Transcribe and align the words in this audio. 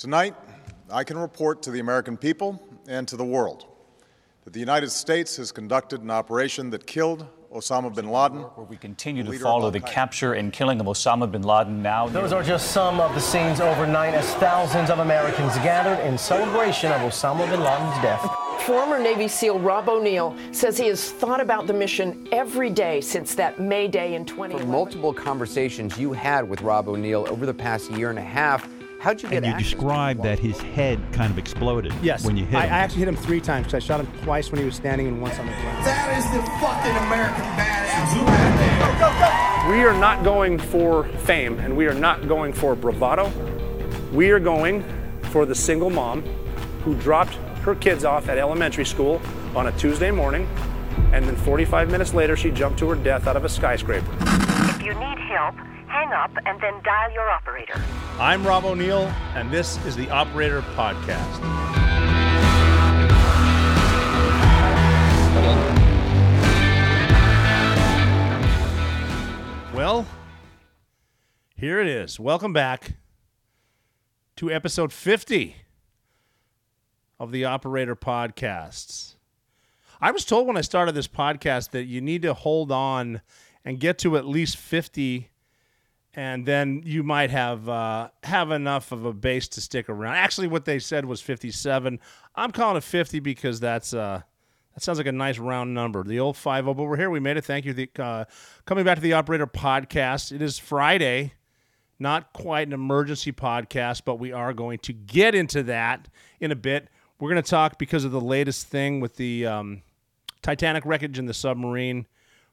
Tonight, 0.00 0.34
I 0.90 1.04
can 1.04 1.18
report 1.18 1.60
to 1.64 1.70
the 1.70 1.78
American 1.78 2.16
people 2.16 2.58
and 2.88 3.06
to 3.06 3.18
the 3.18 3.24
world 3.24 3.66
that 4.44 4.54
the 4.54 4.58
United 4.58 4.88
States 4.88 5.36
has 5.36 5.52
conducted 5.52 6.00
an 6.00 6.10
operation 6.10 6.70
that 6.70 6.86
killed 6.86 7.26
Osama 7.52 7.94
bin 7.94 8.08
Laden. 8.08 8.38
Where 8.38 8.64
we 8.64 8.78
continue 8.78 9.22
to 9.24 9.38
follow 9.38 9.70
the 9.70 9.80
capture 9.80 10.32
and 10.32 10.54
killing 10.54 10.80
of 10.80 10.86
Osama 10.86 11.30
bin 11.30 11.42
Laden 11.42 11.82
now. 11.82 12.08
Those 12.08 12.32
are 12.32 12.42
just 12.42 12.70
some 12.70 12.98
of 12.98 13.14
the 13.14 13.20
scenes 13.20 13.60
overnight 13.60 14.14
as 14.14 14.24
thousands 14.36 14.88
of 14.88 15.00
Americans 15.00 15.52
gathered 15.56 16.02
in 16.06 16.16
celebration 16.16 16.90
of 16.92 17.02
Osama 17.02 17.46
bin 17.50 17.60
Laden's 17.60 18.02
death. 18.02 18.26
Former 18.62 18.98
Navy 18.98 19.28
SEAL 19.28 19.58
Rob 19.58 19.90
O'Neill 19.90 20.34
says 20.52 20.78
he 20.78 20.86
has 20.86 21.10
thought 21.10 21.42
about 21.42 21.66
the 21.66 21.74
mission 21.74 22.26
every 22.32 22.70
day 22.70 23.02
since 23.02 23.34
that 23.34 23.60
May 23.60 23.86
Day 23.86 24.14
in 24.14 24.24
2011. 24.24 24.66
multiple 24.66 25.12
conversations 25.12 25.98
you 25.98 26.14
had 26.14 26.48
with 26.48 26.62
Rob 26.62 26.88
O'Neill 26.88 27.26
over 27.28 27.44
the 27.44 27.52
past 27.52 27.90
year 27.90 28.08
and 28.08 28.18
a 28.18 28.22
half. 28.22 28.66
How'd 29.00 29.22
you 29.22 29.30
get 29.30 29.36
And 29.38 29.46
you 29.46 29.52
access 29.52 29.70
described 29.70 30.22
that 30.24 30.38
his 30.38 30.58
head 30.60 31.00
kind 31.12 31.32
of 31.32 31.38
exploded 31.38 31.92
Yes. 32.02 32.22
when 32.24 32.36
you 32.36 32.44
hit 32.44 32.58
I, 32.58 32.64
I 32.64 32.66
actually 32.66 32.98
hit 32.98 33.08
him 33.08 33.16
three 33.16 33.40
times 33.40 33.66
because 33.66 33.82
I 33.82 33.86
shot 33.86 34.00
him 34.00 34.06
twice 34.22 34.52
when 34.52 34.58
he 34.60 34.66
was 34.66 34.74
standing 34.74 35.06
and 35.08 35.22
once 35.22 35.38
on 35.38 35.46
the 35.46 35.52
ground. 35.52 35.86
That 35.86 36.18
is 36.18 36.24
the 36.30 36.42
fucking 36.60 36.96
American 37.06 37.44
badass 37.56 38.14
right 38.26 39.66
there. 39.66 39.74
We 39.74 39.84
are 39.84 39.98
not 39.98 40.22
going 40.22 40.58
for 40.58 41.04
fame 41.20 41.58
and 41.60 41.74
we 41.76 41.86
are 41.86 41.94
not 41.94 42.28
going 42.28 42.52
for 42.52 42.74
bravado. 42.76 43.32
We 44.12 44.30
are 44.32 44.38
going 44.40 44.84
for 45.30 45.46
the 45.46 45.54
single 45.54 45.88
mom 45.88 46.20
who 46.84 46.94
dropped 46.96 47.34
her 47.64 47.74
kids 47.76 48.04
off 48.04 48.28
at 48.28 48.36
elementary 48.36 48.84
school 48.84 49.20
on 49.56 49.68
a 49.68 49.72
Tuesday 49.78 50.10
morning 50.10 50.46
and 51.14 51.24
then 51.24 51.36
45 51.36 51.90
minutes 51.90 52.12
later 52.12 52.36
she 52.36 52.50
jumped 52.50 52.78
to 52.80 52.88
her 52.90 52.96
death 52.96 53.26
out 53.26 53.36
of 53.36 53.46
a 53.46 53.48
skyscraper. 53.48 54.06
If 54.20 54.82
you 54.82 54.92
need 54.94 55.18
help, 55.18 55.54
hang 56.00 56.12
up 56.14 56.30
and 56.46 56.58
then 56.62 56.72
dial 56.82 57.12
your 57.12 57.28
operator. 57.28 57.78
I'm 58.18 58.46
Rob 58.46 58.64
O'Neill, 58.64 59.12
and 59.34 59.50
this 59.50 59.84
is 59.84 59.96
the 59.96 60.08
Operator 60.08 60.62
Podcast. 60.74 61.40
Well, 69.74 70.06
here 71.54 71.80
it 71.80 71.86
is. 71.86 72.18
Welcome 72.18 72.54
back 72.54 72.94
to 74.36 74.50
episode 74.50 74.94
50 74.94 75.56
of 77.18 77.30
the 77.30 77.44
Operator 77.44 77.94
Podcasts. 77.94 79.16
I 80.00 80.12
was 80.12 80.24
told 80.24 80.46
when 80.46 80.56
I 80.56 80.62
started 80.62 80.94
this 80.94 81.08
podcast 81.08 81.72
that 81.72 81.84
you 81.84 82.00
need 82.00 82.22
to 82.22 82.32
hold 82.32 82.72
on 82.72 83.20
and 83.66 83.78
get 83.78 83.98
to 83.98 84.16
at 84.16 84.24
least 84.24 84.56
50 84.56 85.28
and 86.14 86.44
then 86.44 86.82
you 86.84 87.02
might 87.02 87.30
have 87.30 87.68
uh, 87.68 88.10
have 88.24 88.50
enough 88.50 88.92
of 88.92 89.04
a 89.04 89.12
base 89.12 89.48
to 89.48 89.60
stick 89.60 89.88
around. 89.88 90.16
Actually, 90.16 90.48
what 90.48 90.64
they 90.64 90.78
said 90.78 91.04
was 91.04 91.20
57. 91.20 92.00
I'm 92.34 92.50
calling 92.50 92.76
it 92.76 92.84
50 92.84 93.20
because 93.20 93.60
that's 93.60 93.94
uh, 93.94 94.22
that 94.74 94.82
sounds 94.82 94.98
like 94.98 95.06
a 95.06 95.12
nice 95.12 95.38
round 95.38 95.74
number. 95.74 96.02
The 96.02 96.18
old 96.18 96.36
50, 96.36 96.62
but 96.62 96.74
we're 96.74 96.96
here. 96.96 97.10
We 97.10 97.20
made 97.20 97.36
it. 97.36 97.44
Thank 97.44 97.64
you. 97.64 97.72
The, 97.72 97.90
uh, 97.98 98.24
coming 98.64 98.84
back 98.84 98.96
to 98.96 99.02
the 99.02 99.12
Operator 99.12 99.46
Podcast. 99.46 100.32
It 100.32 100.42
is 100.42 100.58
Friday. 100.58 101.34
Not 101.98 102.32
quite 102.32 102.66
an 102.66 102.72
emergency 102.72 103.30
podcast, 103.30 104.02
but 104.06 104.14
we 104.14 104.32
are 104.32 104.54
going 104.54 104.78
to 104.78 104.92
get 104.94 105.34
into 105.34 105.62
that 105.64 106.08
in 106.40 106.50
a 106.50 106.56
bit. 106.56 106.88
We're 107.18 107.28
going 107.28 107.42
to 107.42 107.50
talk 107.50 107.78
because 107.78 108.04
of 108.04 108.10
the 108.10 108.20
latest 108.20 108.68
thing 108.68 109.00
with 109.00 109.16
the 109.16 109.44
um, 109.44 109.82
Titanic 110.40 110.86
wreckage 110.86 111.18
and 111.18 111.28
the 111.28 111.34
submarine 111.34 112.06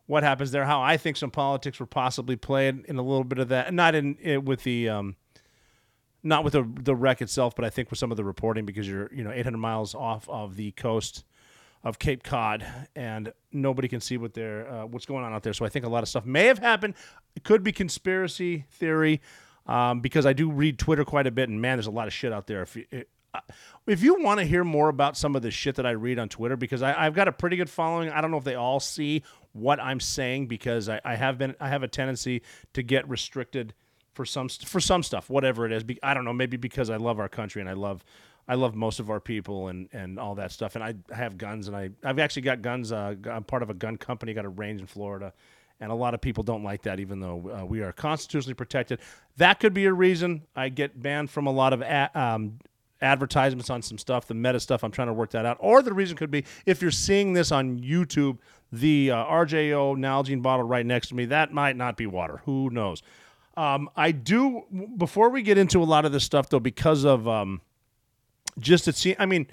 what 0.08 0.24
happens 0.24 0.52
there, 0.52 0.66
how 0.66 0.82
I 0.82 0.98
think 0.98 1.18
some 1.18 1.32
politics 1.32 1.80
were 1.80 1.86
possibly 1.86 2.36
played 2.36 2.86
in 2.86 2.98
a 2.98 3.02
little 3.02 3.24
bit 3.24 3.40
of 3.40 3.50
that, 3.50 3.74
not 3.74 3.94
in 3.94 4.18
it 4.22 4.44
with 4.44 4.64
the 4.64 4.90
um, 4.90 5.16
not 6.24 6.44
with 6.44 6.54
the 6.54 6.68
the 6.82 6.96
wreck 6.96 7.22
itself, 7.22 7.56
but 7.56 7.64
I 7.64 7.70
think 7.70 7.90
with 7.90 8.00
some 8.00 8.12
of 8.12 8.18
the 8.18 8.24
reporting 8.24 8.66
because 8.66 8.88
you're 8.88 9.14
you 9.14 9.24
know 9.24 9.32
800 9.32 9.58
miles 9.58 9.94
off 9.94 10.28
of 10.30 10.56
the 10.56 10.72
coast 10.72 11.24
of 11.84 12.00
Cape 12.00 12.24
Cod 12.24 12.66
and 12.96 13.32
nobody 13.52 13.88
can 13.88 14.02
see 14.02 14.18
what 14.18 14.34
they're 14.34 14.70
uh, 14.70 14.86
what's 14.86 15.06
going 15.06 15.24
on 15.24 15.34
out 15.34 15.44
there. 15.44 15.54
So 15.54 15.66
I 15.66 15.70
think 15.70 15.86
a 15.86 15.90
lot 15.90 16.04
of 16.04 16.10
stuff 16.10 16.26
may 16.26 16.46
have 16.46 16.60
happened. 16.60 16.96
It 17.36 17.44
could 17.44 17.64
be 17.64 17.72
conspiracy 17.72 18.66
theory 18.72 19.22
um, 19.68 20.00
because 20.00 20.26
I 20.26 20.34
do 20.34 20.50
read 20.50 20.80
Twitter 20.80 21.06
quite 21.06 21.28
a 21.28 21.32
bit, 21.32 21.50
and 21.50 21.62
man, 21.62 21.78
there's 21.78 21.88
a 21.88 21.92
lot 21.92 22.08
of 22.08 22.14
shit 22.14 22.34
out 22.34 22.48
there. 22.48 22.62
If 22.62 22.76
you, 22.76 22.86
it, 22.92 23.10
uh, 23.34 23.42
if 23.86 24.02
you 24.02 24.22
want 24.22 24.40
to 24.40 24.46
hear 24.46 24.64
more 24.64 24.90
about 24.90 25.18
some 25.18 25.36
of 25.36 25.42
the 25.42 25.52
shit 25.52 25.76
that 25.76 25.86
I 25.86 25.92
read 25.92 26.20
on 26.20 26.30
Twitter, 26.30 26.56
because 26.56 26.82
I, 26.82 27.06
I've 27.06 27.14
got 27.14 27.28
a 27.28 27.32
pretty 27.32 27.58
good 27.58 27.70
following. 27.70 28.10
I 28.10 28.22
don't 28.22 28.32
know 28.32 28.38
if 28.38 28.44
they 28.44 28.56
all 28.56 28.80
see 28.80 29.24
what 29.58 29.80
I'm 29.80 30.00
saying 30.00 30.48
because 30.48 30.90
I, 30.90 31.02
I 31.04 31.16
have 31.16 31.38
been 31.38 31.56
I 31.60 31.70
have 31.70 31.84
a 31.84 31.88
tendency 31.88 32.42
to 32.74 32.84
get 32.84 33.08
restricted 33.10 33.74
for 34.14 34.26
some 34.26 34.50
for 34.50 34.80
some 34.80 35.04
stuff, 35.04 35.30
whatever 35.30 35.66
it 35.66 35.72
is. 35.72 35.84
I 36.04 36.14
don't 36.14 36.26
know, 36.26 36.34
maybe 36.34 36.58
because 36.58 36.90
I 36.90 36.98
love 36.98 37.20
our 37.20 37.30
country 37.30 37.62
and 37.62 37.70
I 37.70 37.74
love 37.74 38.04
I 38.48 38.56
love 38.56 38.76
most 38.76 39.00
of 39.00 39.10
our 39.10 39.20
people 39.20 39.68
and, 39.68 39.90
and 39.92 40.20
all 40.20 40.36
that 40.36 40.52
stuff. 40.52 40.76
And 40.76 40.84
I 40.84 40.96
have 41.14 41.38
guns 41.38 41.68
and 41.68 41.78
I 41.78 41.90
I've 42.04 42.20
actually 42.20 42.44
got 42.44 42.62
guns. 42.62 42.92
Uh, 42.92 43.16
I'm 43.30 43.44
part 43.44 43.64
of 43.64 43.70
a 43.70 43.74
gun 43.74 43.98
company, 43.98 44.34
got 44.34 44.46
a 44.46 44.50
range 44.50 44.82
in 44.82 44.88
Florida. 44.88 45.34
And 45.80 45.92
a 45.92 45.96
lot 45.96 46.16
of 46.16 46.22
people 46.22 46.44
don't 46.44 46.64
like 46.64 46.82
that, 46.84 47.00
even 47.00 47.20
though 47.20 47.52
uh, 47.62 47.64
we 47.64 47.82
are 47.82 47.92
constitutionally 47.92 48.56
protected. 48.56 49.00
That 49.38 49.60
could 49.60 49.76
be 49.76 49.86
a 49.86 49.94
reason 49.94 50.42
I 50.56 50.70
get 50.70 51.00
banned 51.00 51.30
from 51.30 51.46
a 51.46 51.52
lot 51.52 51.72
of 51.72 51.82
a- 51.82 52.10
um, 52.20 52.58
advertisements 53.00 53.70
on 53.70 53.84
some 53.84 54.00
stuff, 54.00 54.26
the 54.28 54.34
meta 54.34 54.60
stuff. 54.60 54.84
I'm 54.84 54.90
trying 54.92 55.10
to 55.10 55.14
work 55.14 55.30
that 55.32 55.46
out. 55.46 55.58
Or 55.60 55.82
the 55.84 55.94
reason 55.94 56.18
could 56.18 56.32
be 56.32 56.46
if 56.66 56.82
you're 56.82 56.90
seeing 56.90 57.34
this 57.34 57.52
on 57.52 57.80
YouTube, 57.80 58.40
the 58.72 59.12
uh, 59.12 59.26
RJO 59.26 59.98
Nalgene 59.98 60.42
bottle 60.42 60.66
right 60.66 60.86
next 60.86 61.10
to 61.10 61.16
me, 61.16 61.26
that 61.26 61.54
might 61.54 61.76
not 61.76 61.98
be 61.98 62.06
water. 62.06 62.42
Who 62.46 62.70
knows? 62.70 63.02
Um, 63.56 63.90
I 63.96 64.12
do. 64.12 64.64
Before 64.98 65.30
we 65.30 65.42
get 65.42 65.58
into 65.58 65.82
a 65.82 65.86
lot 65.86 66.06
of 66.06 66.12
this 66.12 66.24
stuff, 66.24 66.50
though, 66.50 66.60
because 66.60 67.04
of 67.06 67.28
um, 67.28 67.62
just 68.60 68.88
it 68.88 68.96
seems. 68.96 69.18
I 69.20 69.26
mean, 69.26 69.48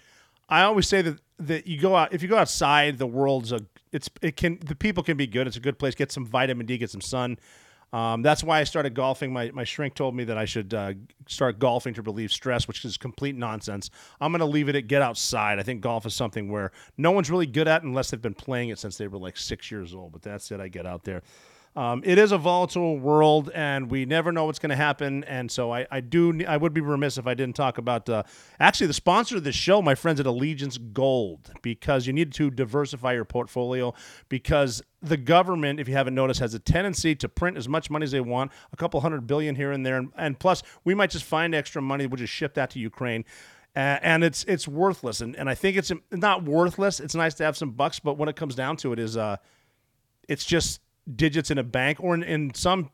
I 0.48 0.62
always 0.62 0.86
say 0.88 1.02
that 1.02 1.18
that 1.38 1.66
you 1.66 1.80
go 1.80 1.96
out 1.96 2.12
if 2.12 2.22
you 2.22 2.28
go 2.28 2.36
outside, 2.36 2.98
the 2.98 3.06
world's 3.06 3.52
a 3.52 3.60
it's 3.92 4.10
it 4.20 4.36
can 4.36 4.58
the 4.64 4.74
people 4.74 5.02
can 5.02 5.16
be 5.16 5.26
good. 5.26 5.46
It's 5.46 5.56
a 5.56 5.60
good 5.60 5.78
place. 5.78 5.94
Get 5.94 6.12
some 6.12 6.26
vitamin 6.26 6.66
D, 6.66 6.76
get 6.76 6.90
some 6.90 7.00
sun. 7.00 7.38
Um, 7.94 8.22
that's 8.22 8.42
why 8.42 8.58
I 8.58 8.64
started 8.64 8.92
golfing. 8.92 9.32
My, 9.32 9.52
my 9.52 9.62
shrink 9.62 9.94
told 9.94 10.16
me 10.16 10.24
that 10.24 10.36
I 10.36 10.46
should 10.46 10.74
uh, 10.74 10.94
start 11.28 11.60
golfing 11.60 11.94
to 11.94 12.02
relieve 12.02 12.32
stress, 12.32 12.66
which 12.66 12.84
is 12.84 12.96
complete 12.96 13.36
nonsense. 13.36 13.88
I'm 14.20 14.32
going 14.32 14.40
to 14.40 14.46
leave 14.46 14.68
it 14.68 14.74
at 14.74 14.88
get 14.88 15.00
outside. 15.00 15.60
I 15.60 15.62
think 15.62 15.80
golf 15.80 16.04
is 16.04 16.12
something 16.12 16.50
where 16.50 16.72
no 16.98 17.12
one's 17.12 17.30
really 17.30 17.46
good 17.46 17.68
at 17.68 17.84
unless 17.84 18.10
they've 18.10 18.20
been 18.20 18.34
playing 18.34 18.70
it 18.70 18.80
since 18.80 18.96
they 18.96 19.06
were 19.06 19.18
like 19.18 19.36
six 19.36 19.70
years 19.70 19.94
old. 19.94 20.10
But 20.10 20.22
that's 20.22 20.50
it. 20.50 20.58
I 20.58 20.66
get 20.66 20.86
out 20.86 21.04
there. 21.04 21.22
Um, 21.76 22.02
it 22.04 22.18
is 22.18 22.30
a 22.30 22.38
volatile 22.38 22.96
world, 22.98 23.50
and 23.52 23.90
we 23.90 24.06
never 24.06 24.30
know 24.30 24.44
what's 24.44 24.60
going 24.60 24.70
to 24.70 24.76
happen. 24.76 25.24
And 25.24 25.50
so 25.50 25.72
I, 25.72 25.86
I 25.90 26.00
do. 26.00 26.44
I 26.46 26.56
would 26.56 26.72
be 26.72 26.80
remiss 26.80 27.18
if 27.18 27.26
I 27.26 27.34
didn't 27.34 27.56
talk 27.56 27.78
about 27.78 28.08
uh, 28.08 28.22
actually 28.60 28.86
the 28.86 28.94
sponsor 28.94 29.38
of 29.38 29.44
this 29.44 29.56
show, 29.56 29.82
my 29.82 29.96
friends 29.96 30.20
at 30.20 30.26
Allegiance 30.26 30.78
Gold, 30.78 31.50
because 31.62 32.06
you 32.06 32.12
need 32.12 32.32
to 32.34 32.50
diversify 32.50 33.14
your 33.14 33.24
portfolio. 33.24 33.92
Because 34.28 34.82
the 35.02 35.16
government, 35.16 35.80
if 35.80 35.88
you 35.88 35.94
haven't 35.94 36.14
noticed, 36.14 36.38
has 36.38 36.54
a 36.54 36.60
tendency 36.60 37.16
to 37.16 37.28
print 37.28 37.56
as 37.56 37.68
much 37.68 37.90
money 37.90 38.04
as 38.04 38.12
they 38.12 38.20
want, 38.20 38.52
a 38.72 38.76
couple 38.76 39.00
hundred 39.00 39.26
billion 39.26 39.56
here 39.56 39.72
and 39.72 39.84
there, 39.84 39.96
and, 39.96 40.12
and 40.16 40.38
plus 40.38 40.62
we 40.84 40.94
might 40.94 41.10
just 41.10 41.24
find 41.24 41.56
extra 41.56 41.82
money. 41.82 42.06
We'll 42.06 42.18
just 42.18 42.32
ship 42.32 42.54
that 42.54 42.70
to 42.70 42.78
Ukraine. 42.78 43.24
And 43.74 44.22
it's 44.22 44.44
it's 44.44 44.68
worthless, 44.68 45.20
and, 45.20 45.34
and 45.34 45.50
I 45.50 45.56
think 45.56 45.76
it's 45.76 45.90
not 46.12 46.44
worthless. 46.44 47.00
It's 47.00 47.16
nice 47.16 47.34
to 47.34 47.44
have 47.44 47.56
some 47.56 47.72
bucks, 47.72 47.98
but 47.98 48.16
when 48.16 48.28
it 48.28 48.36
comes 48.36 48.54
down 48.54 48.76
to 48.76 48.92
it, 48.92 49.00
is 49.00 49.16
uh, 49.16 49.38
it's 50.28 50.44
just 50.44 50.80
digits 51.12 51.50
in 51.50 51.58
a 51.58 51.64
bank, 51.64 51.98
or 52.00 52.14
in, 52.14 52.22
in 52.22 52.54
some 52.54 52.90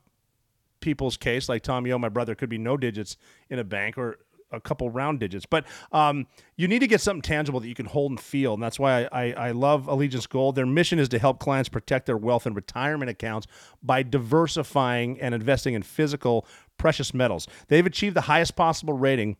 people's 0.79 1.17
case, 1.17 1.47
like 1.47 1.61
Tom 1.61 1.85
Yo, 1.85 1.97
my 1.97 2.09
brother, 2.09 2.35
could 2.35 2.49
be 2.49 2.57
no 2.57 2.77
digits 2.77 3.17
in 3.49 3.59
a 3.59 3.63
bank 3.63 3.97
or 3.97 4.17
a 4.51 4.59
couple 4.59 4.89
round 4.89 5.19
digits. 5.19 5.45
But 5.45 5.65
um, 5.91 6.27
you 6.57 6.67
need 6.67 6.79
to 6.79 6.87
get 6.87 7.01
something 7.01 7.21
tangible 7.21 7.59
that 7.59 7.67
you 7.67 7.75
can 7.75 7.85
hold 7.85 8.11
and 8.11 8.19
feel. 8.19 8.53
And 8.53 8.61
that's 8.61 8.79
why 8.79 9.03
I, 9.03 9.07
I, 9.11 9.31
I 9.31 9.51
love 9.51 9.87
Allegiance 9.87 10.27
Gold. 10.27 10.55
Their 10.55 10.65
mission 10.65 10.99
is 10.99 11.09
to 11.09 11.19
help 11.19 11.39
clients 11.39 11.69
protect 11.69 12.05
their 12.05 12.17
wealth 12.17 12.45
and 12.45 12.55
retirement 12.55 13.09
accounts 13.09 13.47
by 13.81 14.03
diversifying 14.03 15.19
and 15.21 15.33
investing 15.33 15.73
in 15.73 15.83
physical 15.83 16.45
precious 16.77 17.13
metals. 17.13 17.47
They've 17.67 17.85
achieved 17.85 18.15
the 18.15 18.21
highest 18.21 18.55
possible 18.55 18.93
rating 18.93 19.37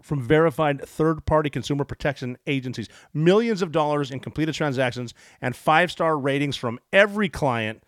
from 0.00 0.22
verified 0.22 0.80
third 0.86 1.26
party 1.26 1.50
consumer 1.50 1.84
protection 1.84 2.38
agencies, 2.46 2.88
millions 3.12 3.62
of 3.62 3.72
dollars 3.72 4.10
in 4.10 4.20
completed 4.20 4.54
transactions, 4.54 5.12
and 5.40 5.56
five 5.56 5.90
star 5.90 6.16
ratings 6.16 6.56
from 6.56 6.78
every 6.92 7.28
client 7.28 7.82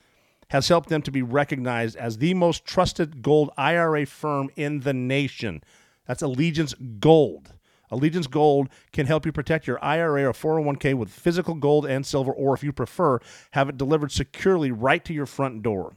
has 0.50 0.68
helped 0.68 0.88
them 0.88 1.02
to 1.02 1.10
be 1.10 1.22
recognized 1.22 1.96
as 1.96 2.18
the 2.18 2.34
most 2.34 2.64
trusted 2.64 3.22
gold 3.22 3.50
IRA 3.56 4.04
firm 4.04 4.50
in 4.56 4.80
the 4.80 4.92
nation. 4.92 5.62
That's 6.06 6.22
Allegiance 6.22 6.74
Gold. 6.98 7.54
Allegiance 7.90 8.26
Gold 8.26 8.68
can 8.92 9.06
help 9.06 9.26
you 9.26 9.32
protect 9.32 9.66
your 9.66 9.82
IRA 9.82 10.24
or 10.24 10.32
401k 10.32 10.94
with 10.94 11.08
physical 11.08 11.54
gold 11.54 11.86
and 11.86 12.04
silver, 12.04 12.32
or 12.32 12.54
if 12.54 12.62
you 12.62 12.72
prefer, 12.72 13.18
have 13.52 13.68
it 13.68 13.76
delivered 13.76 14.12
securely 14.12 14.70
right 14.70 15.04
to 15.04 15.12
your 15.12 15.26
front 15.26 15.62
door. 15.62 15.94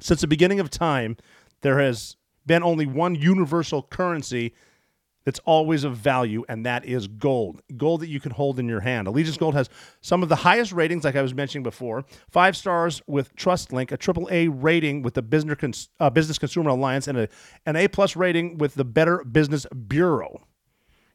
Since 0.00 0.22
the 0.22 0.26
beginning 0.26 0.60
of 0.60 0.70
time, 0.70 1.16
there 1.60 1.78
has 1.78 2.16
been 2.46 2.62
only 2.62 2.86
one 2.86 3.14
universal 3.14 3.82
currency 3.82 4.54
that's 5.24 5.40
always 5.44 5.84
of 5.84 5.96
value, 5.96 6.44
and 6.48 6.66
that 6.66 6.84
is 6.84 7.06
gold. 7.06 7.62
Gold 7.76 8.00
that 8.00 8.08
you 8.08 8.20
can 8.20 8.32
hold 8.32 8.58
in 8.58 8.68
your 8.68 8.80
hand. 8.80 9.08
Allegiance 9.08 9.36
Gold 9.36 9.54
has 9.54 9.68
some 10.00 10.22
of 10.22 10.28
the 10.28 10.36
highest 10.36 10.72
ratings, 10.72 11.04
like 11.04 11.16
I 11.16 11.22
was 11.22 11.34
mentioning 11.34 11.62
before. 11.62 12.04
Five 12.30 12.56
stars 12.56 13.00
with 13.06 13.34
TrustLink, 13.36 13.92
a 13.92 13.96
triple 13.96 14.28
A 14.30 14.48
rating 14.48 15.02
with 15.02 15.14
the 15.14 15.22
Business, 15.22 15.58
Cons- 15.58 15.88
uh, 15.98 16.10
Business 16.10 16.38
Consumer 16.38 16.70
Alliance, 16.70 17.08
and 17.08 17.18
a, 17.18 17.28
an 17.66 17.76
A 17.76 17.88
plus 17.88 18.16
rating 18.16 18.58
with 18.58 18.74
the 18.74 18.84
Better 18.84 19.24
Business 19.24 19.66
Bureau. 19.88 20.46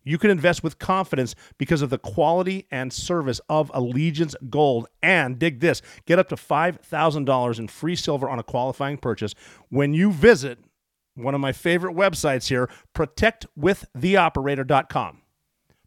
You 0.03 0.17
can 0.17 0.31
invest 0.31 0.63
with 0.63 0.79
confidence 0.79 1.35
because 1.57 1.81
of 1.81 1.89
the 1.89 1.97
quality 1.97 2.65
and 2.71 2.91
service 2.91 3.41
of 3.50 3.69
Allegiance 3.73 4.33
Gold. 4.50 4.88
And 5.03 5.38
dig 5.38 5.59
this 5.59 5.81
get 6.06 6.17
up 6.17 6.29
to 6.29 6.35
$5,000 6.35 7.59
in 7.59 7.67
free 7.67 7.95
silver 7.95 8.29
on 8.29 8.39
a 8.39 8.44
qualifying 8.44 8.97
purchase 8.97 9.35
when 9.69 9.94
you 9.94 10.11
visit 10.11 10.57
one 11.15 11.35
of 11.35 11.41
my 11.41 11.51
favorite 11.51 11.95
websites 11.95 12.50
here, 12.50 12.69
protectwiththeoperator.com. 12.95 15.21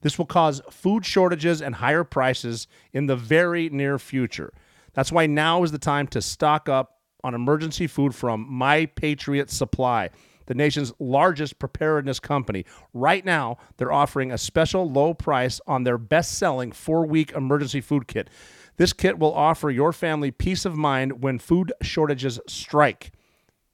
This 0.02 0.18
will 0.18 0.26
cause 0.26 0.62
food 0.70 1.06
shortages 1.06 1.62
and 1.62 1.76
higher 1.76 2.04
prices 2.04 2.68
in 2.94 3.08
the 3.08 3.16
very 3.16 3.70
near 3.70 3.98
future. 4.00 4.54
That's 4.94 5.12
why 5.12 5.28
now 5.28 5.64
is 5.64 5.72
the 5.72 5.78
time 5.78 6.08
to 6.08 6.22
stock 6.22 6.68
up 6.70 7.00
on 7.24 7.34
emergency 7.34 7.88
food 7.88 8.16
from 8.16 8.46
My 8.50 8.86
Patriot 8.86 9.50
Supply, 9.50 10.10
the 10.46 10.54
nation's 10.54 10.94
largest 11.00 11.60
preparedness 11.60 12.20
company. 12.20 12.66
Right 12.94 13.24
now, 13.24 13.58
they're 13.78 13.92
offering 13.92 14.32
a 14.32 14.38
special 14.38 14.90
low 14.90 15.14
price 15.14 15.60
on 15.68 15.84
their 15.84 15.98
best 15.98 16.38
selling 16.38 16.72
four 16.72 17.06
week 17.06 17.32
emergency 17.34 17.82
food 17.82 18.08
kit. 18.08 18.30
This 18.78 18.94
kit 18.94 19.20
will 19.20 19.34
offer 19.34 19.70
your 19.70 19.92
family 19.92 20.32
peace 20.32 20.64
of 20.64 20.76
mind 20.76 21.22
when 21.24 21.40
food 21.40 21.74
shortages 21.82 22.40
strike. 22.48 23.12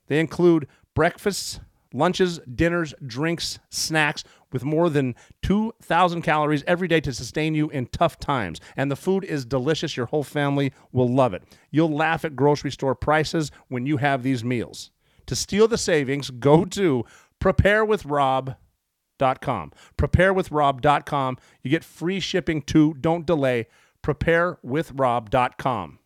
They 0.07 0.19
include 0.19 0.67
breakfasts, 0.95 1.59
lunches, 1.93 2.39
dinners, 2.53 2.93
drinks, 3.05 3.59
snacks 3.69 4.23
with 4.51 4.65
more 4.65 4.89
than 4.89 5.15
2,000 5.43 6.21
calories 6.21 6.63
every 6.67 6.87
day 6.87 6.99
to 7.01 7.13
sustain 7.13 7.55
you 7.55 7.69
in 7.69 7.85
tough 7.87 8.19
times. 8.19 8.59
And 8.75 8.91
the 8.91 8.95
food 8.95 9.23
is 9.23 9.45
delicious. 9.45 9.95
Your 9.95 10.07
whole 10.07 10.23
family 10.23 10.73
will 10.91 11.07
love 11.07 11.33
it. 11.33 11.43
You'll 11.71 11.95
laugh 11.95 12.25
at 12.25 12.35
grocery 12.35 12.71
store 12.71 12.95
prices 12.95 13.51
when 13.67 13.85
you 13.85 13.97
have 13.97 14.23
these 14.23 14.43
meals. 14.43 14.91
To 15.27 15.35
steal 15.35 15.67
the 15.67 15.77
savings, 15.77 16.29
go 16.29 16.65
to 16.65 17.05
preparewithrob.com. 17.41 19.71
Preparewithrob.com. 19.97 21.37
You 21.61 21.71
get 21.71 21.83
free 21.83 22.19
shipping 22.19 22.61
too. 22.61 22.93
Don't 22.95 23.25
delay. 23.25 23.67
Preparewithrob.com. 24.03 25.99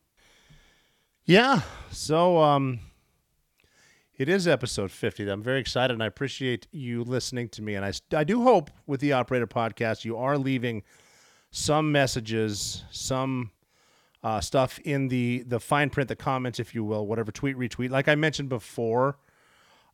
Yeah. 1.25 1.61
So, 1.91 2.37
um, 2.37 2.79
it 4.17 4.27
is 4.27 4.47
episode 4.47 4.91
50. 4.91 5.29
I'm 5.29 5.43
very 5.43 5.59
excited 5.59 5.93
and 5.93 6.01
I 6.01 6.07
appreciate 6.07 6.67
you 6.71 7.03
listening 7.03 7.49
to 7.49 7.61
me. 7.61 7.75
And 7.75 7.85
I, 7.85 7.91
I 8.15 8.23
do 8.23 8.41
hope 8.41 8.71
with 8.87 8.99
the 8.99 9.13
Operator 9.13 9.45
podcast, 9.45 10.05
you 10.05 10.17
are 10.17 10.37
leaving 10.37 10.83
some 11.51 11.91
messages, 11.91 12.83
some 12.89 13.51
uh, 14.23 14.41
stuff 14.41 14.79
in 14.79 15.07
the, 15.09 15.43
the 15.43 15.59
fine 15.59 15.91
print, 15.91 16.09
the 16.09 16.15
comments, 16.15 16.59
if 16.59 16.73
you 16.73 16.83
will, 16.83 17.05
whatever, 17.05 17.31
tweet, 17.31 17.55
retweet. 17.57 17.91
Like 17.91 18.07
I 18.07 18.15
mentioned 18.15 18.49
before, 18.49 19.19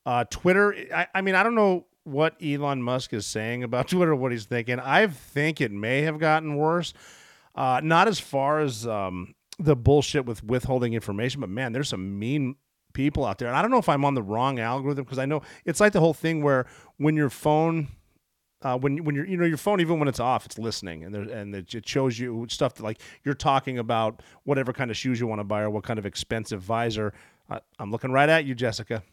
uh, 0.05 0.23
Twitter, 0.29 0.73
I, 0.93 1.07
I 1.13 1.21
mean, 1.21 1.35
I 1.35 1.43
don't 1.43 1.55
know 1.55 1.85
what 2.05 2.35
Elon 2.41 2.81
Musk 2.81 3.13
is 3.13 3.25
saying 3.25 3.63
about 3.63 3.87
Twitter, 3.89 4.15
what 4.15 4.31
he's 4.31 4.45
thinking. 4.45 4.79
I 4.79 5.07
think 5.07 5.59
it 5.59 5.71
may 5.71 6.03
have 6.03 6.17
gotten 6.17 6.55
worse. 6.55 6.93
Uh, 7.55 7.81
not 7.83 8.07
as 8.07 8.19
far 8.19 8.61
as 8.61 8.87
um, 8.87 9.35
the 9.59 9.75
bullshit 9.75 10.25
with 10.25 10.43
withholding 10.45 10.93
information, 10.93 11.41
but 11.41 11.49
man, 11.49 11.73
there's 11.73 11.89
some 11.89 12.17
mean 12.17 12.55
people 12.93 13.25
out 13.25 13.37
there. 13.37 13.47
And 13.47 13.57
I 13.57 13.61
don't 13.61 13.71
know 13.71 13.77
if 13.77 13.89
I'm 13.89 14.05
on 14.05 14.13
the 14.13 14.23
wrong 14.23 14.59
algorithm 14.59 15.03
because 15.03 15.19
I 15.19 15.25
know 15.25 15.41
it's 15.65 15.79
like 15.79 15.93
the 15.93 15.99
whole 15.99 16.13
thing 16.13 16.43
where 16.43 16.65
when 16.97 17.15
your 17.15 17.29
phone 17.29 17.89
uh, 18.63 18.77
when 18.77 19.03
when 19.03 19.13
you're 19.13 19.25
you 19.25 19.35
know 19.35 19.45
your 19.45 19.57
phone 19.57 19.81
even 19.81 19.99
when 19.99 20.07
it's 20.07 20.19
off 20.19 20.45
it's 20.45 20.57
listening 20.57 21.03
and 21.03 21.13
there 21.13 21.23
and 21.23 21.53
it, 21.53 21.87
shows 21.87 22.17
you 22.17 22.45
stuff 22.49 22.75
that 22.75 22.83
like 22.83 22.99
you're 23.23 23.35
talking 23.35 23.77
about 23.77 24.21
whatever 24.43 24.71
kind 24.71 24.89
of 24.89 24.95
shoes 24.95 25.19
you 25.19 25.27
want 25.27 25.39
to 25.39 25.43
buy 25.43 25.61
or 25.61 25.69
what 25.69 25.83
kind 25.83 25.99
of 25.99 26.05
expensive 26.05 26.61
visor. 26.61 27.13
Uh, 27.49 27.59
I'm 27.77 27.91
looking 27.91 28.11
right 28.11 28.29
at 28.29 28.45
you, 28.45 28.55
Jessica. 28.55 29.03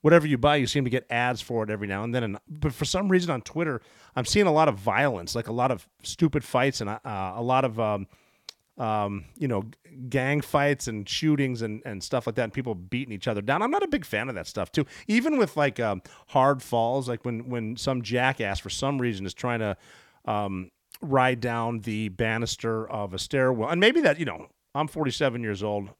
Whatever 0.00 0.26
you 0.26 0.38
buy, 0.38 0.56
you 0.56 0.66
seem 0.66 0.84
to 0.84 0.90
get 0.90 1.04
ads 1.10 1.42
for 1.42 1.62
it 1.62 1.68
every 1.68 1.86
now 1.86 2.02
and 2.02 2.14
then. 2.14 2.22
And 2.22 2.38
but 2.48 2.72
for 2.72 2.86
some 2.86 3.10
reason 3.10 3.30
on 3.30 3.42
Twitter, 3.42 3.82
I'm 4.14 4.24
seeing 4.24 4.46
a 4.46 4.52
lot 4.52 4.68
of 4.68 4.78
violence, 4.78 5.34
like 5.34 5.48
a 5.48 5.52
lot 5.52 5.70
of 5.70 5.86
stupid 6.02 6.42
fights 6.42 6.80
and 6.80 6.88
uh, 6.88 6.98
a 7.04 7.42
lot 7.42 7.66
of 7.66 7.78
um, 7.78 8.06
um, 8.78 9.24
you 9.38 9.48
know, 9.48 9.64
gang 10.08 10.40
fights 10.40 10.88
and 10.88 11.08
shootings 11.08 11.62
and, 11.62 11.82
and 11.86 12.02
stuff 12.02 12.26
like 12.26 12.36
that, 12.36 12.44
and 12.44 12.52
people 12.52 12.74
beating 12.74 13.12
each 13.12 13.28
other 13.28 13.40
down. 13.40 13.62
I'm 13.62 13.70
not 13.70 13.82
a 13.82 13.88
big 13.88 14.04
fan 14.04 14.28
of 14.28 14.34
that 14.34 14.46
stuff 14.46 14.70
too. 14.70 14.86
Even 15.06 15.38
with 15.38 15.56
like 15.56 15.80
um, 15.80 16.02
hard 16.28 16.62
falls, 16.62 17.08
like 17.08 17.24
when 17.24 17.48
when 17.48 17.76
some 17.76 18.02
jackass 18.02 18.60
for 18.60 18.70
some 18.70 19.00
reason 19.00 19.24
is 19.24 19.34
trying 19.34 19.60
to 19.60 19.76
um, 20.26 20.70
ride 21.00 21.40
down 21.40 21.80
the 21.80 22.08
banister 22.10 22.88
of 22.88 23.14
a 23.14 23.18
stairwell, 23.18 23.70
and 23.70 23.80
maybe 23.80 24.00
that 24.02 24.18
you 24.18 24.24
know, 24.24 24.48
I'm 24.74 24.88
47 24.88 25.42
years 25.42 25.62
old. 25.62 25.90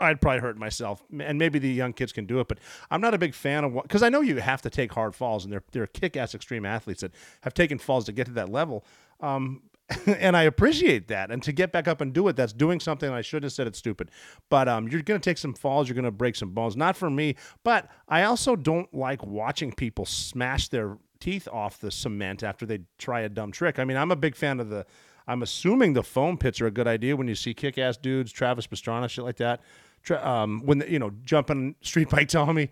I'd 0.00 0.20
probably 0.20 0.40
hurt 0.40 0.58
myself, 0.58 1.04
and 1.20 1.38
maybe 1.38 1.60
the 1.60 1.72
young 1.72 1.92
kids 1.92 2.12
can 2.12 2.26
do 2.26 2.40
it, 2.40 2.48
but 2.48 2.58
I'm 2.90 3.00
not 3.00 3.14
a 3.14 3.18
big 3.18 3.32
fan 3.32 3.62
of 3.62 3.72
what 3.72 3.84
because 3.84 4.02
I 4.02 4.08
know 4.08 4.22
you 4.22 4.36
have 4.38 4.60
to 4.62 4.70
take 4.70 4.92
hard 4.92 5.14
falls, 5.14 5.44
and 5.44 5.52
they're 5.52 5.62
they're 5.70 5.86
kick-ass 5.86 6.34
extreme 6.34 6.66
athletes 6.66 7.02
that 7.02 7.12
have 7.42 7.54
taken 7.54 7.78
falls 7.78 8.04
to 8.06 8.12
get 8.12 8.26
to 8.26 8.32
that 8.32 8.48
level. 8.48 8.84
Um, 9.20 9.62
and 10.06 10.36
I 10.36 10.42
appreciate 10.42 11.08
that. 11.08 11.30
And 11.30 11.42
to 11.42 11.52
get 11.52 11.72
back 11.72 11.86
up 11.86 12.00
and 12.00 12.12
do 12.12 12.26
it, 12.28 12.36
that's 12.36 12.52
doing 12.52 12.80
something 12.80 13.10
I 13.10 13.20
shouldn't 13.20 13.44
have 13.44 13.52
said 13.52 13.66
it's 13.66 13.78
stupid. 13.78 14.10
But 14.48 14.68
um, 14.68 14.88
you're 14.88 15.02
going 15.02 15.20
to 15.20 15.24
take 15.24 15.38
some 15.38 15.54
falls, 15.54 15.88
you're 15.88 15.94
going 15.94 16.04
to 16.04 16.10
break 16.10 16.36
some 16.36 16.50
bones. 16.50 16.76
Not 16.76 16.96
for 16.96 17.10
me, 17.10 17.36
but 17.64 17.88
I 18.08 18.22
also 18.22 18.56
don't 18.56 18.92
like 18.94 19.24
watching 19.24 19.72
people 19.72 20.06
smash 20.06 20.68
their 20.68 20.98
teeth 21.20 21.48
off 21.52 21.80
the 21.80 21.90
cement 21.90 22.42
after 22.42 22.64
they 22.66 22.80
try 22.98 23.20
a 23.20 23.28
dumb 23.28 23.52
trick. 23.52 23.78
I 23.78 23.84
mean, 23.84 23.96
I'm 23.96 24.10
a 24.10 24.16
big 24.16 24.36
fan 24.36 24.60
of 24.60 24.70
the. 24.70 24.86
I'm 25.26 25.42
assuming 25.42 25.94
the 25.94 26.02
foam 26.02 26.36
pits 26.36 26.60
are 26.60 26.66
a 26.66 26.70
good 26.70 26.86
idea 26.86 27.16
when 27.16 27.28
you 27.28 27.34
see 27.34 27.54
kick-ass 27.54 27.96
dudes, 27.96 28.30
Travis 28.30 28.66
Pastrana, 28.66 29.08
shit 29.08 29.24
like 29.24 29.38
that. 29.38 29.62
Um, 30.10 30.60
when 30.66 30.80
the, 30.80 30.90
you 30.90 30.98
know 30.98 31.12
jumping 31.24 31.76
Street 31.80 32.10
Bike 32.10 32.28
Tommy, 32.28 32.70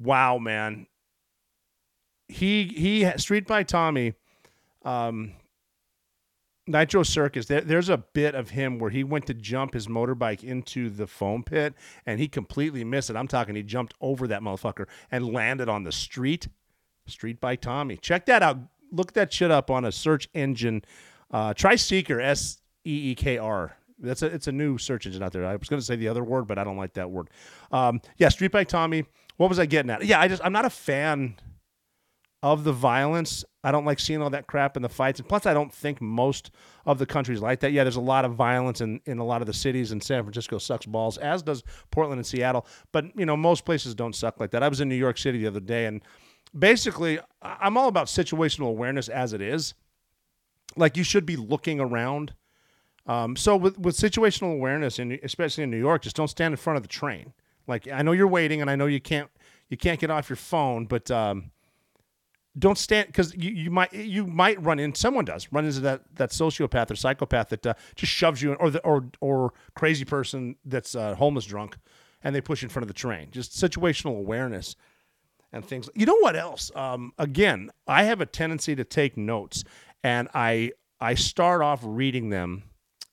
wow, 0.00 0.38
man. 0.38 0.86
He 2.28 2.64
he 2.64 3.10
Street 3.18 3.46
Bike 3.46 3.68
Tommy. 3.68 4.14
Um, 4.84 5.34
Nitro 6.66 7.02
Circus, 7.02 7.46
there, 7.46 7.60
there's 7.60 7.90
a 7.90 7.98
bit 7.98 8.34
of 8.34 8.50
him 8.50 8.78
where 8.78 8.90
he 8.90 9.04
went 9.04 9.26
to 9.26 9.34
jump 9.34 9.74
his 9.74 9.86
motorbike 9.86 10.42
into 10.42 10.88
the 10.88 11.06
foam 11.06 11.42
pit 11.42 11.74
and 12.06 12.18
he 12.18 12.26
completely 12.26 12.84
missed 12.84 13.10
it. 13.10 13.16
I'm 13.16 13.28
talking, 13.28 13.54
he 13.54 13.62
jumped 13.62 13.94
over 14.00 14.26
that 14.28 14.40
motherfucker 14.40 14.86
and 15.10 15.32
landed 15.32 15.68
on 15.68 15.84
the 15.84 15.92
street. 15.92 16.48
Street 17.06 17.40
Bike 17.40 17.60
Tommy. 17.60 17.98
Check 17.98 18.26
that 18.26 18.42
out. 18.42 18.58
Look 18.90 19.12
that 19.12 19.32
shit 19.32 19.50
up 19.50 19.70
on 19.70 19.84
a 19.84 19.92
search 19.92 20.28
engine. 20.32 20.82
Uh, 21.30 21.52
try 21.52 21.74
Seekr, 21.74 22.22
S 22.22 22.62
E 22.84 23.10
E 23.10 23.14
K 23.14 23.36
R. 23.36 23.76
That's 23.98 24.22
a, 24.22 24.26
it's 24.26 24.46
a 24.46 24.52
new 24.52 24.78
search 24.78 25.06
engine 25.06 25.22
out 25.22 25.32
there. 25.32 25.44
I 25.44 25.56
was 25.56 25.68
going 25.68 25.80
to 25.80 25.84
say 25.84 25.96
the 25.96 26.08
other 26.08 26.24
word, 26.24 26.46
but 26.46 26.58
I 26.58 26.64
don't 26.64 26.76
like 26.76 26.94
that 26.94 27.10
word. 27.10 27.28
Um, 27.72 28.00
yeah, 28.16 28.28
Street 28.28 28.52
Bike 28.52 28.68
Tommy. 28.68 29.04
What 29.36 29.48
was 29.48 29.58
I 29.58 29.66
getting 29.66 29.90
at? 29.90 30.04
Yeah, 30.04 30.20
I 30.20 30.28
just 30.28 30.42
I'm 30.44 30.52
not 30.52 30.64
a 30.64 30.70
fan 30.70 31.36
of 32.42 32.64
the 32.64 32.72
violence. 32.72 33.44
I 33.64 33.72
don't 33.72 33.86
like 33.86 33.98
seeing 33.98 34.20
all 34.20 34.30
that 34.30 34.46
crap 34.46 34.76
in 34.76 34.82
the 34.82 34.88
fights. 34.88 35.18
And 35.18 35.28
plus, 35.28 35.46
I 35.46 35.54
don't 35.54 35.72
think 35.72 36.00
most 36.00 36.50
of 36.84 36.98
the 36.98 37.06
countries 37.06 37.40
like 37.40 37.60
that. 37.60 37.72
Yeah, 37.72 37.82
there's 37.82 37.96
a 37.96 38.00
lot 38.00 38.26
of 38.26 38.34
violence 38.34 38.82
in, 38.82 39.00
in 39.06 39.18
a 39.18 39.24
lot 39.24 39.40
of 39.40 39.46
the 39.46 39.54
cities, 39.54 39.90
and 39.90 40.02
San 40.02 40.22
Francisco 40.22 40.58
sucks 40.58 40.84
balls, 40.84 41.16
as 41.16 41.42
does 41.42 41.64
Portland 41.90 42.18
and 42.18 42.26
Seattle. 42.26 42.66
But, 42.92 43.06
you 43.16 43.24
know, 43.24 43.36
most 43.36 43.64
places 43.64 43.94
don't 43.94 44.14
suck 44.14 44.38
like 44.38 44.50
that. 44.50 44.62
I 44.62 44.68
was 44.68 44.82
in 44.82 44.88
New 44.90 44.94
York 44.94 45.16
City 45.16 45.38
the 45.38 45.46
other 45.46 45.60
day, 45.60 45.86
and 45.86 46.02
basically, 46.56 47.18
I'm 47.42 47.78
all 47.78 47.88
about 47.88 48.08
situational 48.08 48.68
awareness 48.68 49.08
as 49.08 49.32
it 49.32 49.40
is. 49.40 49.72
Like, 50.76 50.96
you 50.96 51.02
should 51.02 51.24
be 51.24 51.36
looking 51.36 51.80
around. 51.80 52.34
Um, 53.06 53.34
so, 53.34 53.56
with, 53.56 53.78
with 53.78 53.96
situational 53.96 54.52
awareness, 54.52 54.98
and 54.98 55.18
especially 55.22 55.64
in 55.64 55.70
New 55.70 55.78
York, 55.78 56.02
just 56.02 56.16
don't 56.16 56.28
stand 56.28 56.52
in 56.52 56.56
front 56.58 56.76
of 56.76 56.82
the 56.82 56.88
train. 56.88 57.32
Like, 57.66 57.88
I 57.88 58.02
know 58.02 58.12
you're 58.12 58.28
waiting, 58.28 58.60
and 58.60 58.70
I 58.70 58.76
know 58.76 58.86
you 58.86 59.00
can't 59.00 59.30
you 59.70 59.78
can't 59.78 59.98
get 59.98 60.10
off 60.10 60.28
your 60.28 60.36
phone, 60.36 60.84
but 60.84 61.10
um, 61.10 61.50
don't 62.58 62.78
stand 62.78 63.08
because 63.08 63.34
you, 63.34 63.50
you 63.50 63.70
might 63.70 63.92
you 63.92 64.26
might 64.26 64.62
run 64.62 64.78
in 64.78 64.94
someone 64.94 65.24
does 65.24 65.48
run 65.50 65.64
into 65.64 65.80
that 65.80 66.02
that 66.14 66.30
sociopath 66.30 66.90
or 66.90 66.96
psychopath 66.96 67.48
that 67.48 67.66
uh, 67.66 67.74
just 67.94 68.12
shoves 68.12 68.40
you 68.40 68.52
in, 68.52 68.56
or 68.58 68.70
the 68.70 68.80
or 68.84 69.06
or 69.20 69.52
crazy 69.74 70.04
person 70.04 70.56
that's 70.64 70.94
uh, 70.94 71.14
homeless 71.14 71.44
drunk 71.44 71.76
and 72.22 72.34
they 72.34 72.40
push 72.40 72.62
in 72.62 72.68
front 72.68 72.84
of 72.84 72.88
the 72.88 72.94
train 72.94 73.28
just 73.30 73.52
situational 73.52 74.18
awareness 74.18 74.76
and 75.52 75.64
things 75.64 75.88
you 75.94 76.06
know 76.06 76.18
what 76.18 76.36
else? 76.36 76.70
Um, 76.74 77.12
again 77.18 77.70
i 77.86 78.04
have 78.04 78.20
a 78.20 78.26
tendency 78.26 78.74
to 78.76 78.84
take 78.84 79.16
notes 79.16 79.64
and 80.02 80.28
i 80.34 80.70
i 81.00 81.14
start 81.14 81.60
off 81.60 81.80
reading 81.82 82.30
them 82.30 82.62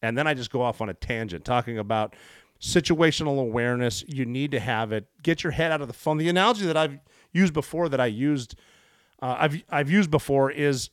and 0.03 0.17
then 0.17 0.27
i 0.27 0.35
just 0.35 0.51
go 0.51 0.61
off 0.61 0.81
on 0.81 0.89
a 0.89 0.93
tangent 0.93 1.45
talking 1.45 1.77
about 1.79 2.15
situational 2.61 3.39
awareness. 3.39 4.03
You 4.07 4.23
need 4.23 4.51
to 4.51 4.59
have 4.59 4.91
it. 4.91 5.07
Get 5.23 5.43
your 5.43 5.49
head 5.49 5.71
out 5.71 5.81
of 5.81 5.87
the 5.87 5.95
phone. 5.95 6.17
The 6.17 6.29
analogy 6.29 6.67
that 6.67 6.77
i've 6.77 6.99
used 7.33 7.53
before 7.53 7.89
that 7.89 7.99
i 7.99 8.05
used 8.05 8.55
uh, 9.21 9.35
I've 9.39 9.63
I've 9.69 9.91
used 9.91 10.11
before 10.11 10.51
is 10.51 10.89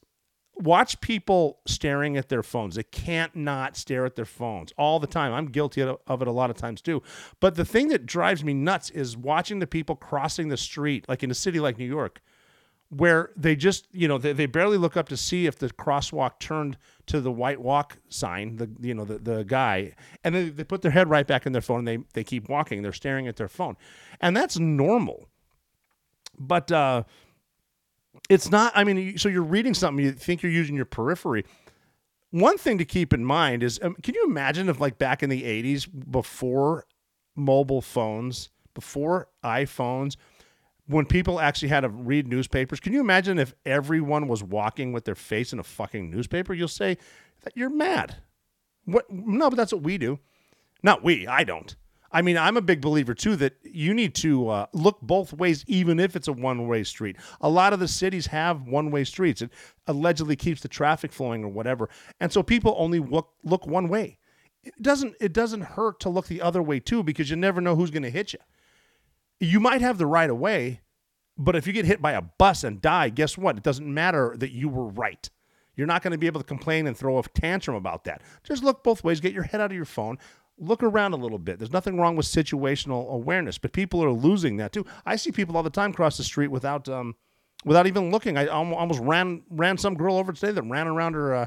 watch 0.58 1.00
people 1.00 1.60
staring 1.66 2.16
at 2.16 2.28
their 2.28 2.42
phones. 2.42 2.74
They 2.74 2.82
can't 2.82 3.34
not 3.34 3.76
stare 3.76 4.04
at 4.04 4.16
their 4.16 4.24
phones 4.24 4.72
all 4.76 4.98
the 4.98 5.06
time. 5.06 5.32
I'm 5.32 5.46
guilty 5.46 5.82
of 5.82 6.22
it 6.22 6.28
a 6.28 6.32
lot 6.32 6.50
of 6.50 6.56
times 6.56 6.80
too. 6.80 7.02
But 7.40 7.54
the 7.54 7.64
thing 7.64 7.88
that 7.88 8.06
drives 8.06 8.44
me 8.44 8.54
nuts 8.54 8.90
is 8.90 9.16
watching 9.16 9.60
the 9.60 9.66
people 9.66 9.96
crossing 9.96 10.48
the 10.48 10.56
street, 10.56 11.06
like 11.08 11.22
in 11.22 11.30
a 11.30 11.34
city 11.34 11.60
like 11.60 11.78
New 11.78 11.86
York, 11.86 12.20
where 12.90 13.30
they 13.36 13.54
just 13.54 13.86
you 13.92 14.08
know 14.08 14.18
they, 14.18 14.32
they 14.32 14.46
barely 14.46 14.78
look 14.78 14.96
up 14.96 15.08
to 15.08 15.16
see 15.16 15.46
if 15.46 15.58
the 15.58 15.68
crosswalk 15.70 16.38
turned 16.38 16.76
to 17.06 17.20
the 17.20 17.32
white 17.32 17.60
walk 17.60 17.98
sign, 18.08 18.56
the 18.56 18.68
you 18.80 18.94
know 18.94 19.04
the, 19.04 19.18
the 19.18 19.44
guy, 19.44 19.94
and 20.24 20.34
then 20.34 20.54
they 20.56 20.64
put 20.64 20.82
their 20.82 20.90
head 20.90 21.08
right 21.08 21.26
back 21.26 21.46
in 21.46 21.52
their 21.52 21.62
phone 21.62 21.80
and 21.80 21.88
they 21.88 21.98
they 22.14 22.24
keep 22.24 22.48
walking. 22.48 22.82
They're 22.82 22.92
staring 22.92 23.28
at 23.28 23.36
their 23.36 23.48
phone, 23.48 23.76
and 24.20 24.36
that's 24.36 24.58
normal. 24.58 25.28
But 26.40 26.70
uh, 26.70 27.02
it's 28.28 28.50
not 28.50 28.72
i 28.74 28.84
mean 28.84 29.16
so 29.18 29.28
you're 29.28 29.42
reading 29.42 29.74
something 29.74 30.04
you 30.04 30.12
think 30.12 30.42
you're 30.42 30.52
using 30.52 30.76
your 30.76 30.84
periphery. 30.84 31.44
One 32.30 32.58
thing 32.58 32.76
to 32.76 32.84
keep 32.84 33.14
in 33.14 33.24
mind 33.24 33.62
is 33.62 33.80
um, 33.82 33.94
can 34.02 34.14
you 34.14 34.26
imagine 34.26 34.68
if 34.68 34.80
like 34.80 34.98
back 34.98 35.22
in 35.22 35.30
the 35.30 35.42
80s 35.42 35.88
before 36.10 36.84
mobile 37.34 37.80
phones 37.80 38.50
before 38.74 39.28
iphones 39.42 40.16
when 40.86 41.06
people 41.06 41.40
actually 41.40 41.68
had 41.68 41.80
to 41.80 41.88
read 41.88 42.28
newspapers 42.28 42.80
can 42.80 42.92
you 42.92 43.00
imagine 43.00 43.38
if 43.38 43.54
everyone 43.64 44.28
was 44.28 44.42
walking 44.42 44.92
with 44.92 45.04
their 45.04 45.14
face 45.14 45.52
in 45.52 45.58
a 45.58 45.64
fucking 45.64 46.10
newspaper? 46.10 46.52
You'll 46.52 46.68
say 46.68 46.98
that 47.42 47.56
you're 47.56 47.70
mad. 47.70 48.16
What 48.84 49.10
no 49.10 49.48
but 49.48 49.56
that's 49.56 49.72
what 49.72 49.82
we 49.82 49.96
do. 49.96 50.18
Not 50.82 51.02
we 51.02 51.26
i 51.26 51.44
don't 51.44 51.74
I 52.10 52.22
mean, 52.22 52.38
I'm 52.38 52.56
a 52.56 52.62
big 52.62 52.80
believer 52.80 53.14
too 53.14 53.36
that 53.36 53.54
you 53.62 53.92
need 53.92 54.14
to 54.16 54.48
uh, 54.48 54.66
look 54.72 55.00
both 55.02 55.32
ways, 55.32 55.64
even 55.66 56.00
if 56.00 56.16
it's 56.16 56.28
a 56.28 56.32
one 56.32 56.66
way 56.66 56.84
street. 56.84 57.16
A 57.40 57.48
lot 57.48 57.72
of 57.72 57.80
the 57.80 57.88
cities 57.88 58.26
have 58.28 58.62
one 58.62 58.90
way 58.90 59.04
streets. 59.04 59.42
It 59.42 59.50
allegedly 59.86 60.36
keeps 60.36 60.62
the 60.62 60.68
traffic 60.68 61.12
flowing 61.12 61.44
or 61.44 61.48
whatever. 61.48 61.90
And 62.20 62.32
so 62.32 62.42
people 62.42 62.74
only 62.78 62.98
look, 62.98 63.30
look 63.44 63.66
one 63.66 63.88
way. 63.88 64.18
It 64.64 64.80
doesn't, 64.80 65.14
it 65.20 65.32
doesn't 65.32 65.60
hurt 65.60 66.00
to 66.00 66.08
look 66.08 66.26
the 66.26 66.40
other 66.40 66.62
way 66.62 66.80
too 66.80 67.02
because 67.02 67.30
you 67.30 67.36
never 67.36 67.60
know 67.60 67.76
who's 67.76 67.90
going 67.90 68.02
to 68.02 68.10
hit 68.10 68.32
you. 68.32 68.38
You 69.40 69.60
might 69.60 69.82
have 69.82 69.98
the 69.98 70.06
right 70.06 70.28
of 70.28 70.38
way, 70.38 70.80
but 71.36 71.54
if 71.54 71.66
you 71.66 71.72
get 71.72 71.84
hit 71.84 72.02
by 72.02 72.12
a 72.12 72.22
bus 72.22 72.64
and 72.64 72.82
die, 72.82 73.10
guess 73.10 73.38
what? 73.38 73.56
It 73.56 73.62
doesn't 73.62 73.92
matter 73.92 74.34
that 74.38 74.50
you 74.50 74.68
were 74.68 74.88
right. 74.88 75.28
You're 75.76 75.86
not 75.86 76.02
going 76.02 76.10
to 76.10 76.18
be 76.18 76.26
able 76.26 76.40
to 76.40 76.46
complain 76.46 76.88
and 76.88 76.96
throw 76.96 77.18
a 77.18 77.22
tantrum 77.22 77.76
about 77.76 78.02
that. 78.04 78.22
Just 78.42 78.64
look 78.64 78.82
both 78.82 79.04
ways, 79.04 79.20
get 79.20 79.32
your 79.32 79.44
head 79.44 79.60
out 79.60 79.70
of 79.70 79.76
your 79.76 79.84
phone, 79.84 80.18
look 80.58 80.82
around 80.82 81.12
a 81.12 81.16
little 81.16 81.38
bit. 81.38 81.58
There's 81.58 81.72
nothing 81.72 81.98
wrong 81.98 82.16
with 82.16 82.26
situational 82.26 83.10
awareness, 83.10 83.58
but 83.58 83.72
people 83.72 84.02
are 84.04 84.10
losing 84.10 84.56
that 84.58 84.72
too. 84.72 84.84
I 85.06 85.16
see 85.16 85.32
people 85.32 85.56
all 85.56 85.62
the 85.62 85.70
time 85.70 85.92
cross 85.92 86.16
the 86.16 86.24
street 86.24 86.48
without 86.48 86.88
um, 86.88 87.14
without 87.64 87.86
even 87.86 88.10
looking. 88.10 88.36
I 88.36 88.46
almost 88.46 89.00
ran 89.00 89.42
ran 89.50 89.78
some 89.78 89.94
girl 89.94 90.16
over 90.16 90.32
today 90.32 90.52
that 90.52 90.62
ran 90.62 90.86
around 90.86 91.14
her 91.14 91.34
uh, 91.34 91.46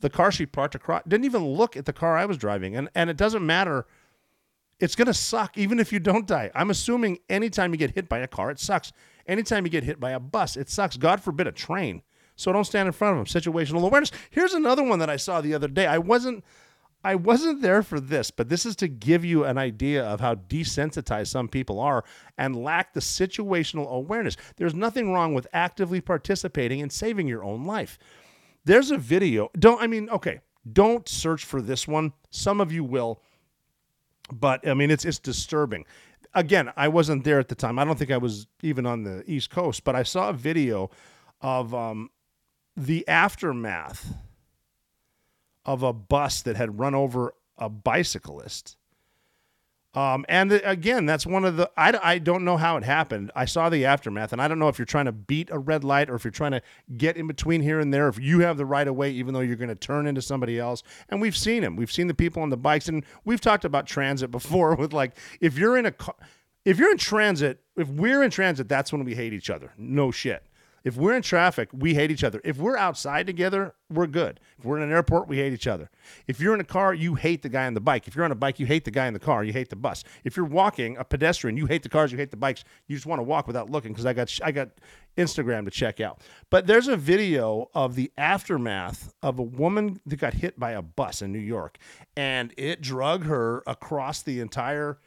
the 0.00 0.10
car 0.10 0.32
she 0.32 0.46
parked 0.46 0.74
across. 0.74 1.02
Didn't 1.06 1.24
even 1.24 1.44
look 1.44 1.76
at 1.76 1.86
the 1.86 1.92
car 1.92 2.16
I 2.16 2.26
was 2.26 2.36
driving, 2.36 2.76
and 2.76 2.88
and 2.94 3.10
it 3.10 3.16
doesn't 3.16 3.44
matter. 3.44 3.86
It's 4.78 4.96
gonna 4.96 5.14
suck 5.14 5.58
even 5.58 5.78
if 5.78 5.92
you 5.92 6.00
don't 6.00 6.26
die. 6.26 6.50
I'm 6.54 6.70
assuming 6.70 7.18
anytime 7.28 7.72
you 7.72 7.78
get 7.78 7.92
hit 7.92 8.08
by 8.08 8.18
a 8.18 8.26
car, 8.26 8.50
it 8.50 8.58
sucks. 8.58 8.92
Anytime 9.26 9.64
you 9.64 9.70
get 9.70 9.84
hit 9.84 10.00
by 10.00 10.10
a 10.10 10.20
bus, 10.20 10.56
it 10.56 10.70
sucks. 10.70 10.96
God 10.96 11.20
forbid 11.20 11.46
a 11.46 11.52
train. 11.52 12.02
So 12.36 12.52
don't 12.52 12.64
stand 12.64 12.86
in 12.86 12.92
front 12.92 13.18
of 13.18 13.32
them. 13.32 13.42
Situational 13.42 13.84
awareness. 13.84 14.10
Here's 14.30 14.54
another 14.54 14.82
one 14.82 14.98
that 15.00 15.10
I 15.10 15.16
saw 15.16 15.42
the 15.42 15.52
other 15.52 15.68
day. 15.68 15.86
I 15.86 15.98
wasn't 15.98 16.42
I 17.02 17.14
wasn't 17.14 17.62
there 17.62 17.82
for 17.82 17.98
this, 17.98 18.30
but 18.30 18.48
this 18.48 18.66
is 18.66 18.76
to 18.76 18.88
give 18.88 19.24
you 19.24 19.44
an 19.44 19.56
idea 19.56 20.04
of 20.04 20.20
how 20.20 20.34
desensitized 20.34 21.28
some 21.28 21.48
people 21.48 21.80
are 21.80 22.04
and 22.36 22.62
lack 22.62 22.92
the 22.92 23.00
situational 23.00 23.88
awareness. 23.88 24.36
There's 24.56 24.74
nothing 24.74 25.12
wrong 25.12 25.32
with 25.32 25.46
actively 25.52 26.00
participating 26.00 26.80
in 26.80 26.90
saving 26.90 27.26
your 27.26 27.42
own 27.42 27.64
life. 27.64 27.98
There's 28.64 28.90
a 28.90 28.98
video. 28.98 29.50
Don't 29.58 29.80
I 29.80 29.86
mean, 29.86 30.10
okay, 30.10 30.40
don't 30.70 31.08
search 31.08 31.44
for 31.44 31.62
this 31.62 31.88
one. 31.88 32.12
Some 32.30 32.60
of 32.60 32.70
you 32.70 32.84
will. 32.84 33.22
But 34.30 34.66
I 34.68 34.74
mean, 34.74 34.90
it's 34.90 35.04
it's 35.04 35.18
disturbing. 35.18 35.86
Again, 36.34 36.70
I 36.76 36.88
wasn't 36.88 37.24
there 37.24 37.40
at 37.40 37.48
the 37.48 37.54
time. 37.54 37.78
I 37.78 37.84
don't 37.84 37.98
think 37.98 38.10
I 38.10 38.18
was 38.18 38.46
even 38.62 38.86
on 38.86 39.02
the 39.02 39.24
East 39.26 39.50
Coast, 39.50 39.82
but 39.82 39.96
I 39.96 40.04
saw 40.04 40.28
a 40.28 40.32
video 40.32 40.90
of 41.40 41.74
um, 41.74 42.10
the 42.76 43.08
aftermath 43.08 44.14
of 45.64 45.82
a 45.82 45.92
bus 45.92 46.42
that 46.42 46.56
had 46.56 46.78
run 46.78 46.94
over 46.94 47.34
a 47.58 47.68
bicyclist. 47.68 48.76
Um, 49.92 50.24
and 50.28 50.52
the, 50.52 50.68
again, 50.68 51.04
that's 51.04 51.26
one 51.26 51.44
of 51.44 51.56
the, 51.56 51.68
I, 51.76 51.98
I 52.00 52.18
don't 52.18 52.44
know 52.44 52.56
how 52.56 52.76
it 52.76 52.84
happened. 52.84 53.32
I 53.34 53.44
saw 53.44 53.68
the 53.68 53.86
aftermath, 53.86 54.32
and 54.32 54.40
I 54.40 54.46
don't 54.46 54.60
know 54.60 54.68
if 54.68 54.78
you're 54.78 54.86
trying 54.86 55.06
to 55.06 55.12
beat 55.12 55.50
a 55.50 55.58
red 55.58 55.82
light 55.82 56.08
or 56.08 56.14
if 56.14 56.22
you're 56.22 56.30
trying 56.30 56.52
to 56.52 56.62
get 56.96 57.16
in 57.16 57.26
between 57.26 57.60
here 57.60 57.80
and 57.80 57.92
there, 57.92 58.06
if 58.06 58.18
you 58.18 58.40
have 58.40 58.56
the 58.56 58.64
right 58.64 58.86
of 58.86 58.94
way, 58.94 59.10
even 59.10 59.34
though 59.34 59.40
you're 59.40 59.56
going 59.56 59.68
to 59.68 59.74
turn 59.74 60.06
into 60.06 60.22
somebody 60.22 60.60
else. 60.60 60.84
And 61.08 61.20
we've 61.20 61.36
seen 61.36 61.62
them. 61.62 61.74
We've 61.74 61.90
seen 61.90 62.06
the 62.06 62.14
people 62.14 62.40
on 62.40 62.50
the 62.50 62.56
bikes, 62.56 62.88
and 62.88 63.04
we've 63.24 63.40
talked 63.40 63.64
about 63.64 63.86
transit 63.86 64.30
before 64.30 64.76
with 64.76 64.92
like, 64.92 65.16
if 65.40 65.58
you're 65.58 65.76
in 65.76 65.86
a 65.86 65.92
car, 65.92 66.14
if 66.64 66.78
you're 66.78 66.92
in 66.92 66.98
transit, 66.98 67.60
if 67.76 67.88
we're 67.88 68.22
in 68.22 68.30
transit, 68.30 68.68
that's 68.68 68.92
when 68.92 69.02
we 69.04 69.14
hate 69.14 69.32
each 69.32 69.50
other. 69.50 69.72
No 69.76 70.10
shit. 70.10 70.44
If 70.84 70.96
we're 70.96 71.14
in 71.14 71.22
traffic, 71.22 71.68
we 71.72 71.94
hate 71.94 72.10
each 72.10 72.24
other. 72.24 72.40
If 72.44 72.56
we're 72.56 72.76
outside 72.76 73.26
together, 73.26 73.74
we're 73.90 74.06
good. 74.06 74.40
If 74.58 74.64
we're 74.64 74.78
in 74.78 74.82
an 74.82 74.92
airport, 74.92 75.28
we 75.28 75.36
hate 75.36 75.52
each 75.52 75.66
other. 75.66 75.90
If 76.26 76.40
you're 76.40 76.54
in 76.54 76.60
a 76.60 76.64
car, 76.64 76.94
you 76.94 77.14
hate 77.14 77.42
the 77.42 77.48
guy 77.48 77.66
on 77.66 77.74
the 77.74 77.80
bike. 77.80 78.08
If 78.08 78.14
you're 78.14 78.24
on 78.24 78.32
a 78.32 78.36
bike, 78.36 78.58
you 78.58 78.66
hate 78.66 78.84
the 78.84 78.90
guy 78.90 79.06
in 79.06 79.14
the 79.14 79.20
car. 79.20 79.44
You 79.44 79.52
hate 79.52 79.68
the 79.68 79.76
bus. 79.76 80.04
If 80.24 80.36
you're 80.36 80.46
walking, 80.46 80.96
a 80.96 81.04
pedestrian, 81.04 81.56
you 81.56 81.66
hate 81.66 81.82
the 81.82 81.88
cars, 81.88 82.12
you 82.12 82.18
hate 82.18 82.30
the 82.30 82.36
bikes. 82.36 82.64
You 82.86 82.96
just 82.96 83.06
want 83.06 83.18
to 83.18 83.24
walk 83.24 83.46
without 83.46 83.70
looking 83.70 83.92
because 83.92 84.06
I 84.06 84.12
got 84.12 84.38
I 84.42 84.52
got 84.52 84.70
Instagram 85.16 85.64
to 85.64 85.70
check 85.70 86.00
out. 86.00 86.20
But 86.50 86.66
there's 86.66 86.88
a 86.88 86.96
video 86.96 87.70
of 87.74 87.94
the 87.94 88.10
aftermath 88.16 89.12
of 89.22 89.38
a 89.38 89.42
woman 89.42 90.00
that 90.06 90.16
got 90.16 90.34
hit 90.34 90.58
by 90.58 90.72
a 90.72 90.82
bus 90.82 91.22
in 91.22 91.32
New 91.32 91.38
York, 91.38 91.78
and 92.16 92.54
it 92.56 92.80
drug 92.80 93.24
her 93.24 93.62
across 93.66 94.22
the 94.22 94.40
entire 94.40 94.98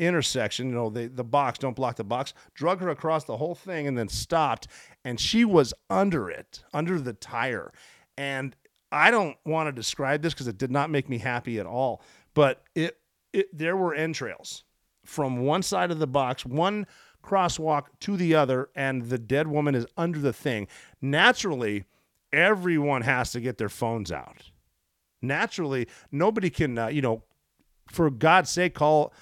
intersection, 0.00 0.68
you 0.68 0.74
know, 0.74 0.90
the, 0.90 1.08
the 1.08 1.24
box, 1.24 1.58
don't 1.58 1.76
block 1.76 1.96
the 1.96 2.04
box, 2.04 2.34
drug 2.54 2.80
her 2.80 2.88
across 2.88 3.24
the 3.24 3.36
whole 3.36 3.54
thing 3.54 3.86
and 3.86 3.96
then 3.96 4.08
stopped. 4.08 4.66
And 5.04 5.20
she 5.20 5.44
was 5.44 5.74
under 5.88 6.30
it, 6.30 6.62
under 6.72 6.98
the 6.98 7.12
tire. 7.12 7.72
And 8.16 8.56
I 8.90 9.10
don't 9.10 9.36
want 9.44 9.68
to 9.68 9.72
describe 9.72 10.22
this 10.22 10.34
because 10.34 10.48
it 10.48 10.58
did 10.58 10.70
not 10.70 10.90
make 10.90 11.08
me 11.08 11.18
happy 11.18 11.58
at 11.60 11.66
all. 11.66 12.02
But 12.34 12.62
it, 12.74 12.98
it 13.32 13.56
there 13.56 13.76
were 13.76 13.94
entrails 13.94 14.64
from 15.04 15.38
one 15.38 15.62
side 15.62 15.90
of 15.90 15.98
the 15.98 16.06
box, 16.06 16.44
one 16.44 16.86
crosswalk 17.22 17.86
to 18.00 18.16
the 18.16 18.34
other, 18.34 18.70
and 18.74 19.04
the 19.04 19.18
dead 19.18 19.46
woman 19.48 19.74
is 19.74 19.86
under 19.96 20.18
the 20.18 20.32
thing. 20.32 20.66
Naturally, 21.00 21.84
everyone 22.32 23.02
has 23.02 23.32
to 23.32 23.40
get 23.40 23.58
their 23.58 23.68
phones 23.68 24.10
out. 24.10 24.50
Naturally, 25.22 25.86
nobody 26.10 26.48
can, 26.48 26.78
uh, 26.78 26.86
you 26.86 27.02
know, 27.02 27.22
for 27.90 28.10
God's 28.10 28.50
sake, 28.50 28.74
call 28.74 29.12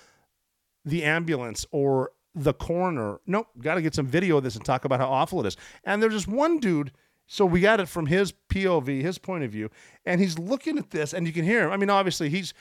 the 0.89 1.05
ambulance 1.05 1.67
or 1.71 2.13
the 2.35 2.55
coroner. 2.55 3.21
Nope, 3.27 3.49
got 3.61 3.75
to 3.75 3.83
get 3.83 3.95
some 3.95 4.07
video 4.07 4.37
of 4.39 4.45
this 4.45 4.57
and 4.57 4.65
talk 4.65 4.85
about 4.85 5.01
how 5.01 5.09
awful 5.09 5.41
it 5.41 5.47
is. 5.47 5.57
And 5.85 6.03
there's 6.03 6.15
just 6.15 6.29
one 6.29 6.59
dude. 6.59 6.93
So 7.27 7.45
we 7.45 7.61
got 7.61 7.79
it 7.79 7.89
from 7.89 8.07
his 8.07 8.33
POV, 8.49 9.03
his 9.03 9.19
point 9.19 9.45
of 9.45 9.51
view, 9.51 9.69
and 10.07 10.19
he's 10.19 10.39
looking 10.39 10.79
at 10.79 10.91
this, 10.91 11.13
and 11.13 11.27
you 11.27 11.33
can 11.33 11.45
hear 11.45 11.67
him. 11.67 11.71
I 11.71 11.77
mean, 11.77 11.91
obviously 11.91 12.31
he's, 12.31 12.55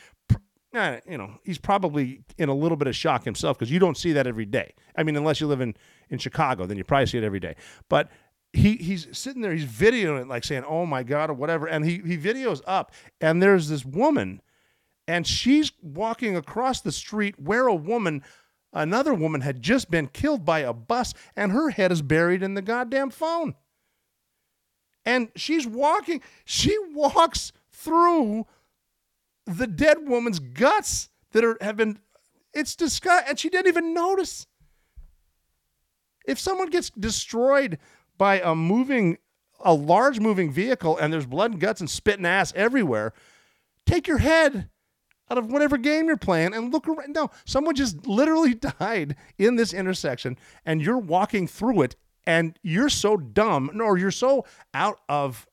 eh, 0.73 0.99
you 1.09 1.17
know, 1.17 1.39
he's 1.45 1.57
probably 1.57 2.19
in 2.37 2.49
a 2.49 2.53
little 2.53 2.75
bit 2.75 2.89
of 2.89 2.95
shock 2.95 3.23
himself 3.23 3.57
because 3.57 3.71
you 3.71 3.79
don't 3.79 3.95
see 3.95 4.11
that 4.11 4.27
every 4.27 4.45
day. 4.45 4.73
I 4.97 5.03
mean, 5.03 5.15
unless 5.15 5.39
you 5.39 5.47
live 5.47 5.61
in 5.61 5.73
in 6.09 6.17
Chicago, 6.17 6.65
then 6.65 6.77
you 6.77 6.83
probably 6.83 7.05
see 7.05 7.17
it 7.17 7.23
every 7.23 7.39
day. 7.39 7.55
But 7.87 8.09
he 8.51 8.75
he's 8.75 9.07
sitting 9.17 9.41
there, 9.41 9.53
he's 9.53 9.63
videoing 9.63 10.21
it, 10.21 10.27
like 10.27 10.43
saying, 10.43 10.65
"Oh 10.67 10.85
my 10.85 11.03
god" 11.03 11.29
or 11.29 11.33
whatever, 11.33 11.67
and 11.67 11.85
he 11.85 12.01
he 12.05 12.17
videos 12.17 12.61
up, 12.67 12.91
and 13.21 13.41
there's 13.41 13.69
this 13.69 13.85
woman 13.85 14.41
and 15.07 15.25
she's 15.25 15.71
walking 15.81 16.35
across 16.35 16.81
the 16.81 16.91
street 16.91 17.39
where 17.39 17.67
a 17.67 17.75
woman 17.75 18.23
another 18.73 19.13
woman 19.13 19.41
had 19.41 19.61
just 19.61 19.89
been 19.89 20.07
killed 20.07 20.43
by 20.43 20.59
a 20.59 20.73
bus 20.73 21.13
and 21.35 21.51
her 21.51 21.69
head 21.69 21.91
is 21.91 22.01
buried 22.01 22.43
in 22.43 22.53
the 22.53 22.61
goddamn 22.61 23.09
phone. 23.09 23.55
And 25.05 25.29
she's 25.35 25.65
walking 25.65 26.21
she 26.43 26.77
walks 26.93 27.53
through 27.71 28.45
the 29.45 29.67
dead 29.67 30.07
woman's 30.07 30.39
guts 30.39 31.09
that 31.31 31.43
are 31.43 31.57
have 31.61 31.77
been 31.77 31.99
it's 32.53 32.75
disgusting 32.75 33.29
and 33.29 33.39
she 33.39 33.49
didn't 33.49 33.67
even 33.67 33.93
notice. 33.93 34.47
If 36.25 36.39
someone 36.39 36.69
gets 36.69 36.89
destroyed 36.89 37.77
by 38.17 38.41
a 38.41 38.53
moving, 38.53 39.17
a 39.63 39.73
large 39.73 40.19
moving 40.19 40.51
vehicle, 40.51 40.97
and 40.97 41.13
there's 41.13 41.25
blood 41.25 41.51
and 41.51 41.61
guts 41.61 41.79
and 41.79 41.89
spit 41.89 42.17
and 42.17 42.27
ass 42.27 42.51
everywhere, 42.53 43.13
take 43.85 44.07
your 44.07 44.17
head 44.17 44.69
out 45.29 45.37
of 45.37 45.51
whatever 45.51 45.77
game 45.77 46.07
you're 46.07 46.17
playing 46.17 46.53
and 46.53 46.71
look 46.71 46.87
around. 46.87 47.13
No, 47.13 47.29
someone 47.45 47.75
just 47.75 48.07
literally 48.07 48.53
died 48.53 49.15
in 49.37 49.55
this 49.55 49.73
intersection, 49.73 50.37
and 50.65 50.81
you're 50.81 50.97
walking 50.97 51.47
through 51.47 51.81
it, 51.83 51.95
and 52.25 52.57
you're 52.63 52.89
so 52.89 53.17
dumb, 53.17 53.79
or 53.81 53.97
you're 53.97 54.11
so 54.11 54.45
out 54.73 54.99
of 55.09 55.47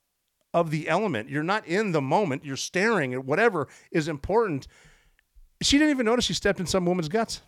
of 0.53 0.71
the 0.71 0.89
element. 0.89 1.29
You're 1.29 1.43
not 1.43 1.67
in 1.67 1.93
the 1.93 2.01
moment. 2.01 2.45
You're 2.45 2.57
staring 2.57 3.13
at 3.13 3.25
whatever 3.25 3.67
is 3.91 4.07
important. 4.07 4.69
She 5.61 5.79
didn't 5.79 5.91
even 5.91 6.07
notice 6.07 6.25
she 6.25 6.35
stepped 6.35 6.61
in 6.61 6.67
some 6.67 6.87
woman's 6.87 7.09
guts. 7.09 7.41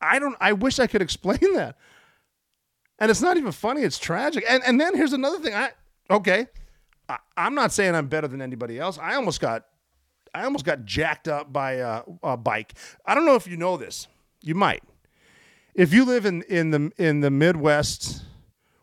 I- 0.00 0.18
don't. 0.18 0.36
I 0.40 0.52
wish 0.52 0.78
I 0.78 0.86
could 0.86 1.02
explain 1.08 1.54
that. 1.54 1.76
And 2.98 3.10
it's 3.10 3.22
not 3.22 3.38
even 3.38 3.50
funny. 3.52 3.82
It's 3.82 3.98
tragic. 3.98 4.44
And 4.48 4.62
and 4.64 4.80
then 4.80 4.94
here's 4.94 5.12
another 5.12 5.38
thing. 5.38 5.54
I 5.54 5.70
okay. 6.10 6.46
I, 7.08 7.18
I'm 7.36 7.54
not 7.54 7.72
saying 7.72 7.94
I'm 7.94 8.06
better 8.06 8.28
than 8.28 8.40
anybody 8.40 8.78
else. 8.78 8.96
I 8.98 9.16
almost 9.16 9.40
got, 9.40 9.64
I 10.34 10.44
almost 10.44 10.64
got 10.64 10.84
jacked 10.84 11.28
up 11.28 11.52
by 11.52 11.72
a, 11.72 12.02
a 12.22 12.36
bike. 12.36 12.74
I 13.04 13.14
don't 13.14 13.26
know 13.26 13.34
if 13.34 13.46
you 13.46 13.56
know 13.56 13.76
this. 13.76 14.08
You 14.42 14.54
might. 14.54 14.82
If 15.74 15.92
you 15.92 16.04
live 16.04 16.26
in 16.26 16.42
in 16.42 16.70
the 16.70 16.92
in 16.96 17.20
the 17.20 17.30
Midwest, 17.30 18.22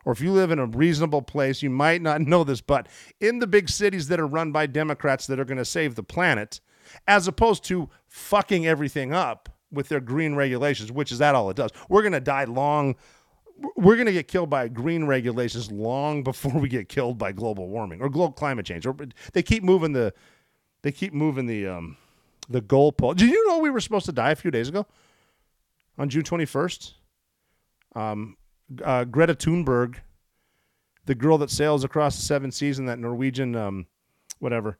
or 0.04 0.12
if 0.12 0.20
you 0.20 0.32
live 0.32 0.50
in 0.50 0.58
a 0.58 0.66
reasonable 0.66 1.22
place, 1.22 1.62
you 1.62 1.70
might 1.70 2.02
not 2.02 2.20
know 2.32 2.44
this. 2.44 2.60
But 2.60 2.88
in 3.20 3.38
the 3.38 3.46
big 3.46 3.68
cities 3.68 4.08
that 4.08 4.20
are 4.20 4.26
run 4.26 4.52
by 4.52 4.66
Democrats 4.66 5.26
that 5.26 5.38
are 5.38 5.44
going 5.44 5.58
to 5.58 5.64
save 5.64 5.94
the 5.94 6.02
planet, 6.02 6.60
as 7.06 7.28
opposed 7.28 7.64
to 7.64 7.88
fucking 8.06 8.66
everything 8.66 9.12
up 9.12 9.48
with 9.70 9.88
their 9.88 10.00
green 10.00 10.34
regulations, 10.34 10.90
which 10.90 11.12
is 11.12 11.18
that 11.18 11.34
all 11.34 11.50
it 11.50 11.56
does. 11.56 11.70
We're 11.88 12.02
going 12.02 12.12
to 12.12 12.20
die 12.20 12.44
long 12.44 12.96
we're 13.76 13.96
going 13.96 14.06
to 14.06 14.12
get 14.12 14.28
killed 14.28 14.50
by 14.50 14.68
green 14.68 15.04
regulations 15.04 15.70
long 15.70 16.22
before 16.22 16.52
we 16.52 16.68
get 16.68 16.88
killed 16.88 17.18
by 17.18 17.32
global 17.32 17.68
warming 17.68 18.00
or 18.00 18.08
global 18.08 18.32
climate 18.32 18.66
change. 18.66 18.86
Or 18.86 18.96
they 19.32 19.42
keep 19.42 19.62
moving 19.62 19.92
the 19.92 20.12
they 20.82 20.92
keep 20.92 21.12
moving 21.12 21.46
the 21.46 21.66
um 21.66 21.96
the 22.48 22.60
goalpost. 22.60 23.16
Did 23.16 23.30
you 23.30 23.48
know 23.48 23.58
we 23.58 23.70
were 23.70 23.80
supposed 23.80 24.06
to 24.06 24.12
die 24.12 24.30
a 24.30 24.36
few 24.36 24.50
days 24.50 24.68
ago 24.68 24.86
on 25.98 26.08
June 26.08 26.22
21st? 26.22 26.92
Um, 27.94 28.36
uh, 28.82 29.04
Greta 29.04 29.34
Thunberg, 29.34 29.96
the 31.06 31.14
girl 31.14 31.38
that 31.38 31.50
sails 31.50 31.84
across 31.84 32.16
the 32.16 32.22
seven 32.22 32.50
seas 32.50 32.78
in 32.78 32.86
that 32.86 32.98
Norwegian 32.98 33.54
um, 33.56 33.86
whatever. 34.38 34.78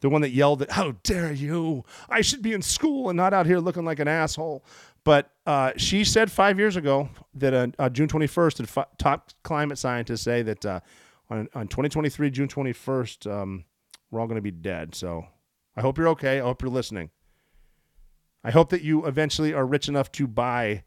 The 0.00 0.08
one 0.08 0.22
that 0.22 0.30
yelled 0.30 0.62
at, 0.62 0.70
"How 0.70 0.92
dare 1.02 1.32
you! 1.32 1.84
I 2.08 2.22
should 2.22 2.42
be 2.42 2.54
in 2.54 2.62
school 2.62 3.10
and 3.10 3.16
not 3.16 3.34
out 3.34 3.46
here 3.46 3.58
looking 3.58 3.84
like 3.84 3.98
an 3.98 4.08
asshole." 4.08 4.64
But 5.04 5.30
uh, 5.46 5.72
she 5.76 6.04
said 6.04 6.30
five 6.30 6.58
years 6.58 6.76
ago 6.76 7.08
that 7.34 7.54
uh, 7.54 7.66
uh, 7.78 7.88
June 7.88 8.08
21st, 8.08 8.60
and 8.60 8.68
f- 8.68 8.88
top 8.98 9.30
climate 9.42 9.78
scientists 9.78 10.22
say 10.22 10.42
that 10.42 10.64
uh, 10.64 10.80
on, 11.30 11.48
on 11.54 11.68
2023, 11.68 12.30
June 12.30 12.48
21st, 12.48 13.30
um, 13.30 13.64
we're 14.10 14.20
all 14.20 14.26
going 14.26 14.36
to 14.36 14.42
be 14.42 14.50
dead. 14.50 14.94
So 14.94 15.26
I 15.76 15.80
hope 15.80 15.98
you're 15.98 16.08
okay. 16.08 16.40
I 16.40 16.42
hope 16.42 16.62
you're 16.62 16.70
listening. 16.70 17.10
I 18.42 18.50
hope 18.50 18.70
that 18.70 18.82
you 18.82 19.06
eventually 19.06 19.52
are 19.52 19.66
rich 19.66 19.88
enough 19.88 20.10
to 20.12 20.26
buy 20.26 20.84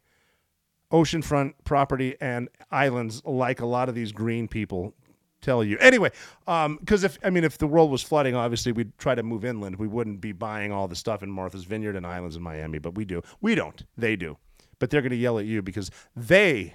oceanfront 0.92 1.54
property 1.64 2.16
and 2.20 2.48
islands 2.70 3.22
like 3.24 3.60
a 3.60 3.66
lot 3.66 3.88
of 3.88 3.94
these 3.94 4.12
green 4.12 4.48
people 4.48 4.94
tell 5.40 5.62
you. 5.62 5.78
Anyway, 5.78 6.10
um, 6.46 6.78
because 6.78 7.04
if 7.04 7.18
I 7.22 7.30
mean, 7.30 7.44
if 7.44 7.58
the 7.58 7.66
world 7.66 7.90
was 7.90 8.02
flooding, 8.02 8.34
obviously 8.34 8.72
we'd 8.72 8.96
try 8.98 9.14
to 9.14 9.22
move 9.22 9.44
inland. 9.44 9.76
We 9.76 9.86
wouldn't 9.86 10.20
be 10.20 10.32
buying 10.32 10.72
all 10.72 10.88
the 10.88 10.96
stuff 10.96 11.22
in 11.22 11.30
Martha's 11.30 11.64
Vineyard 11.64 11.96
and 11.96 12.06
islands 12.06 12.36
in 12.36 12.42
Miami, 12.42 12.78
but 12.78 12.94
we 12.94 13.04
do. 13.04 13.22
We 13.40 13.54
don't. 13.54 13.84
They 13.96 14.16
do. 14.16 14.38
But 14.78 14.90
they're 14.90 15.02
going 15.02 15.10
to 15.10 15.16
yell 15.16 15.38
at 15.38 15.46
you 15.46 15.62
because 15.62 15.90
they 16.16 16.74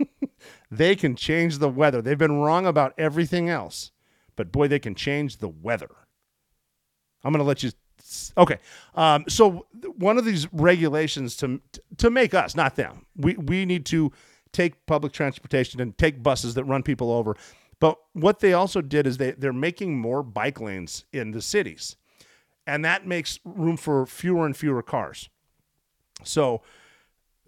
they 0.70 0.96
can 0.96 1.14
change 1.14 1.58
the 1.58 1.68
weather. 1.68 2.02
They've 2.02 2.18
been 2.18 2.40
wrong 2.40 2.66
about 2.66 2.94
everything 2.98 3.48
else, 3.48 3.92
but 4.36 4.52
boy, 4.52 4.68
they 4.68 4.78
can 4.78 4.94
change 4.94 5.38
the 5.38 5.48
weather. 5.48 5.90
I'm 7.22 7.32
going 7.32 7.40
to 7.40 7.46
let 7.46 7.62
you. 7.62 7.70
Okay, 8.36 8.58
um, 8.94 9.24
so 9.28 9.66
one 9.96 10.18
of 10.18 10.24
these 10.24 10.52
regulations 10.52 11.36
to 11.36 11.60
to 11.96 12.10
make 12.10 12.34
us, 12.34 12.54
not 12.54 12.76
them, 12.76 13.06
we 13.16 13.34
we 13.34 13.64
need 13.64 13.86
to 13.86 14.12
take 14.52 14.86
public 14.86 15.12
transportation 15.12 15.80
and 15.80 15.96
take 15.96 16.22
buses 16.22 16.54
that 16.54 16.64
run 16.64 16.82
people 16.82 17.10
over. 17.10 17.36
But 17.80 17.98
what 18.12 18.40
they 18.40 18.52
also 18.52 18.80
did 18.80 19.06
is 19.06 19.16
they 19.16 19.32
they're 19.32 19.52
making 19.52 19.98
more 19.98 20.22
bike 20.22 20.60
lanes 20.60 21.04
in 21.12 21.30
the 21.30 21.40
cities, 21.40 21.96
and 22.66 22.84
that 22.84 23.06
makes 23.06 23.40
room 23.44 23.76
for 23.76 24.06
fewer 24.06 24.44
and 24.44 24.56
fewer 24.56 24.82
cars. 24.82 25.28
So 26.24 26.62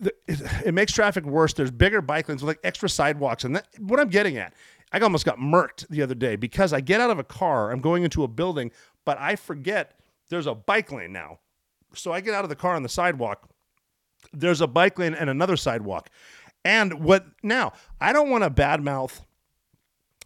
it, 0.01 0.41
it 0.65 0.75
makes 0.75 0.93
traffic 0.93 1.25
worse. 1.25 1.53
There's 1.53 1.71
bigger 1.71 2.03
bike 2.03 2.29
lanes 2.29 2.43
with 2.43 2.49
like 2.49 2.61
extra 2.65 2.89
sidewalks, 2.89 3.45
and 3.45 3.57
that, 3.57 3.69
what 3.79 4.01
I'm 4.01 4.09
getting 4.09 4.37
at, 4.37 4.53
I 4.93 4.99
almost 5.01 5.25
got 5.25 5.39
murked 5.39 5.89
the 5.89 6.03
other 6.03 6.15
day 6.15 6.37
because 6.37 6.73
I 6.73 6.81
get 6.81 7.01
out 7.01 7.11
of 7.11 7.19
a 7.19 7.25
car, 7.25 7.71
I'm 7.71 7.81
going 7.81 8.05
into 8.05 8.23
a 8.23 8.29
building, 8.29 8.71
but 9.05 9.19
I 9.19 9.37
forget 9.37 9.99
there's 10.29 10.47
a 10.47 10.55
bike 10.55 10.93
lane 10.93 11.13
now. 11.13 11.39
So 11.95 12.13
I 12.13 12.21
get 12.21 12.35
out 12.35 12.45
of 12.45 12.51
the 12.51 12.57
car 12.57 12.75
on 12.75 12.83
the 12.83 12.89
sidewalk. 12.89 13.49
There's 14.33 14.61
a 14.61 14.67
bike 14.67 14.99
lane 14.99 15.15
and 15.15 15.31
another 15.31 15.57
sidewalk. 15.57 16.11
And 16.65 17.05
what 17.05 17.27
now? 17.43 17.73
I 18.01 18.13
don't 18.13 18.31
want 18.31 18.45
to 18.45 18.51
badmouth 18.51 19.23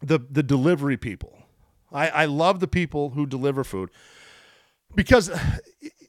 the 0.02 0.18
the 0.30 0.42
delivery 0.42 0.96
people. 0.96 1.36
I, 1.92 2.08
I 2.08 2.24
love 2.24 2.60
the 2.60 2.68
people 2.68 3.10
who 3.10 3.26
deliver 3.26 3.64
food 3.64 3.90
because 4.94 5.30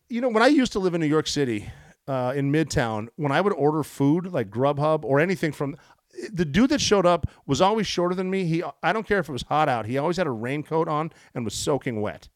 you 0.09 0.21
know 0.21 0.29
when 0.29 0.43
I 0.43 0.47
used 0.47 0.71
to 0.73 0.79
live 0.79 0.93
in 0.93 1.01
New 1.01 1.07
York 1.07 1.27
City 1.27 1.71
uh, 2.07 2.33
in 2.35 2.51
Midtown, 2.51 3.09
when 3.15 3.31
I 3.31 3.41
would 3.41 3.53
order 3.53 3.83
food 3.83 4.27
like 4.27 4.49
Grubhub 4.49 5.03
or 5.03 5.19
anything 5.19 5.51
from 5.51 5.75
the 6.31 6.45
dude 6.45 6.69
that 6.69 6.81
showed 6.81 7.05
up 7.05 7.27
was 7.45 7.61
always 7.61 7.87
shorter 7.87 8.15
than 8.15 8.29
me. 8.29 8.45
He 8.45 8.63
I 8.83 8.93
don't 8.93 9.07
care 9.07 9.19
if 9.19 9.29
it 9.29 9.31
was 9.31 9.43
hot 9.43 9.69
out. 9.69 9.85
He 9.85 9.97
always 9.97 10.17
had 10.17 10.27
a 10.27 10.31
raincoat 10.31 10.87
on 10.87 11.11
and 11.33 11.45
was 11.45 11.53
soaking 11.53 12.01
wet. 12.01 12.29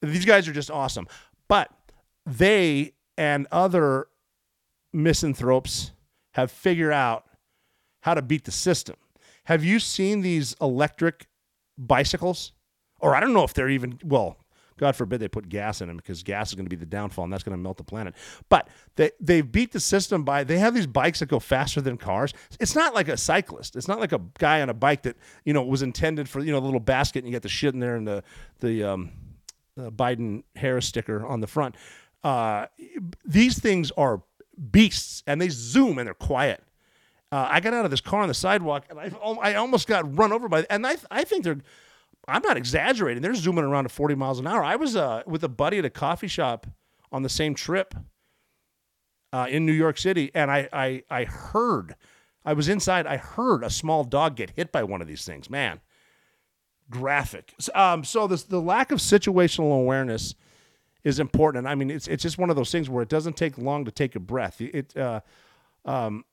These 0.00 0.24
guys 0.24 0.48
are 0.48 0.52
just 0.52 0.70
awesome. 0.70 1.06
But 1.48 1.70
they 2.26 2.92
and 3.16 3.46
other 3.52 4.08
misanthropes 4.92 5.92
have 6.32 6.50
figured 6.50 6.92
out 6.92 7.26
how 8.00 8.14
to 8.14 8.22
beat 8.22 8.44
the 8.44 8.50
system. 8.50 8.96
Have 9.44 9.64
you 9.64 9.78
seen 9.78 10.20
these 10.20 10.56
electric 10.60 11.26
bicycles? 11.78 12.52
Or 13.00 13.14
I 13.14 13.20
don't 13.20 13.34
know 13.34 13.44
if 13.44 13.52
they're 13.52 13.68
even, 13.68 13.98
well, 14.02 14.38
God 14.76 14.96
forbid 14.96 15.20
they 15.20 15.28
put 15.28 15.48
gas 15.48 15.80
in 15.80 15.88
them 15.88 15.96
because 15.96 16.22
gas 16.22 16.48
is 16.48 16.54
going 16.54 16.66
to 16.66 16.70
be 16.70 16.76
the 16.76 16.86
downfall 16.86 17.24
and 17.24 17.32
that's 17.32 17.42
going 17.42 17.56
to 17.56 17.62
melt 17.62 17.76
the 17.76 17.84
planet. 17.84 18.14
But 18.48 18.68
they, 18.96 19.12
they 19.20 19.40
beat 19.40 19.72
the 19.72 19.80
system 19.80 20.24
by, 20.24 20.44
they 20.44 20.58
have 20.58 20.74
these 20.74 20.86
bikes 20.86 21.20
that 21.20 21.26
go 21.26 21.38
faster 21.38 21.80
than 21.80 21.96
cars. 21.96 22.32
It's 22.58 22.74
not 22.74 22.94
like 22.94 23.08
a 23.08 23.16
cyclist. 23.16 23.76
It's 23.76 23.88
not 23.88 24.00
like 24.00 24.12
a 24.12 24.20
guy 24.38 24.62
on 24.62 24.68
a 24.68 24.74
bike 24.74 25.02
that, 25.02 25.16
you 25.44 25.52
know, 25.52 25.62
was 25.62 25.82
intended 25.82 26.28
for, 26.28 26.40
you 26.40 26.52
know, 26.52 26.58
a 26.58 26.60
little 26.60 26.80
basket 26.80 27.20
and 27.20 27.28
you 27.28 27.32
get 27.32 27.42
the 27.42 27.48
shit 27.48 27.74
in 27.74 27.80
there 27.80 27.96
and 27.96 28.06
the, 28.06 28.24
the, 28.60 28.84
um, 28.84 29.10
Biden 29.76 30.44
Harris 30.54 30.86
sticker 30.86 31.26
on 31.26 31.40
the 31.40 31.48
front. 31.48 31.74
Uh, 32.22 32.66
these 33.24 33.58
things 33.58 33.90
are 33.92 34.22
beasts 34.70 35.22
and 35.26 35.40
they 35.40 35.48
zoom 35.48 35.98
and 35.98 36.06
they're 36.06 36.14
quiet. 36.14 36.62
Uh, 37.32 37.48
I 37.50 37.58
got 37.58 37.74
out 37.74 37.84
of 37.84 37.90
this 37.90 38.00
car 38.00 38.20
on 38.20 38.28
the 38.28 38.34
sidewalk 38.34 38.86
and 38.88 39.00
I, 39.00 39.10
I 39.42 39.54
almost 39.54 39.88
got 39.88 40.16
run 40.16 40.32
over 40.32 40.48
by, 40.48 40.64
and 40.70 40.86
I, 40.86 40.96
I 41.10 41.24
think 41.24 41.42
they're, 41.42 41.58
I'm 42.28 42.42
not 42.42 42.56
exaggerating. 42.56 43.22
They're 43.22 43.34
zooming 43.34 43.64
around 43.64 43.84
at 43.86 43.90
40 43.90 44.14
miles 44.14 44.38
an 44.38 44.46
hour. 44.46 44.64
I 44.64 44.76
was 44.76 44.96
uh, 44.96 45.22
with 45.26 45.44
a 45.44 45.48
buddy 45.48 45.78
at 45.78 45.84
a 45.84 45.90
coffee 45.90 46.28
shop 46.28 46.66
on 47.12 47.22
the 47.22 47.28
same 47.28 47.54
trip 47.54 47.94
uh, 49.32 49.46
in 49.48 49.66
New 49.66 49.72
York 49.72 49.98
City, 49.98 50.30
and 50.34 50.50
I, 50.50 50.68
I, 50.72 51.02
I 51.10 51.24
heard, 51.24 51.96
I 52.44 52.52
was 52.52 52.68
inside, 52.68 53.06
I 53.06 53.16
heard 53.16 53.62
a 53.62 53.70
small 53.70 54.04
dog 54.04 54.36
get 54.36 54.50
hit 54.50 54.72
by 54.72 54.84
one 54.84 55.02
of 55.02 55.08
these 55.08 55.24
things. 55.24 55.50
Man, 55.50 55.80
graphic. 56.90 57.54
Um, 57.74 58.04
so 58.04 58.26
this, 58.26 58.44
the 58.44 58.60
lack 58.60 58.92
of 58.92 58.98
situational 58.98 59.74
awareness 59.74 60.34
is 61.02 61.18
important. 61.18 61.60
And 61.60 61.68
I 61.68 61.74
mean, 61.74 61.90
it's 61.90 62.08
it's 62.08 62.22
just 62.22 62.38
one 62.38 62.50
of 62.50 62.56
those 62.56 62.72
things 62.72 62.88
where 62.88 63.02
it 63.02 63.08
doesn't 63.08 63.36
take 63.36 63.58
long 63.58 63.84
to 63.84 63.90
take 63.90 64.16
a 64.16 64.20
breath. 64.20 64.60
It 64.60 64.96
uh, 64.96 65.20
um, 65.84 66.24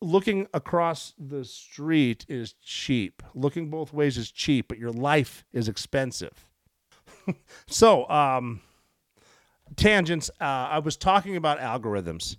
looking 0.00 0.46
across 0.54 1.14
the 1.18 1.44
street 1.44 2.24
is 2.28 2.54
cheap. 2.62 3.22
Looking 3.34 3.70
both 3.70 3.92
ways 3.92 4.16
is 4.16 4.30
cheap, 4.30 4.68
but 4.68 4.78
your 4.78 4.92
life 4.92 5.44
is 5.52 5.68
expensive. 5.68 6.46
so, 7.66 8.08
um, 8.08 8.60
tangents. 9.76 10.30
Uh, 10.40 10.44
I 10.44 10.78
was 10.78 10.96
talking 10.96 11.36
about 11.36 11.58
algorithms. 11.58 12.36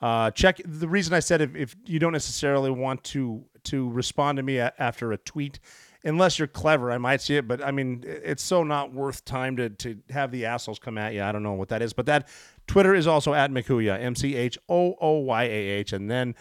Uh, 0.00 0.30
check 0.30 0.60
the 0.64 0.88
reason 0.88 1.12
I 1.12 1.20
said 1.20 1.42
if, 1.42 1.54
if 1.54 1.76
you 1.84 1.98
don't 1.98 2.12
necessarily 2.12 2.70
want 2.70 3.04
to 3.04 3.44
to 3.64 3.90
respond 3.90 4.36
to 4.36 4.42
me 4.42 4.56
a, 4.56 4.72
after 4.78 5.12
a 5.12 5.18
tweet, 5.18 5.60
unless 6.04 6.38
you're 6.38 6.48
clever, 6.48 6.90
I 6.90 6.96
might 6.96 7.20
see 7.20 7.36
it. 7.36 7.46
But 7.46 7.62
I 7.62 7.70
mean, 7.70 8.04
it's 8.06 8.42
so 8.42 8.62
not 8.62 8.94
worth 8.94 9.24
time 9.24 9.56
to 9.56 9.68
to 9.68 9.98
have 10.10 10.30
the 10.30 10.46
assholes 10.46 10.78
come 10.78 10.96
at 10.96 11.12
you. 11.12 11.22
I 11.22 11.32
don't 11.32 11.42
know 11.42 11.52
what 11.52 11.68
that 11.68 11.82
is, 11.82 11.92
but 11.92 12.06
that 12.06 12.28
Twitter 12.66 12.94
is 12.94 13.06
also 13.06 13.34
at 13.34 13.50
Mchooyah, 13.50 14.00
M 14.00 14.14
C 14.14 14.36
H 14.36 14.58
O 14.68 14.96
O 15.00 15.18
Y 15.18 15.44
A 15.44 15.48
H, 15.48 15.92
and 15.92 16.10
then 16.10 16.34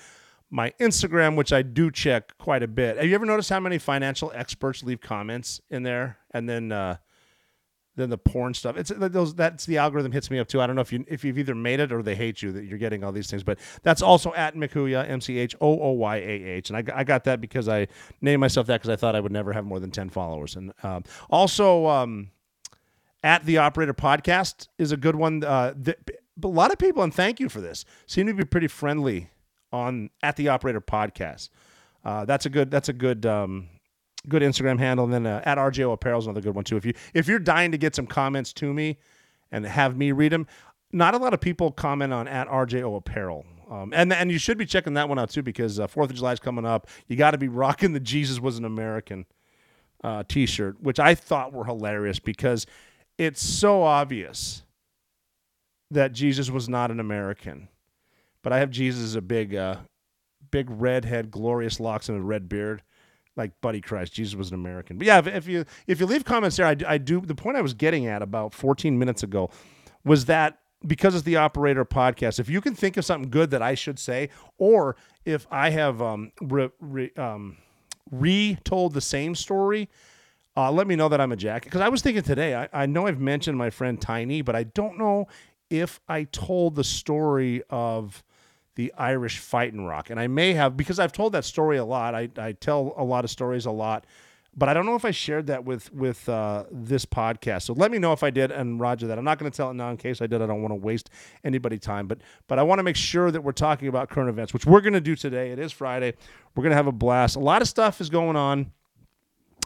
my 0.50 0.74
Instagram, 0.80 1.36
which 1.36 1.54
I 1.54 1.62
do 1.62 1.92
check 1.92 2.38
quite 2.38 2.64
a 2.64 2.68
bit. 2.68 2.98
Have 2.98 3.06
you 3.06 3.16
ever 3.16 3.26
noticed 3.26 3.50
how 3.50 3.60
many 3.60 3.78
financial 3.78 4.32
experts 4.34 4.84
leave 4.84 5.02
comments 5.02 5.62
in 5.70 5.84
there, 5.84 6.18
and 6.32 6.50
then 6.50 6.72
uh, 6.72 6.98
than 8.00 8.10
the 8.10 8.18
porn 8.18 8.56
stuff. 8.56 8.78
It's 8.78 8.92
those 8.96 9.36
that's 9.36 9.66
the 9.68 9.78
algorithm 9.78 10.12
hits 10.12 10.32
me 10.32 10.40
up 10.40 10.48
too. 10.48 10.60
I 10.60 10.66
don't 10.66 10.76
know 10.76 10.82
if 10.82 10.92
you 10.92 11.06
if 11.08 11.24
you've 11.24 11.38
either 11.38 11.54
made 11.54 11.80
it 11.80 11.92
or 11.92 12.02
they 12.02 12.16
hate 12.16 12.42
you 12.42 12.52
that 12.54 12.66
you're 12.66 12.80
getting 12.80 13.04
all 13.04 13.12
these 13.12 13.30
things. 13.30 13.44
But 13.44 13.60
that's 13.84 14.02
also 14.02 14.34
at 14.34 14.56
Mchooyah 14.56 15.08
M 15.08 15.22
C 15.22 15.38
H 15.38 15.56
O 15.62 15.80
O 15.80 15.92
Y 15.92 16.16
A 16.16 16.20
H, 16.20 16.72
and 16.72 16.78
I, 16.78 17.00
I 17.00 17.04
got 17.04 17.26
that 17.26 17.40
because 17.40 17.70
I 17.70 17.88
named 18.22 18.40
myself 18.40 18.66
that 18.68 18.82
because 18.82 18.90
I 18.90 18.96
thought 18.96 19.16
I 19.16 19.20
would 19.20 19.32
never 19.32 19.54
have 19.54 19.66
more 19.66 19.80
than 19.80 19.92
ten 19.92 20.10
followers. 20.10 20.56
And 20.56 20.74
um, 20.82 21.04
also 21.30 21.88
um, 21.88 22.32
at 23.24 23.46
the 23.46 23.60
Operator 23.60 23.94
Podcast 23.94 24.70
is 24.80 24.92
a 24.92 24.98
good 24.98 25.16
one. 25.16 25.44
Uh, 25.44 25.74
a 26.42 26.48
lot 26.48 26.72
of 26.72 26.80
people, 26.80 27.04
and 27.04 27.14
thank 27.14 27.40
you 27.40 27.50
for 27.50 27.60
this, 27.60 27.84
seem 28.08 28.28
to 28.28 28.34
be 28.34 28.46
pretty 28.46 28.68
friendly 28.68 29.30
on 29.72 30.10
at 30.24 30.36
the 30.36 30.50
Operator 30.50 30.82
Podcast. 30.82 31.50
Uh, 32.04 32.26
that's 32.26 32.46
a 32.46 32.50
good. 32.50 32.72
That's 32.72 32.90
a 32.90 32.94
good. 32.94 33.26
Um, 33.26 33.70
good 34.28 34.42
Instagram 34.42 34.78
handle, 34.80 35.06
and 35.06 35.14
then 35.14 35.26
uh, 35.26 35.42
at 35.46 35.58
RJO 35.58 35.94
Apparel 35.94 36.20
is 36.20 36.26
another 36.26 36.42
good 36.42 36.54
one 36.54 36.66
too. 36.66 36.76
If 36.76 36.86
you 36.86 36.94
if 37.14 37.28
you're 37.28 37.40
dying 37.40 37.72
to 37.72 37.78
get 37.78 37.96
some 37.96 38.06
comments 38.06 38.52
to 38.54 38.74
me 38.74 38.98
and 39.52 39.66
have 39.66 39.96
me 39.96 40.12
read 40.12 40.34
them, 40.34 40.46
not 40.92 41.14
a 41.14 41.18
lot 41.18 41.34
of 41.34 41.40
people 41.40 41.72
comment 41.72 42.12
on 42.14 42.28
at 42.28 42.48
RJO 42.48 42.98
Apparel. 42.98 43.46
Um, 43.70 43.94
and 43.96 44.12
and 44.12 44.32
you 44.32 44.40
should 44.40 44.58
be 44.58 44.66
checking 44.66 44.96
that 44.96 45.08
one 45.08 45.20
out 45.20 45.30
too 45.30 45.44
because 45.44 45.80
uh, 45.80 45.88
Fourth 45.88 46.10
of 46.10 46.16
July 46.16 46.34
is 46.34 46.40
coming 46.40 46.66
up. 46.66 46.88
You 47.08 47.16
got 47.16 47.32
to 47.32 47.38
be 47.38 47.48
rocking 47.48 47.94
the 47.94 48.00
Jesus 48.00 48.40
was 48.40 48.58
an 48.58 48.66
American 48.66 49.26
uh, 50.04 50.24
T-shirt, 50.28 50.82
which 50.82 51.00
I 51.00 51.14
thought 51.14 51.54
were 51.54 51.66
hilarious 51.66 52.20
because 52.20 52.66
it's 53.18 53.44
so 53.44 53.84
obvious 53.84 54.64
that 55.92 56.14
Jesus 56.14 56.50
was 56.50 56.68
not 56.68 56.90
an 56.90 57.00
American. 57.00 57.68
But 58.44 58.54
I 58.54 58.60
have 58.60 58.72
Jesus 58.72 59.04
as 59.04 59.16
a 59.16 59.22
big, 59.22 59.56
uh, 59.56 59.78
big 60.52 60.70
redhead, 60.70 61.32
glorious 61.32 61.80
locks, 61.80 62.10
and 62.10 62.18
a 62.18 62.22
red 62.22 62.48
beard, 62.48 62.82
like 63.36 63.60
Buddy 63.62 63.82
Christ. 63.82 64.14
Jesus 64.14 64.36
was 64.36 64.50
an 64.50 64.56
American. 64.56 64.98
But 64.98 65.08
yeah, 65.08 65.20
if, 65.20 65.28
if 65.28 65.48
you 65.48 65.66
if 65.88 66.00
you 66.00 66.06
leave 66.06 66.26
comments 66.26 66.58
there, 66.58 66.66
I, 66.66 66.76
I 66.88 66.98
do. 66.98 67.22
The 67.22 67.36
point 67.36 67.58
I 67.58 67.62
was 67.62 67.74
getting 67.74 68.08
at 68.08 68.22
about 68.22 68.54
14 68.54 68.98
minutes 68.98 69.24
ago 69.24 69.50
was 70.06 70.26
that 70.26 70.60
because 70.86 71.14
it's 71.14 71.24
the 71.24 71.36
operator 71.36 71.84
podcast, 71.84 72.40
if 72.40 72.50
you 72.50 72.62
can 72.62 72.74
think 72.74 72.98
of 72.98 73.06
something 73.06 73.30
good 73.30 73.52
that 73.52 73.62
I 73.62 73.76
should 73.76 74.00
say, 74.00 74.30
or 74.58 74.96
if 75.26 75.46
I 75.52 75.72
have 75.72 76.02
um, 76.02 76.32
re, 76.42 76.70
re, 76.80 77.12
um, 77.18 77.58
retold 78.12 78.94
the 78.94 79.02
same 79.02 79.36
story, 79.36 79.90
uh, 80.56 80.72
let 80.72 80.88
me 80.88 80.96
know 80.96 81.10
that 81.10 81.20
I'm 81.20 81.32
a 81.32 81.36
jack. 81.36 81.64
Because 81.66 81.82
I 81.82 81.90
was 81.90 82.02
thinking 82.02 82.24
today, 82.24 82.56
I, 82.56 82.70
I 82.72 82.86
know 82.86 83.08
I've 83.08 83.20
mentioned 83.20 83.58
my 83.58 83.70
friend 83.70 84.00
Tiny, 84.00 84.42
but 84.42 84.56
I 84.56 84.64
don't 84.64 84.98
know 84.98 85.28
if 85.70 86.00
I 86.08 86.24
told 86.24 86.76
the 86.76 86.84
story 86.84 87.62
of 87.70 88.24
the 88.80 88.94
Irish 88.98 89.40
fighting 89.40 89.84
rock. 89.84 90.10
And 90.10 90.18
I 90.18 90.28
may 90.28 90.54
have, 90.54 90.78
because 90.78 91.00
I've 91.00 91.12
told 91.12 91.34
that 91.34 91.44
story 91.44 91.76
a 91.76 91.84
lot. 91.84 92.16
I, 92.16 92.30
I 92.38 92.54
tell 92.54 92.94
a 92.96 93.04
lot 93.04 93.26
of 93.26 93.30
stories 93.30 93.66
a 93.66 93.72
lot. 93.72 94.06
But 94.56 94.70
I 94.70 94.74
don't 94.74 94.86
know 94.86 94.96
if 94.96 95.04
I 95.04 95.12
shared 95.12 95.48
that 95.48 95.66
with 95.66 95.94
with 95.94 96.28
uh, 96.30 96.64
this 96.72 97.06
podcast. 97.06 97.64
So 97.64 97.74
let 97.74 97.92
me 97.92 98.00
know 98.00 98.14
if 98.14 98.24
I 98.24 98.30
did, 98.30 98.52
and 98.52 98.80
Roger 98.80 99.08
that. 99.08 99.18
I'm 99.18 99.26
not 99.26 99.38
going 99.38 99.52
to 99.52 99.56
tell 99.56 99.70
it 99.70 99.74
now 99.74 99.90
in 99.90 99.98
case 99.98 100.22
I 100.22 100.28
did. 100.28 100.42
I 100.42 100.48
don't 100.48 100.62
want 100.62 100.72
to 100.72 100.78
waste 100.78 101.10
anybody 101.44 101.78
time. 101.78 102.08
But 102.08 102.20
but 102.48 102.58
I 102.58 102.64
want 102.64 102.80
to 102.80 102.84
make 102.84 102.96
sure 102.96 103.32
that 103.32 103.42
we're 103.42 103.52
talking 103.52 103.90
about 103.90 104.10
current 104.10 104.30
events, 104.30 104.54
which 104.54 104.66
we're 104.66 104.82
going 104.82 104.94
to 104.94 105.02
do 105.02 105.16
today. 105.16 105.52
It 105.52 105.60
is 105.60 105.74
Friday. 105.74 106.14
We're 106.56 106.64
going 106.64 106.72
to 106.72 106.78
have 106.78 106.88
a 106.88 106.94
blast. 106.94 107.36
A 107.36 107.40
lot 107.40 107.62
of 107.62 107.68
stuff 107.68 108.00
is 108.00 108.10
going 108.10 108.38
on. 108.38 108.72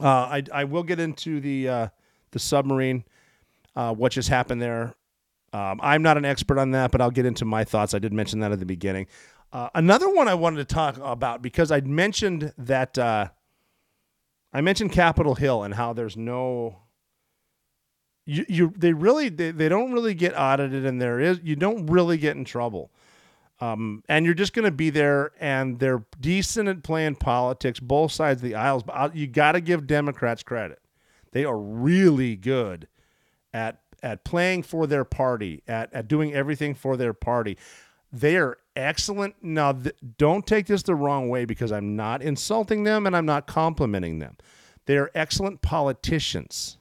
Uh, 0.01 0.07
I 0.07 0.43
I 0.51 0.63
will 0.63 0.83
get 0.83 0.99
into 0.99 1.39
the 1.39 1.69
uh, 1.69 1.87
the 2.31 2.39
submarine, 2.39 3.03
uh, 3.75 3.93
what 3.93 4.11
just 4.11 4.29
happened 4.29 4.59
there. 4.59 4.95
Um, 5.53 5.79
I'm 5.83 6.01
not 6.01 6.17
an 6.17 6.25
expert 6.25 6.57
on 6.57 6.71
that, 6.71 6.91
but 6.91 6.99
I'll 6.99 7.11
get 7.11 7.25
into 7.25 7.45
my 7.45 7.63
thoughts. 7.63 7.93
I 7.93 7.99
did 7.99 8.11
mention 8.11 8.39
that 8.39 8.51
at 8.51 8.59
the 8.59 8.65
beginning. 8.65 9.07
Uh, 9.51 9.69
another 9.75 10.09
one 10.09 10.27
I 10.27 10.33
wanted 10.33 10.67
to 10.67 10.73
talk 10.73 10.97
about 11.01 11.43
because 11.43 11.71
I'd 11.71 11.85
mentioned 11.85 12.51
that 12.57 12.97
uh, 12.97 13.27
I 14.51 14.61
mentioned 14.61 14.91
Capitol 14.91 15.35
Hill 15.35 15.61
and 15.63 15.75
how 15.75 15.93
there's 15.93 16.17
no 16.17 16.79
you, 18.25 18.45
you 18.49 18.73
they 18.75 18.93
really 18.93 19.29
they, 19.29 19.51
they 19.51 19.69
don't 19.69 19.91
really 19.91 20.15
get 20.15 20.33
audited 20.35 20.85
and 20.85 20.99
there 20.99 21.19
is 21.19 21.39
you 21.43 21.55
don't 21.55 21.85
really 21.85 22.17
get 22.17 22.35
in 22.35 22.45
trouble. 22.45 22.91
Um, 23.61 24.03
and 24.09 24.25
you're 24.25 24.33
just 24.33 24.53
going 24.53 24.65
to 24.65 24.71
be 24.71 24.89
there, 24.89 25.31
and 25.39 25.79
they're 25.79 26.03
decent 26.19 26.67
at 26.67 26.83
playing 26.83 27.15
politics, 27.15 27.79
both 27.79 28.11
sides 28.11 28.41
of 28.41 28.49
the 28.49 28.55
aisles. 28.55 28.83
But 28.83 29.15
you 29.15 29.27
got 29.27 29.53
to 29.53 29.61
give 29.61 29.87
Democrats 29.87 30.43
credit; 30.43 30.79
they 31.31 31.45
are 31.45 31.57
really 31.57 32.35
good 32.35 32.87
at 33.53 33.82
at 34.03 34.23
playing 34.23 34.63
for 34.63 34.85
their 34.85 35.05
party, 35.05 35.63
at 35.67 35.91
at 35.93 36.07
doing 36.07 36.33
everything 36.33 36.75
for 36.75 36.97
their 36.97 37.13
party. 37.13 37.57
They 38.11 38.37
are 38.37 38.57
excellent. 38.75 39.35
Now, 39.41 39.71
th- 39.71 39.95
don't 40.19 40.45
take 40.45 40.67
this 40.67 40.83
the 40.83 40.93
wrong 40.93 41.29
way 41.29 41.45
because 41.45 41.71
I'm 41.71 41.95
not 41.95 42.21
insulting 42.21 42.83
them 42.83 43.07
and 43.07 43.15
I'm 43.15 43.25
not 43.25 43.47
complimenting 43.47 44.19
them. 44.19 44.37
They 44.85 44.97
are 44.97 45.09
excellent 45.15 45.63
politicians. 45.63 46.77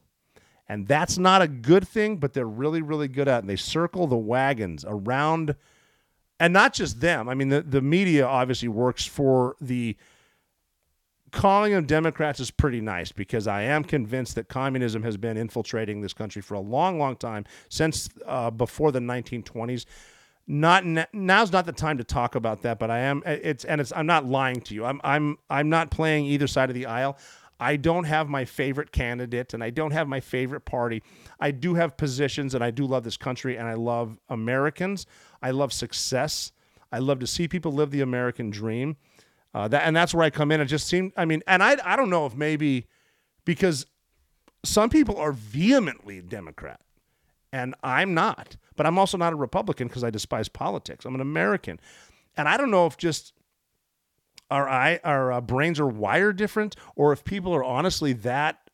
And 0.68 0.86
that's 0.86 1.18
not 1.18 1.42
a 1.42 1.48
good 1.48 1.86
thing, 1.86 2.16
but 2.16 2.32
they're 2.32 2.46
really, 2.46 2.82
really 2.82 3.08
good 3.08 3.28
at 3.28 3.36
it. 3.36 3.40
And 3.40 3.48
they 3.50 3.56
circle 3.56 4.06
the 4.06 4.16
wagons 4.16 4.84
around, 4.86 5.54
and 6.40 6.52
not 6.52 6.72
just 6.72 7.00
them. 7.00 7.28
I 7.28 7.34
mean, 7.34 7.48
the, 7.48 7.62
the 7.62 7.82
media 7.82 8.26
obviously 8.26 8.68
works 8.68 9.04
for 9.04 9.56
the 9.60 9.96
calling 11.32 11.72
them 11.72 11.86
Democrats 11.86 12.38
is 12.38 12.50
pretty 12.50 12.80
nice 12.80 13.10
because 13.10 13.46
I 13.48 13.62
am 13.62 13.82
convinced 13.82 14.36
that 14.36 14.48
communism 14.48 15.02
has 15.02 15.16
been 15.16 15.36
infiltrating 15.36 16.00
this 16.00 16.12
country 16.12 16.42
for 16.42 16.54
a 16.54 16.60
long, 16.60 16.98
long 16.98 17.16
time 17.16 17.44
since 17.68 18.08
uh, 18.26 18.50
before 18.50 18.92
the 18.92 19.00
1920s. 19.00 19.86
Not 20.46 20.84
now's 21.12 21.52
not 21.52 21.66
the 21.66 21.72
time 21.72 21.98
to 21.98 22.04
talk 22.04 22.34
about 22.34 22.62
that, 22.62 22.78
but 22.78 22.90
I 22.90 22.98
am. 22.98 23.22
It's 23.24 23.64
and 23.64 23.80
it's. 23.80 23.92
I'm 23.94 24.06
not 24.06 24.26
lying 24.26 24.60
to 24.62 24.74
you. 24.74 24.84
I'm. 24.84 25.00
I'm. 25.04 25.38
I'm 25.48 25.68
not 25.68 25.90
playing 25.92 26.24
either 26.26 26.48
side 26.48 26.68
of 26.68 26.74
the 26.74 26.86
aisle. 26.86 27.16
I 27.60 27.76
don't 27.76 28.04
have 28.04 28.28
my 28.28 28.44
favorite 28.44 28.90
candidate 28.90 29.54
and 29.54 29.62
I 29.62 29.70
don't 29.70 29.92
have 29.92 30.08
my 30.08 30.18
favorite 30.18 30.64
party. 30.64 31.00
I 31.38 31.52
do 31.52 31.74
have 31.74 31.96
positions 31.96 32.56
and 32.56 32.64
I 32.64 32.72
do 32.72 32.84
love 32.86 33.04
this 33.04 33.16
country 33.16 33.56
and 33.56 33.68
I 33.68 33.74
love 33.74 34.18
Americans. 34.28 35.06
I 35.40 35.52
love 35.52 35.72
success. 35.72 36.50
I 36.90 36.98
love 36.98 37.20
to 37.20 37.26
see 37.28 37.46
people 37.46 37.70
live 37.70 37.92
the 37.92 38.00
American 38.00 38.50
dream. 38.50 38.96
Uh, 39.54 39.68
that 39.68 39.82
and 39.84 39.94
that's 39.94 40.14
where 40.14 40.24
I 40.24 40.30
come 40.30 40.50
in. 40.50 40.60
It 40.60 40.66
just 40.66 40.86
seemed. 40.86 41.12
I 41.16 41.24
mean, 41.24 41.42
and 41.46 41.62
I. 41.62 41.76
I 41.84 41.96
don't 41.96 42.10
know 42.10 42.26
if 42.26 42.34
maybe 42.34 42.86
because 43.44 43.86
some 44.64 44.88
people 44.88 45.16
are 45.18 45.32
vehemently 45.32 46.22
Democrat 46.22 46.80
and 47.52 47.74
I'm 47.82 48.14
not. 48.14 48.56
But 48.74 48.86
I'm 48.86 48.98
also 48.98 49.18
not 49.18 49.32
a 49.32 49.36
Republican 49.36 49.86
because 49.86 50.02
I 50.02 50.10
despise 50.10 50.48
politics. 50.48 51.04
I'm 51.04 51.14
an 51.14 51.20
American, 51.20 51.78
and 52.36 52.48
I 52.48 52.56
don't 52.56 52.70
know 52.70 52.86
if 52.86 52.96
just 52.96 53.34
our 54.50 54.68
our 55.04 55.32
uh, 55.32 55.40
brains 55.42 55.78
are 55.78 55.86
wired 55.86 56.36
different, 56.36 56.74
or 56.96 57.12
if 57.12 57.22
people 57.22 57.54
are 57.54 57.62
honestly 57.62 58.14
that 58.14 58.70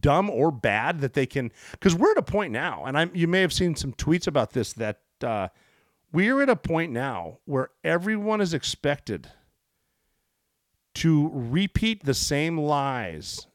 dumb 0.00 0.30
or 0.30 0.50
bad 0.50 1.00
that 1.02 1.12
they 1.12 1.26
can. 1.26 1.52
Because 1.72 1.94
we're 1.94 2.12
at 2.12 2.18
a 2.18 2.22
point 2.22 2.52
now, 2.52 2.84
and 2.86 2.96
I'm. 2.96 3.10
You 3.14 3.28
may 3.28 3.42
have 3.42 3.52
seen 3.52 3.76
some 3.76 3.92
tweets 3.92 4.26
about 4.26 4.52
this 4.52 4.72
that 4.74 5.00
uh, 5.22 5.48
we're 6.14 6.42
at 6.42 6.48
a 6.48 6.56
point 6.56 6.92
now 6.92 7.38
where 7.44 7.70
everyone 7.82 8.40
is 8.40 8.54
expected 8.54 9.28
to 10.94 11.30
repeat 11.32 12.04
the 12.04 12.14
same 12.14 12.56
lies 12.58 13.46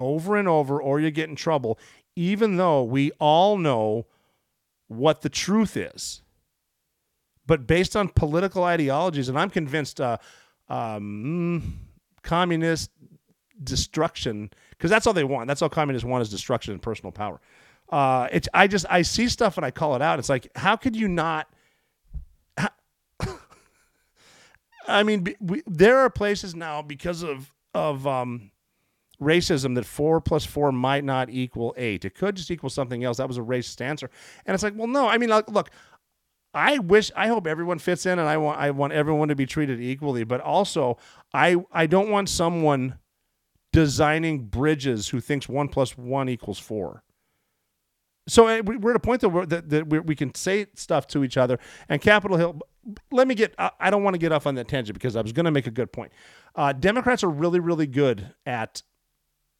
over 0.00 0.36
and 0.36 0.48
over, 0.48 0.80
or 0.80 0.98
you 1.00 1.10
get 1.10 1.28
in 1.28 1.36
trouble 1.36 1.78
even 2.18 2.56
though 2.56 2.82
we 2.82 3.12
all 3.20 3.56
know 3.56 4.04
what 4.88 5.22
the 5.22 5.28
truth 5.28 5.76
is. 5.76 6.22
But 7.46 7.64
based 7.64 7.94
on 7.94 8.08
political 8.08 8.64
ideologies, 8.64 9.28
and 9.28 9.38
I'm 9.38 9.50
convinced 9.50 10.00
uh, 10.00 10.18
um, 10.68 11.78
communist 12.22 12.90
destruction, 13.62 14.50
because 14.70 14.90
that's 14.90 15.06
all 15.06 15.12
they 15.12 15.22
want. 15.22 15.46
That's 15.46 15.62
all 15.62 15.68
communists 15.68 16.04
want 16.04 16.22
is 16.22 16.28
destruction 16.28 16.72
and 16.72 16.82
personal 16.82 17.12
power. 17.12 17.40
Uh, 17.88 18.26
it's 18.32 18.48
I 18.52 18.66
just 18.66 18.84
I 18.90 19.02
see 19.02 19.28
stuff 19.28 19.56
and 19.56 19.64
I 19.64 19.70
call 19.70 19.94
it 19.94 20.02
out. 20.02 20.18
It's 20.18 20.28
like 20.28 20.50
how 20.56 20.74
could 20.74 20.96
you 20.96 21.06
not? 21.06 21.48
how- 22.56 22.68
I 24.88 25.02
mean, 25.02 25.36
we, 25.40 25.62
there 25.66 25.98
are 25.98 26.10
places 26.10 26.54
now 26.54 26.82
because 26.82 27.22
of 27.22 27.52
of 27.74 28.06
um, 28.06 28.50
racism 29.20 29.74
that 29.74 29.84
four 29.84 30.20
plus 30.20 30.44
four 30.44 30.72
might 30.72 31.04
not 31.04 31.28
equal 31.30 31.74
eight. 31.76 32.04
It 32.04 32.14
could 32.14 32.36
just 32.36 32.50
equal 32.50 32.70
something 32.70 33.04
else. 33.04 33.18
That 33.18 33.28
was 33.28 33.38
a 33.38 33.42
racist 33.42 33.80
answer. 33.80 34.10
And 34.46 34.54
it's 34.54 34.62
like, 34.62 34.74
well, 34.76 34.86
no. 34.86 35.06
I 35.06 35.18
mean, 35.18 35.28
like, 35.28 35.48
look, 35.50 35.70
I 36.54 36.78
wish, 36.78 37.12
I 37.14 37.28
hope 37.28 37.46
everyone 37.46 37.78
fits 37.78 38.06
in, 38.06 38.18
and 38.18 38.28
I 38.28 38.38
want, 38.38 38.58
I 38.58 38.70
want 38.70 38.94
everyone 38.94 39.28
to 39.28 39.36
be 39.36 39.46
treated 39.46 39.80
equally. 39.80 40.24
But 40.24 40.40
also, 40.40 40.96
I, 41.34 41.56
I 41.70 41.86
don't 41.86 42.10
want 42.10 42.30
someone 42.30 42.98
designing 43.72 44.46
bridges 44.46 45.08
who 45.08 45.20
thinks 45.20 45.48
one 45.48 45.68
plus 45.68 45.96
one 45.98 46.28
equals 46.30 46.58
four. 46.58 47.02
So 48.26 48.62
we- 48.62 48.76
we're 48.76 48.90
at 48.90 48.96
a 48.96 49.00
point 49.00 49.20
that, 49.20 49.48
that, 49.50 49.68
that 49.68 50.06
we 50.06 50.16
can 50.16 50.34
say 50.34 50.66
stuff 50.74 51.06
to 51.08 51.22
each 51.22 51.36
other. 51.36 51.58
And 51.88 52.00
Capitol 52.00 52.38
Hill, 52.38 52.60
let 53.10 53.28
me 53.28 53.34
get, 53.34 53.54
I 53.58 53.90
don't 53.90 54.02
want 54.02 54.14
to 54.14 54.18
get 54.18 54.32
off 54.32 54.46
on 54.46 54.54
that 54.56 54.68
tangent 54.68 54.94
because 54.94 55.16
I 55.16 55.20
was 55.20 55.32
going 55.32 55.44
to 55.44 55.50
make 55.50 55.66
a 55.66 55.70
good 55.70 55.92
point. 55.92 56.12
Uh, 56.54 56.72
Democrats 56.72 57.22
are 57.22 57.30
really, 57.30 57.60
really 57.60 57.86
good 57.86 58.34
at 58.46 58.82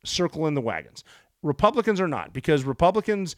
circling 0.05 0.55
the 0.55 0.61
wagons. 0.61 1.05
Republicans 1.43 2.01
are 2.01 2.09
not 2.09 2.33
because 2.33 2.65
Republicans 2.65 3.37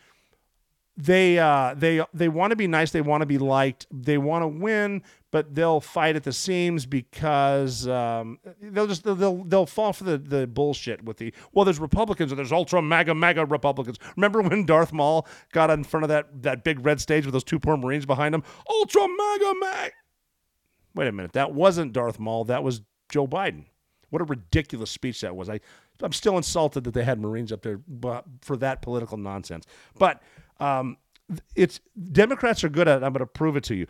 they 1.01 1.39
uh, 1.39 1.75
they 1.75 2.05
they 2.13 2.29
want 2.29 2.51
to 2.51 2.57
be 2.57 2.67
nice. 2.67 2.91
They 2.91 3.01
want 3.01 3.23
to 3.23 3.27
be 3.27 3.39
liked. 3.39 3.87
They 3.91 4.19
want 4.19 4.43
to 4.43 4.49
win, 4.49 5.03
but 5.31 5.55
they'll 5.55 5.81
fight 5.81 6.17
at 6.17 6.25
the 6.25 6.33
seams 6.33 6.85
because 6.85 7.89
um, 7.89 8.39
they'll 8.61 8.87
just 8.87 9.05
they'll 9.05 9.45
they'll 9.45 9.67
fall 9.67 9.93
for 9.93 10.05
the, 10.05 10.19
the 10.19 10.47
bullshit 10.47 11.05
with 11.05 11.17
the 11.17 11.33
well. 11.53 11.65
There's 11.65 11.79
Republicans 11.79 12.33
and 12.33 12.39
there's 12.39 12.53
ultra 12.53 12.83
mega 12.83 13.15
mega 13.15 13.47
Republicans. 13.47 13.99
Remember 14.17 14.43
when 14.43 14.67
Darth 14.67 14.93
Maul 14.93 15.27
got 15.53 15.71
in 15.71 15.85
front 15.85 16.05
of 16.05 16.09
that 16.09 16.43
that 16.43 16.65
big 16.65 16.85
red 16.85 17.01
stage 17.01 17.25
with 17.25 17.33
those 17.33 17.45
two 17.45 17.59
poor 17.59 17.77
Marines 17.77 18.05
behind 18.05 18.35
him? 18.35 18.43
Ultra 18.69 19.07
mega 19.09 19.53
mag. 19.61 19.93
Wait 20.95 21.09
a 21.09 21.13
minute, 21.13 21.33
that 21.33 21.55
wasn't 21.55 21.93
Darth 21.93 22.19
Maul. 22.19 22.45
That 22.45 22.63
was 22.63 22.83
Joe 23.11 23.27
Biden. 23.27 23.67
What 24.11 24.21
a 24.21 24.25
ridiculous 24.25 24.91
speech 24.91 25.21
that 25.21 25.35
was. 25.35 25.49
I 25.49 25.61
I'm 26.03 26.13
still 26.13 26.37
insulted 26.37 26.85
that 26.85 26.95
they 26.95 27.05
had 27.05 27.21
Marines 27.21 27.53
up 27.53 27.63
there 27.63 27.81
for 28.41 28.57
that 28.57 28.83
political 28.83 29.17
nonsense. 29.17 29.67
But 29.99 30.23
um, 30.61 30.97
it's 31.55 31.81
Democrats 32.13 32.65
are 32.65 32.69
good 32.69 32.89
at. 32.89 33.03
it. 33.03 33.05
I'm 33.05 33.13
going 33.13 33.21
to 33.21 33.27
prove 33.27 33.57
it 33.57 33.65
to 33.65 33.75
you. 33.75 33.87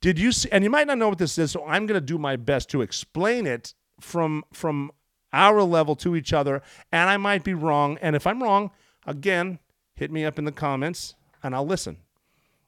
Did 0.00 0.18
you 0.18 0.32
see? 0.32 0.48
And 0.50 0.64
you 0.64 0.70
might 0.70 0.86
not 0.86 0.98
know 0.98 1.08
what 1.08 1.18
this 1.18 1.38
is, 1.38 1.50
so 1.50 1.64
I'm 1.66 1.86
going 1.86 2.00
to 2.00 2.06
do 2.06 2.18
my 2.18 2.36
best 2.36 2.70
to 2.70 2.82
explain 2.82 3.46
it 3.46 3.74
from 4.00 4.44
from 4.52 4.90
our 5.32 5.62
level 5.62 5.94
to 5.96 6.16
each 6.16 6.32
other. 6.32 6.62
And 6.90 7.08
I 7.08 7.16
might 7.16 7.44
be 7.44 7.54
wrong. 7.54 7.98
And 8.00 8.16
if 8.16 8.26
I'm 8.26 8.42
wrong, 8.42 8.70
again, 9.06 9.58
hit 9.94 10.10
me 10.10 10.24
up 10.24 10.38
in 10.38 10.44
the 10.44 10.52
comments, 10.52 11.14
and 11.42 11.54
I'll 11.54 11.66
listen. 11.66 11.98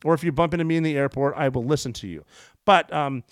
Or 0.05 0.15
if 0.15 0.25
you 0.25 0.33
bump 0.33 0.53
into 0.53 0.65
me 0.65 0.77
in 0.77 0.83
the 0.83 0.97
airport, 0.97 1.35
I 1.37 1.49
will 1.49 1.65
listen 1.65 1.93
to 1.95 2.09
you. 2.09 2.25
But 2.65 2.93
um, 2.93 3.25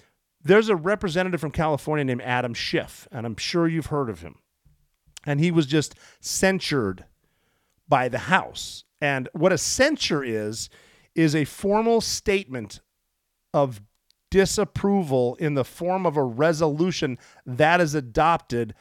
there's 0.43 0.69
a 0.69 0.77
representative 0.77 1.41
from 1.41 1.51
California 1.51 2.05
named 2.05 2.23
Adam 2.23 2.55
Schiff, 2.55 3.09
and 3.13 3.27
I'm 3.27 3.37
sure 3.37 3.69
you've 3.69 3.87
heard 3.87 4.09
of 4.09 4.21
him. 4.23 4.37
And 5.27 5.41
he 5.41 5.51
was 5.51 5.67
just 5.67 5.95
censured 6.21 7.05
by 7.89 8.09
the 8.09 8.19
House. 8.19 8.85
And 9.01 9.29
what 9.33 9.53
a 9.53 9.59
censure 9.59 10.23
is, 10.23 10.69
is 11.15 11.35
a 11.35 11.45
formal 11.45 12.01
statement 12.01 12.81
of 13.53 13.81
disapproval 14.31 15.35
in 15.37 15.55
the 15.55 15.65
form 15.65 16.07
of 16.07 16.17
a 16.17 16.23
resolution 16.23 17.19
that 17.45 17.81
is 17.81 17.95
adopted 17.95 18.75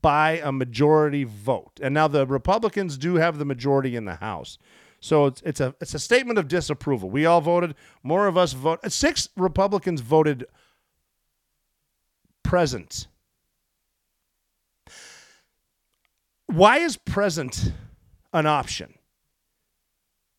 by 0.00 0.40
a 0.42 0.52
majority 0.52 1.24
vote. 1.24 1.80
And 1.82 1.94
now 1.94 2.08
the 2.08 2.26
Republicans 2.26 2.98
do 2.98 3.16
have 3.16 3.38
the 3.38 3.44
majority 3.44 3.96
in 3.96 4.04
the 4.04 4.16
House. 4.16 4.58
So 5.00 5.26
it's, 5.26 5.42
it's 5.42 5.60
a 5.60 5.74
it's 5.80 5.92
a 5.92 5.98
statement 5.98 6.38
of 6.38 6.48
disapproval. 6.48 7.10
We 7.10 7.26
all 7.26 7.42
voted. 7.42 7.74
More 8.02 8.26
of 8.26 8.38
us 8.38 8.54
vote. 8.54 8.80
Six 8.90 9.28
Republicans 9.36 10.00
voted 10.00 10.46
present. 12.42 13.06
Why 16.46 16.78
is 16.78 16.96
present 16.96 17.72
an 18.32 18.46
option? 18.46 18.94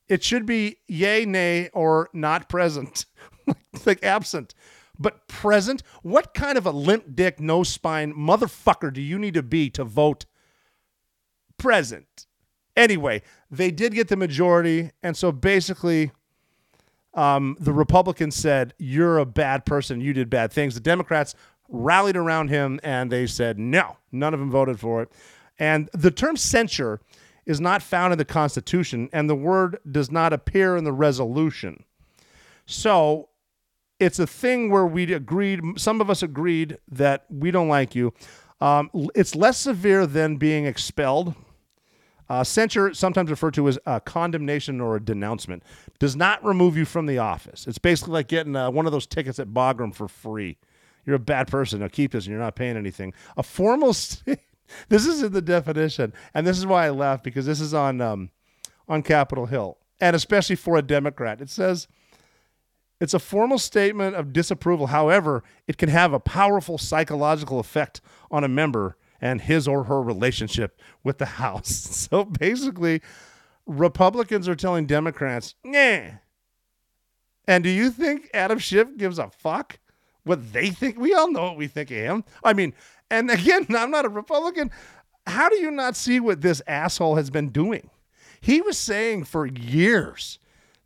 It 0.07 0.23
should 0.23 0.45
be 0.45 0.77
yay, 0.87 1.25
nay, 1.25 1.69
or 1.73 2.09
not 2.13 2.49
present, 2.49 3.05
like 3.85 4.03
absent. 4.03 4.53
But 4.97 5.27
present, 5.27 5.83
what 6.03 6.33
kind 6.33 6.57
of 6.57 6.65
a 6.65 6.71
limp 6.71 7.15
dick, 7.15 7.39
no 7.39 7.63
spine 7.63 8.13
motherfucker 8.13 8.93
do 8.93 9.01
you 9.01 9.19
need 9.19 9.33
to 9.33 9.43
be 9.43 9.69
to 9.71 9.83
vote 9.83 10.25
present? 11.57 12.27
Anyway, 12.75 13.21
they 13.49 13.71
did 13.71 13.93
get 13.93 14.07
the 14.07 14.15
majority. 14.15 14.91
And 15.01 15.15
so 15.17 15.31
basically, 15.31 16.11
um, 17.13 17.57
the 17.59 17.73
Republicans 17.73 18.35
said, 18.35 18.73
You're 18.77 19.17
a 19.17 19.25
bad 19.25 19.65
person. 19.65 20.01
You 20.01 20.13
did 20.13 20.29
bad 20.29 20.51
things. 20.51 20.75
The 20.75 20.81
Democrats 20.81 21.35
rallied 21.69 22.17
around 22.17 22.49
him 22.49 22.79
and 22.83 23.11
they 23.11 23.25
said, 23.27 23.57
No, 23.57 23.97
none 24.11 24.33
of 24.33 24.39
them 24.39 24.51
voted 24.51 24.79
for 24.79 25.01
it. 25.01 25.11
And 25.57 25.89
the 25.93 26.11
term 26.11 26.35
censure 26.35 26.99
is 27.45 27.61
not 27.61 27.81
found 27.81 28.11
in 28.11 28.17
the 28.17 28.25
Constitution, 28.25 29.09
and 29.13 29.29
the 29.29 29.35
word 29.35 29.79
does 29.89 30.11
not 30.11 30.33
appear 30.33 30.75
in 30.75 30.83
the 30.83 30.93
resolution. 30.93 31.83
So 32.65 33.29
it's 33.99 34.19
a 34.19 34.27
thing 34.27 34.69
where 34.69 34.85
we 34.85 35.11
agreed, 35.13 35.61
some 35.77 36.01
of 36.01 36.09
us 36.09 36.23
agreed 36.23 36.77
that 36.89 37.25
we 37.29 37.51
don't 37.51 37.69
like 37.69 37.95
you. 37.95 38.13
Um, 38.59 38.89
it's 39.13 39.35
less 39.35 39.57
severe 39.59 40.07
than 40.07 40.37
being 40.37 40.65
expelled. 40.65 41.35
Uh, 42.27 42.43
censure, 42.43 42.91
sometimes 42.93 43.29
referred 43.29 43.53
to 43.53 43.67
as 43.67 43.77
a 43.85 44.01
condemnation 44.01 44.81
or 44.81 44.95
a 44.95 44.99
denouncement, 44.99 45.61
does 45.99 46.15
not 46.15 46.43
remove 46.43 46.75
you 46.75 46.85
from 46.85 47.05
the 47.05 47.19
office. 47.19 47.67
It's 47.67 47.77
basically 47.77 48.13
like 48.13 48.27
getting 48.27 48.55
uh, 48.55 48.71
one 48.71 48.87
of 48.87 48.91
those 48.91 49.05
tickets 49.05 49.37
at 49.37 49.49
Bagram 49.49 49.93
for 49.93 50.07
free. 50.07 50.57
You're 51.05 51.17
a 51.17 51.19
bad 51.19 51.47
person. 51.47 51.81
Now 51.81 51.87
keep 51.87 52.13
this, 52.13 52.25
and 52.25 52.31
you're 52.31 52.41
not 52.41 52.55
paying 52.55 52.77
anything. 52.77 53.13
A 53.37 53.43
formal. 53.43 53.93
St- 53.93 54.39
this 54.89 55.05
is 55.05 55.23
in 55.23 55.33
the 55.33 55.41
definition, 55.41 56.13
and 56.33 56.45
this 56.45 56.57
is 56.57 56.65
why 56.65 56.85
I 56.85 56.89
laugh 56.89 57.23
because 57.23 57.45
this 57.45 57.59
is 57.59 57.73
on 57.73 58.01
um, 58.01 58.29
on 58.87 59.01
Capitol 59.01 59.45
Hill, 59.45 59.77
and 59.99 60.15
especially 60.15 60.55
for 60.55 60.77
a 60.77 60.81
Democrat. 60.81 61.41
It 61.41 61.49
says 61.49 61.87
it's 62.99 63.13
a 63.13 63.19
formal 63.19 63.59
statement 63.59 64.15
of 64.15 64.33
disapproval. 64.33 64.87
However, 64.87 65.43
it 65.67 65.77
can 65.77 65.89
have 65.89 66.13
a 66.13 66.19
powerful 66.19 66.77
psychological 66.77 67.59
effect 67.59 68.01
on 68.31 68.43
a 68.43 68.47
member 68.49 68.97
and 69.21 69.41
his 69.41 69.67
or 69.67 69.85
her 69.85 70.01
relationship 70.01 70.79
with 71.03 71.17
the 71.17 71.25
House. 71.25 72.07
So 72.09 72.25
basically, 72.25 73.01
Republicans 73.65 74.47
are 74.47 74.55
telling 74.55 74.85
Democrats, 74.85 75.55
"Nah." 75.63 76.19
And 77.47 77.63
do 77.63 77.69
you 77.69 77.91
think 77.91 78.29
Adam 78.33 78.57
Schiff 78.59 78.97
gives 78.97 79.19
a 79.19 79.29
fuck 79.29 79.79
what 80.25 80.53
they 80.53 80.69
think? 80.69 80.99
We 80.99 81.13
all 81.13 81.31
know 81.31 81.43
what 81.43 81.57
we 81.57 81.67
think 81.67 81.89
of 81.91 81.97
him. 81.97 82.23
I 82.43 82.53
mean, 82.53 82.73
and 83.09 83.31
again, 83.31 83.67
I'm 83.69 83.91
not 83.91 84.05
a 84.05 84.09
Republican. 84.09 84.71
How 85.25 85.49
do 85.49 85.55
you 85.55 85.71
not 85.71 85.95
see 85.95 86.19
what 86.19 86.41
this 86.41 86.61
asshole 86.67 87.15
has 87.15 87.29
been 87.29 87.49
doing? 87.49 87.89
He 88.41 88.61
was 88.61 88.77
saying 88.77 89.23
for 89.23 89.45
years 89.45 90.37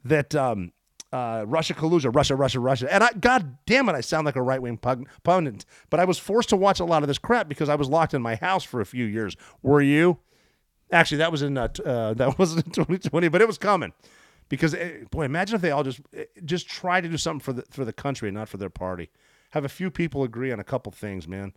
that 0.06 0.34
um, 0.34 0.72
uh, 1.12 1.44
Russia 1.48 1.74
collusion, 1.74 2.12
Russia, 2.12 2.36
Russia, 2.36 2.60
Russia. 2.60 2.94
And 2.94 3.04
I, 3.04 3.12
God 3.14 3.58
damn 3.66 3.90
it, 3.90 3.94
I 3.94 4.02
sound 4.02 4.26
like 4.26 4.36
a 4.36 4.42
right 4.42 4.62
wing 4.62 4.78
pundit. 4.78 5.66
But 5.90 6.00
I 6.00 6.06
was 6.06 6.18
forced 6.18 6.50
to 6.50 6.56
watch 6.56 6.80
a 6.80 6.86
lot 6.86 7.04
of 7.04 7.08
this 7.08 7.18
crap 7.18 7.50
because 7.50 7.70
I 7.70 7.76
was 7.76 7.90
locked 7.90 8.14
in 8.14 8.22
my 8.22 8.36
house 8.36 8.64
for 8.64 8.80
a 8.80 8.86
few 8.86 9.06
years. 9.06 9.36
Were 9.62 9.82
you? 9.82 10.20
Actually, 10.92 11.18
that 11.18 11.32
was 11.32 11.42
in 11.42 11.58
uh, 11.58 11.68
uh, 11.86 12.14
that 12.16 12.40
wasn't 12.40 12.66
in 12.66 12.72
2020, 12.72 13.28
but 13.30 13.42
it 13.42 13.48
was 13.48 13.58
coming. 13.58 13.94
Because 14.48 14.74
eh, 14.74 15.04
boy, 15.12 15.24
imagine 15.24 15.56
if 15.56 15.62
they 15.62 15.72
all 15.72 15.84
just 15.84 16.02
eh, 16.16 16.26
just 16.46 16.68
try 16.68 17.02
to 17.02 17.08
do 17.08 17.18
something 17.18 17.40
for 17.40 17.54
the 17.54 17.64
for 17.70 17.86
the 17.86 17.94
country, 17.94 18.30
and 18.30 18.38
not 18.38 18.50
for 18.50 18.58
their 18.58 18.70
party. 18.70 19.10
Have 19.50 19.66
a 19.66 19.70
few 19.70 19.90
people 19.90 20.24
agree 20.24 20.52
on 20.52 20.60
a 20.60 20.64
couple 20.64 20.92
things, 20.92 21.28
man. 21.28 21.54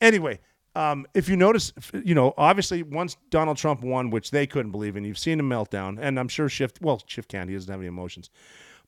Anyway, 0.00 0.40
um, 0.74 1.06
if 1.14 1.28
you 1.28 1.36
notice, 1.36 1.72
you 2.04 2.14
know, 2.14 2.34
obviously 2.36 2.82
once 2.82 3.16
Donald 3.30 3.56
Trump 3.56 3.82
won, 3.82 4.10
which 4.10 4.30
they 4.30 4.46
couldn't 4.46 4.72
believe 4.72 4.96
in, 4.96 5.04
you've 5.04 5.18
seen 5.18 5.40
a 5.40 5.42
meltdown, 5.42 5.98
and 6.00 6.20
I'm 6.20 6.28
sure 6.28 6.48
Schiff, 6.48 6.72
well, 6.80 7.02
Schiff 7.06 7.26
can't, 7.26 7.48
he 7.48 7.54
doesn't 7.56 7.70
have 7.70 7.80
any 7.80 7.88
emotions, 7.88 8.30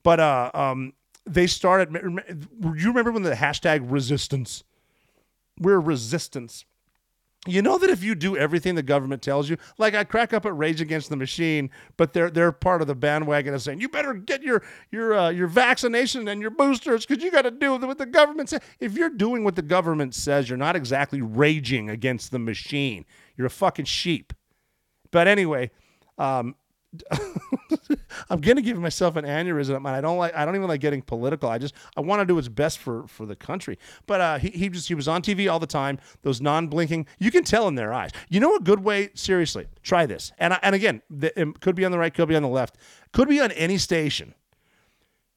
but 0.03 0.21
uh, 0.21 0.51
um, 0.53 0.93
they 1.25 1.47
started. 1.47 1.91
You 1.93 2.89
remember 2.89 3.11
when 3.13 3.23
the 3.23 3.33
hashtag 3.33 3.91
resistance? 3.91 4.65
We're 5.59 5.81
resistance. 5.81 6.65
You 7.51 7.63
know 7.63 7.79
that 7.79 7.91
if 7.91 8.03
you 8.03 8.15
do 8.15 8.37
everything 8.37 8.75
the 8.75 8.83
government 8.83 9.23
tells 9.23 9.49
you, 9.49 9.57
like 9.79 9.95
I 9.95 10.05
crack 10.05 10.33
up 10.33 10.47
at 10.47 10.57
Rage 10.57 10.81
Against 10.81 11.09
the 11.11 11.17
Machine, 11.17 11.71
but 11.97 12.13
they're 12.13 12.31
they're 12.31 12.53
part 12.53 12.81
of 12.81 12.87
the 12.87 12.95
bandwagon 12.95 13.55
of 13.55 13.63
saying 13.63 13.81
you 13.81 13.89
better 13.89 14.15
get 14.15 14.43
your 14.43 14.63
your 14.91 15.15
uh, 15.15 15.31
your 15.31 15.47
vaccination 15.47 16.29
and 16.29 16.41
your 16.41 16.51
boosters 16.51 17.07
because 17.07 17.23
you 17.23 17.31
got 17.31 17.43
to 17.43 17.51
do 17.51 17.77
what 17.77 17.99
the 17.99 18.07
government 18.07 18.49
says. 18.49 18.61
If 18.81 18.95
you're 18.95 19.11
doing 19.11 19.45
what 19.45 19.57
the 19.57 19.63
government 19.63 20.15
says, 20.15 20.49
you're 20.49 20.59
not 20.59 20.77
exactly 20.77 21.23
raging 21.23 21.91
against 21.91 22.31
the 22.31 22.39
machine. 22.39 23.05
You're 23.37 23.47
a 23.47 23.51
fucking 23.51 23.87
sheep. 23.87 24.33
But 25.11 25.29
anyway, 25.29 25.71
um, 26.19 26.55
I'm 28.31 28.41
gonna 28.41 28.63
give 28.63 28.79
myself 28.79 29.17
an 29.17 29.25
aneurysm, 29.25 29.87
I 29.87 30.01
don't 30.01 30.19
like. 30.19 30.35
I 30.35 30.45
don't 30.45 30.55
even 30.55 30.69
like 30.69 30.81
getting 30.81 31.03
political. 31.03 31.49
I 31.49 31.59
just 31.59 31.75
I 31.97 32.01
want 32.01 32.21
to 32.21 32.27
do 32.27 32.35
what's 32.35 32.49
best 32.49 32.79
for 32.79 33.07
for 33.07 33.27
the 33.27 33.37
country. 33.37 33.79
But 34.07 34.21
uh, 34.21 34.39
he 34.39 34.51
he 34.51 34.69
just 34.69 34.89
he 34.89 34.95
was 34.95 35.09
on 35.09 35.23
TV 35.23 35.51
all 35.51 35.59
the 35.59 35.67
time. 35.67 35.99
Those 36.23 36.41
non-blinking, 36.41 37.07
you 37.19 37.31
can 37.31 37.45
tell 37.45 37.69
in 37.69 37.75
their 37.75 37.93
eyes. 37.93 38.11
You 38.29 38.41
know 38.41 38.55
a 38.55 38.61
good 38.61 38.81
way. 38.81 39.11
Seriously, 39.15 39.67
try 39.83 40.07
this. 40.07 40.33
And 40.39 40.55
I, 40.55 40.59
and 40.63 40.75
again, 40.75 41.03
the, 41.11 41.39
it 41.39 41.61
could 41.61 41.75
be 41.75 41.85
on 41.85 41.93
the 41.93 41.99
right, 41.99 42.13
could 42.13 42.29
be 42.29 42.37
on 42.37 42.43
the 42.43 42.49
left, 42.49 42.77
could 43.13 43.29
be 43.29 43.41
on 43.41 43.51
any 43.53 43.79
station. 43.79 44.35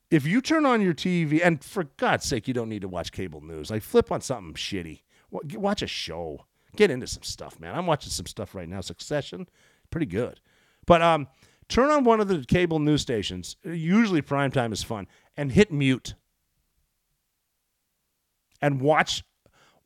If 0.09 0.27
you 0.27 0.41
turn 0.41 0.65
on 0.65 0.81
your 0.81 0.93
TV, 0.93 1.39
and 1.41 1.63
for 1.63 1.85
God's 1.95 2.25
sake, 2.25 2.47
you 2.47 2.53
don't 2.53 2.67
need 2.67 2.81
to 2.81 2.89
watch 2.89 3.13
cable 3.13 3.39
news. 3.39 3.71
Like 3.71 3.81
flip 3.81 4.11
on 4.11 4.19
something 4.19 4.53
shitty. 4.55 5.03
Watch 5.31 5.81
a 5.81 5.87
show. 5.87 6.45
Get 6.75 6.91
into 6.91 7.07
some 7.07 7.23
stuff, 7.23 7.59
man. 7.59 7.75
I'm 7.75 7.85
watching 7.85 8.11
some 8.11 8.25
stuff 8.25 8.53
right 8.53 8.67
now. 8.67 8.81
Succession, 8.81 9.47
pretty 9.89 10.05
good. 10.05 10.41
But 10.85 11.01
um, 11.01 11.27
turn 11.71 11.89
on 11.89 12.03
one 12.03 12.19
of 12.19 12.27
the 12.27 12.45
cable 12.45 12.79
news 12.79 13.01
stations. 13.01 13.55
Usually 13.63 14.21
primetime 14.21 14.71
is 14.73 14.83
fun, 14.83 15.07
and 15.35 15.51
hit 15.51 15.71
mute. 15.71 16.13
And 18.61 18.79
watch 18.79 19.23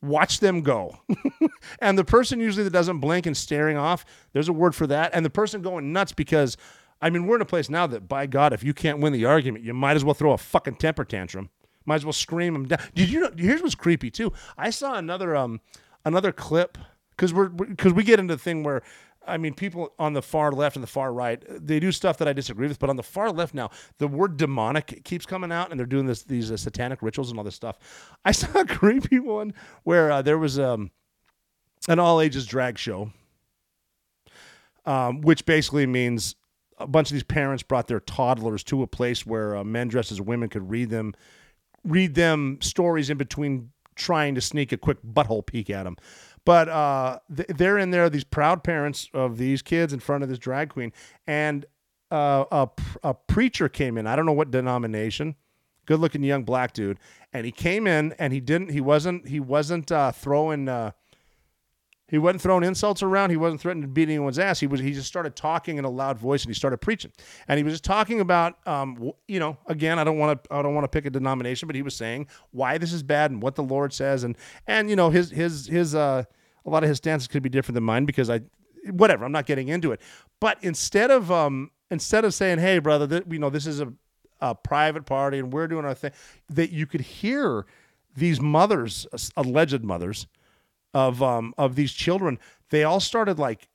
watch 0.02 0.40
them 0.40 0.60
go. 0.60 0.98
and 1.80 1.96
the 1.96 2.04
person 2.04 2.38
usually 2.38 2.64
that 2.64 2.72
doesn't 2.72 3.00
blink 3.00 3.24
and 3.24 3.36
staring 3.36 3.76
off, 3.78 4.04
there's 4.32 4.48
a 4.48 4.52
word 4.52 4.74
for 4.74 4.86
that. 4.86 5.10
And 5.14 5.24
the 5.24 5.30
person 5.30 5.62
going 5.62 5.92
nuts 5.92 6.12
because 6.12 6.56
I 7.00 7.10
mean, 7.10 7.26
we're 7.26 7.36
in 7.36 7.42
a 7.42 7.46
place 7.46 7.68
now 7.68 7.86
that 7.88 8.08
by 8.08 8.26
God, 8.26 8.52
if 8.52 8.64
you 8.64 8.72
can't 8.72 9.00
win 9.00 9.12
the 9.12 9.24
argument, 9.26 9.64
you 9.64 9.74
might 9.74 9.96
as 9.96 10.04
well 10.04 10.14
throw 10.14 10.32
a 10.32 10.38
fucking 10.38 10.76
temper 10.76 11.04
tantrum. 11.04 11.50
Might 11.84 11.96
as 11.96 12.04
well 12.04 12.12
scream 12.12 12.52
them 12.52 12.66
down. 12.66 12.80
Did 12.94 13.10
you 13.10 13.20
know 13.20 13.30
here's 13.36 13.62
what's 13.62 13.74
creepy 13.74 14.10
too? 14.10 14.32
I 14.58 14.70
saw 14.70 14.94
another 14.94 15.36
um 15.36 15.60
another 16.04 16.32
clip 16.32 16.78
because 17.10 17.32
we're 17.32 17.48
because 17.48 17.92
we 17.92 18.02
get 18.02 18.18
into 18.18 18.34
the 18.34 18.42
thing 18.42 18.62
where 18.62 18.82
I 19.26 19.36
mean, 19.36 19.54
people 19.54 19.92
on 19.98 20.12
the 20.12 20.22
far 20.22 20.52
left 20.52 20.76
and 20.76 20.82
the 20.82 20.88
far 20.88 21.12
right, 21.12 21.42
they 21.48 21.80
do 21.80 21.92
stuff 21.92 22.18
that 22.18 22.28
I 22.28 22.32
disagree 22.32 22.68
with. 22.68 22.78
But 22.78 22.90
on 22.90 22.96
the 22.96 23.02
far 23.02 23.30
left 23.30 23.54
now, 23.54 23.70
the 23.98 24.08
word 24.08 24.36
demonic 24.36 25.04
keeps 25.04 25.26
coming 25.26 25.52
out, 25.52 25.70
and 25.70 25.78
they're 25.78 25.86
doing 25.86 26.06
this 26.06 26.22
these 26.22 26.50
uh, 26.50 26.56
satanic 26.56 27.02
rituals 27.02 27.30
and 27.30 27.38
all 27.38 27.44
this 27.44 27.54
stuff. 27.54 27.78
I 28.24 28.32
saw 28.32 28.60
a 28.60 28.66
creepy 28.66 29.18
one 29.18 29.54
where 29.84 30.10
uh, 30.10 30.22
there 30.22 30.38
was 30.38 30.58
um, 30.58 30.90
an 31.88 31.98
all 31.98 32.20
ages 32.20 32.46
drag 32.46 32.78
show, 32.78 33.10
um, 34.84 35.20
which 35.20 35.46
basically 35.46 35.86
means 35.86 36.36
a 36.78 36.86
bunch 36.86 37.10
of 37.10 37.14
these 37.14 37.22
parents 37.22 37.62
brought 37.62 37.86
their 37.86 38.00
toddlers 38.00 38.62
to 38.64 38.82
a 38.82 38.86
place 38.86 39.24
where 39.24 39.56
uh, 39.56 39.64
men 39.64 39.88
dressed 39.88 40.12
as 40.12 40.20
women 40.20 40.48
could 40.48 40.68
read 40.70 40.90
them 40.90 41.14
read 41.86 42.14
them 42.14 42.58
stories 42.60 43.10
in 43.10 43.16
between 43.16 43.70
trying 43.94 44.34
to 44.34 44.40
sneak 44.40 44.72
a 44.72 44.76
quick 44.76 44.98
butthole 45.02 45.44
peek 45.44 45.70
at 45.70 45.84
them. 45.84 45.96
But 46.46 46.68
uh, 46.68 47.18
th- 47.36 47.48
they're 47.48 47.76
in 47.76 47.90
there, 47.90 48.08
these 48.08 48.24
proud 48.24 48.64
parents 48.64 49.10
of 49.12 49.36
these 49.36 49.60
kids 49.60 49.92
in 49.92 50.00
front 50.00 50.22
of 50.22 50.30
this 50.30 50.38
drag 50.38 50.70
queen, 50.70 50.92
and 51.26 51.66
uh, 52.10 52.44
a, 52.50 52.68
a 53.02 53.14
preacher 53.14 53.68
came 53.68 53.98
in. 53.98 54.06
I 54.06 54.16
don't 54.16 54.24
know 54.24 54.32
what 54.32 54.50
denomination. 54.50 55.34
Good 55.86 56.00
looking 56.00 56.22
young 56.22 56.44
black 56.44 56.72
dude, 56.72 56.98
and 57.32 57.44
he 57.44 57.52
came 57.52 57.86
in 57.86 58.14
and 58.18 58.32
he 58.32 58.40
didn't. 58.40 58.70
He 58.70 58.80
wasn't. 58.80 59.28
He 59.28 59.40
wasn't 59.40 59.92
uh, 59.92 60.12
throwing. 60.12 60.68
He 62.08 62.18
wasn't 62.18 62.40
throwing 62.40 62.62
insults 62.62 63.02
around. 63.02 63.30
He 63.30 63.36
wasn't 63.36 63.60
threatening 63.60 63.82
to 63.82 63.88
beat 63.88 64.08
anyone's 64.08 64.38
ass. 64.38 64.60
He 64.60 64.68
was. 64.68 64.80
He 64.80 64.92
just 64.92 65.08
started 65.08 65.34
talking 65.34 65.76
in 65.76 65.84
a 65.84 65.90
loud 65.90 66.18
voice 66.18 66.44
and 66.44 66.50
he 66.50 66.54
started 66.54 66.78
preaching. 66.78 67.10
And 67.48 67.58
he 67.58 67.64
was 67.64 67.72
just 67.72 67.84
talking 67.84 68.20
about, 68.20 68.58
um, 68.66 69.10
you 69.26 69.40
know, 69.40 69.56
again, 69.66 69.98
I 69.98 70.04
don't 70.04 70.18
want 70.18 70.44
to, 70.44 70.54
I 70.54 70.62
don't 70.62 70.74
want 70.74 70.84
to 70.84 70.88
pick 70.88 71.06
a 71.06 71.10
denomination, 71.10 71.66
but 71.66 71.74
he 71.74 71.82
was 71.82 71.96
saying 71.96 72.28
why 72.52 72.78
this 72.78 72.92
is 72.92 73.02
bad 73.02 73.32
and 73.32 73.42
what 73.42 73.56
the 73.56 73.64
Lord 73.64 73.92
says, 73.92 74.22
and 74.22 74.36
and 74.68 74.88
you 74.88 74.94
know, 74.94 75.10
his 75.10 75.30
his 75.30 75.66
his 75.66 75.94
uh, 75.94 76.22
a 76.64 76.70
lot 76.70 76.84
of 76.84 76.88
his 76.88 76.98
stances 76.98 77.26
could 77.26 77.42
be 77.42 77.48
different 77.48 77.74
than 77.74 77.84
mine 77.84 78.04
because 78.04 78.30
I, 78.30 78.40
whatever. 78.90 79.24
I'm 79.24 79.32
not 79.32 79.46
getting 79.46 79.68
into 79.68 79.90
it. 79.90 80.00
But 80.38 80.58
instead 80.62 81.10
of 81.10 81.32
um, 81.32 81.72
instead 81.90 82.24
of 82.24 82.34
saying, 82.34 82.58
hey, 82.58 82.78
brother, 82.78 83.08
that 83.08 83.32
you 83.32 83.40
know, 83.40 83.50
this 83.50 83.66
is 83.66 83.80
a 83.80 83.92
a 84.40 84.54
private 84.54 85.06
party 85.06 85.38
and 85.38 85.52
we're 85.52 85.66
doing 85.66 85.84
our 85.84 85.94
thing, 85.94 86.12
that 86.50 86.70
you 86.70 86.86
could 86.86 87.00
hear 87.00 87.66
these 88.16 88.40
mothers, 88.40 89.06
alleged 89.36 89.82
mothers 89.82 90.26
of 90.96 91.22
um 91.22 91.52
of 91.58 91.74
these 91.76 91.92
children, 91.92 92.38
they 92.70 92.82
all 92.84 93.00
started 93.00 93.38
like 93.38 93.68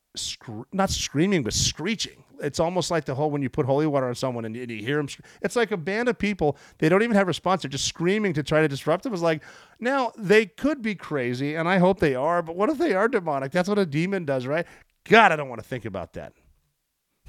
not 0.73 0.89
screaming 0.89 1.43
but 1.43 1.53
screeching. 1.53 2.23
It's 2.41 2.60
almost 2.60 2.89
like 2.89 3.05
the 3.05 3.13
whole 3.13 3.29
when 3.29 3.43
you 3.43 3.49
put 3.51 3.67
holy 3.67 3.86
water 3.86 4.07
on 4.07 4.15
someone 4.15 4.45
and, 4.45 4.55
you- 4.55 4.63
and 4.63 4.71
you 4.71 4.79
hear 4.84 4.97
them. 4.97 5.07
It's 5.43 5.55
like 5.55 5.71
a 5.71 5.77
band 5.77 6.10
of 6.10 6.17
people. 6.17 6.57
They 6.79 6.89
don't 6.89 7.03
even 7.03 7.15
have 7.15 7.27
response. 7.27 7.62
They're 7.62 7.69
just 7.69 7.86
screaming 7.86 8.34
to 8.34 8.41
try 8.41 8.62
to 8.62 8.67
disrupt 8.67 9.05
it. 9.05 9.13
It's 9.13 9.21
like 9.21 9.43
now 9.79 10.12
they 10.17 10.47
could 10.47 10.81
be 10.81 10.95
crazy, 10.95 11.53
and 11.55 11.69
I 11.69 11.77
hope 11.77 11.99
they 11.99 12.15
are. 12.15 12.41
But 12.41 12.55
what 12.55 12.69
if 12.71 12.79
they 12.79 12.95
are 12.95 13.07
demonic? 13.07 13.51
That's 13.51 13.69
what 13.69 13.77
a 13.77 13.86
demon 13.86 14.25
does, 14.25 14.47
right? 14.47 14.65
God, 15.03 15.31
I 15.31 15.36
don't 15.36 15.49
want 15.49 15.62
to 15.62 15.67
think 15.69 15.86
about 15.86 16.13
that. 16.13 16.34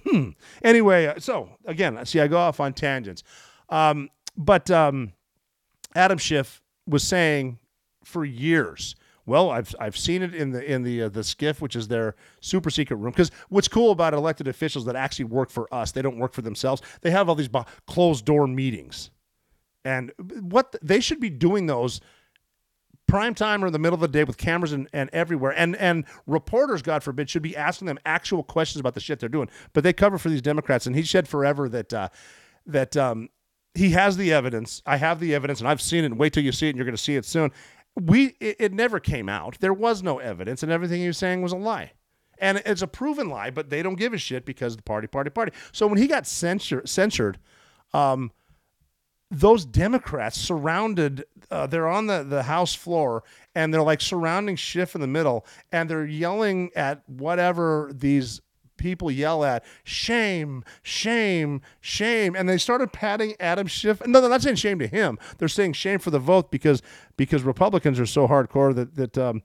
Hmm. 0.08 0.30
Anyway, 0.64 1.06
uh, 1.06 1.20
so 1.20 1.50
again, 1.66 2.04
see, 2.06 2.18
I 2.20 2.26
go 2.26 2.38
off 2.38 2.58
on 2.58 2.72
tangents. 2.72 3.22
Um, 3.68 4.08
but 4.36 4.70
um, 4.70 5.12
Adam 5.94 6.16
Schiff 6.18 6.62
was 6.86 7.04
saying 7.04 7.58
for 8.02 8.24
years. 8.24 8.96
Well, 9.24 9.50
I've 9.50 9.74
I've 9.78 9.96
seen 9.96 10.22
it 10.22 10.34
in 10.34 10.50
the 10.50 10.64
in 10.64 10.82
the 10.82 11.02
uh, 11.02 11.08
the 11.08 11.20
SCIF, 11.20 11.60
which 11.60 11.76
is 11.76 11.88
their 11.88 12.16
super 12.40 12.70
secret 12.70 12.96
room. 12.96 13.12
Because 13.12 13.30
what's 13.50 13.68
cool 13.68 13.92
about 13.92 14.14
elected 14.14 14.48
officials 14.48 14.84
that 14.86 14.96
actually 14.96 15.26
work 15.26 15.50
for 15.50 15.72
us, 15.72 15.92
they 15.92 16.02
don't 16.02 16.18
work 16.18 16.32
for 16.32 16.42
themselves. 16.42 16.82
They 17.02 17.10
have 17.12 17.28
all 17.28 17.34
these 17.34 17.48
bo- 17.48 17.66
closed 17.86 18.24
door 18.24 18.46
meetings, 18.48 19.10
and 19.84 20.12
what 20.18 20.74
they 20.82 20.98
should 21.00 21.20
be 21.20 21.30
doing 21.30 21.66
those 21.66 22.00
prime 23.06 23.34
time 23.34 23.62
or 23.62 23.66
in 23.66 23.74
the 23.74 23.78
middle 23.78 23.94
of 23.94 24.00
the 24.00 24.08
day 24.08 24.24
with 24.24 24.38
cameras 24.38 24.72
and, 24.72 24.88
and 24.92 25.10
everywhere. 25.12 25.52
And 25.56 25.76
and 25.76 26.04
reporters, 26.26 26.82
God 26.82 27.04
forbid, 27.04 27.30
should 27.30 27.42
be 27.42 27.56
asking 27.56 27.86
them 27.86 27.98
actual 28.04 28.42
questions 28.42 28.80
about 28.80 28.94
the 28.94 29.00
shit 29.00 29.20
they're 29.20 29.28
doing. 29.28 29.50
But 29.72 29.84
they 29.84 29.92
cover 29.92 30.18
for 30.18 30.30
these 30.30 30.42
Democrats, 30.42 30.86
and 30.86 30.96
he 30.96 31.04
said 31.04 31.28
forever 31.28 31.68
that 31.68 31.92
uh, 31.92 32.08
that 32.66 32.96
um, 32.96 33.28
he 33.74 33.90
has 33.90 34.16
the 34.16 34.32
evidence. 34.32 34.82
I 34.84 34.96
have 34.96 35.20
the 35.20 35.34
evidence, 35.34 35.60
and 35.60 35.68
I've 35.68 35.80
seen 35.80 36.04
it. 36.04 36.06
And 36.06 36.18
wait 36.18 36.32
till 36.32 36.42
you 36.42 36.52
see 36.52 36.66
it, 36.66 36.70
and 36.70 36.78
you're 36.78 36.86
going 36.86 36.96
to 36.96 37.02
see 37.02 37.16
it 37.16 37.24
soon. 37.24 37.52
We 38.00 38.36
it, 38.40 38.56
it 38.58 38.72
never 38.72 39.00
came 39.00 39.28
out. 39.28 39.58
There 39.60 39.74
was 39.74 40.02
no 40.02 40.18
evidence, 40.18 40.62
and 40.62 40.72
everything 40.72 41.00
he 41.00 41.06
was 41.06 41.18
saying 41.18 41.42
was 41.42 41.52
a 41.52 41.56
lie. 41.56 41.92
And 42.38 42.60
it's 42.66 42.82
a 42.82 42.86
proven 42.86 43.28
lie, 43.28 43.50
but 43.50 43.70
they 43.70 43.82
don't 43.82 43.94
give 43.94 44.12
a 44.12 44.18
shit 44.18 44.44
because 44.44 44.76
the 44.76 44.82
party, 44.82 45.06
party, 45.06 45.30
party. 45.30 45.52
So 45.70 45.86
when 45.86 45.98
he 45.98 46.08
got 46.08 46.26
censure, 46.26 46.82
censured, 46.84 47.38
um, 47.94 48.32
those 49.32 49.64
Democrats 49.64 50.38
surrounded, 50.38 51.24
uh, 51.50 51.66
they're 51.66 51.88
on 51.88 52.06
the, 52.06 52.22
the 52.22 52.42
House 52.42 52.74
floor 52.74 53.24
and 53.54 53.72
they're 53.72 53.82
like 53.82 54.02
surrounding 54.02 54.56
Schiff 54.56 54.94
in 54.94 55.00
the 55.00 55.06
middle 55.06 55.46
and 55.72 55.88
they're 55.88 56.04
yelling 56.04 56.70
at 56.76 57.02
whatever 57.08 57.90
these 57.94 58.41
people 58.82 59.10
yell 59.10 59.44
at 59.44 59.64
shame, 59.84 60.64
shame, 60.82 61.62
shame. 61.80 62.36
And 62.36 62.48
they 62.48 62.58
started 62.58 62.92
patting 62.92 63.34
Adam 63.40 63.66
Schiff. 63.66 64.06
No, 64.06 64.20
they're 64.20 64.28
not 64.28 64.42
saying 64.42 64.56
shame 64.56 64.78
to 64.80 64.86
him. 64.86 65.18
They're 65.38 65.48
saying 65.48 65.72
shame 65.72 65.98
for 65.98 66.10
the 66.10 66.18
vote 66.18 66.50
because 66.50 66.82
because 67.16 67.42
Republicans 67.42 67.98
are 67.98 68.06
so 68.06 68.28
hardcore 68.28 68.74
that, 68.74 68.96
that, 68.96 69.18
um, 69.18 69.42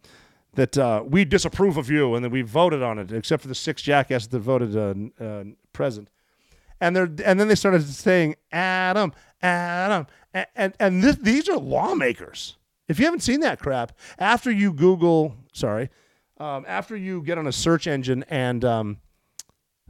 that 0.55 0.77
uh, 0.77 1.03
we 1.05 1.23
disapprove 1.23 1.77
of 1.77 1.89
you 1.89 2.15
and 2.15 2.25
that 2.25 2.31
we 2.31 2.41
voted 2.41 2.81
on 2.81 2.97
it, 2.97 3.11
except 3.11 3.41
for 3.41 3.47
the 3.47 3.55
six 3.55 3.81
jackasses 3.81 4.29
that 4.29 4.39
voted 4.39 4.75
uh, 4.75 5.23
uh, 5.23 5.43
present 5.71 6.09
and 6.79 6.95
they're 6.95 7.09
and 7.25 7.39
then 7.39 7.47
they 7.47 7.55
started 7.55 7.83
saying 7.83 8.35
Adam, 8.51 9.13
Adam, 9.41 10.07
and 10.33 10.47
and, 10.55 10.73
and 10.79 11.03
this, 11.03 11.15
these 11.17 11.49
are 11.49 11.57
lawmakers. 11.57 12.57
If 12.87 12.99
you 12.99 13.05
haven't 13.05 13.21
seen 13.21 13.41
that 13.41 13.59
crap, 13.59 13.91
after 14.17 14.49
you 14.49 14.71
Google, 14.71 15.35
sorry, 15.53 15.89
um, 16.37 16.63
after 16.67 16.95
you 16.95 17.21
get 17.21 17.37
on 17.37 17.47
a 17.47 17.51
search 17.51 17.87
engine 17.87 18.23
and 18.29 18.63
um, 18.63 18.97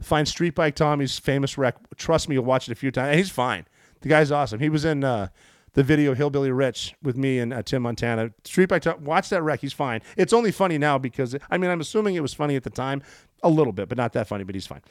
find 0.00 0.26
Street 0.28 0.54
Bike 0.54 0.74
Tommy's 0.74 1.18
famous 1.18 1.58
wreck, 1.58 1.76
trust 1.96 2.28
me, 2.28 2.34
you'll 2.34 2.44
watch 2.44 2.68
it 2.68 2.72
a 2.72 2.76
few 2.76 2.90
times. 2.90 3.16
He's 3.16 3.30
fine. 3.30 3.66
The 4.00 4.08
guy's 4.08 4.30
awesome. 4.30 4.60
He 4.60 4.68
was 4.68 4.84
in 4.84 5.02
uh, 5.02 5.28
the 5.74 5.82
video 5.82 6.14
Hillbilly 6.14 6.50
Rich 6.50 6.94
with 7.02 7.16
me 7.16 7.38
and 7.38 7.52
uh, 7.52 7.62
Tim 7.62 7.82
Montana. 7.82 8.30
Street 8.44 8.68
Bike 8.68 8.82
Tommy, 8.82 9.04
watch 9.04 9.28
that 9.30 9.42
wreck. 9.42 9.60
He's 9.60 9.72
fine. 9.72 10.00
It's 10.16 10.32
only 10.32 10.52
funny 10.52 10.78
now 10.78 10.98
because 10.98 11.36
I 11.50 11.58
mean 11.58 11.70
I'm 11.70 11.80
assuming 11.80 12.14
it 12.14 12.22
was 12.22 12.34
funny 12.34 12.56
at 12.56 12.64
the 12.64 12.70
time, 12.70 13.02
a 13.42 13.48
little 13.48 13.72
bit, 13.72 13.88
but 13.88 13.98
not 13.98 14.12
that 14.12 14.28
funny. 14.28 14.44
But 14.44 14.54
he's 14.54 14.66
fine. 14.66 14.82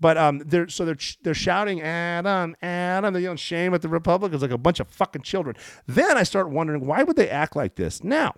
But 0.00 0.18
um, 0.18 0.42
they're 0.44 0.68
so 0.68 0.84
they're 0.84 0.98
they're 1.22 1.34
shouting 1.34 1.80
Adam, 1.80 2.56
Adam. 2.62 3.12
They're 3.12 3.22
yelling 3.22 3.36
shame 3.36 3.74
at 3.74 3.82
the 3.82 3.88
Republicans 3.88 4.42
like 4.42 4.50
a 4.50 4.58
bunch 4.58 4.80
of 4.80 4.88
fucking 4.88 5.22
children. 5.22 5.56
Then 5.86 6.16
I 6.16 6.24
start 6.24 6.50
wondering 6.50 6.86
why 6.86 7.02
would 7.04 7.16
they 7.16 7.30
act 7.30 7.54
like 7.54 7.76
this 7.76 8.02
now? 8.02 8.34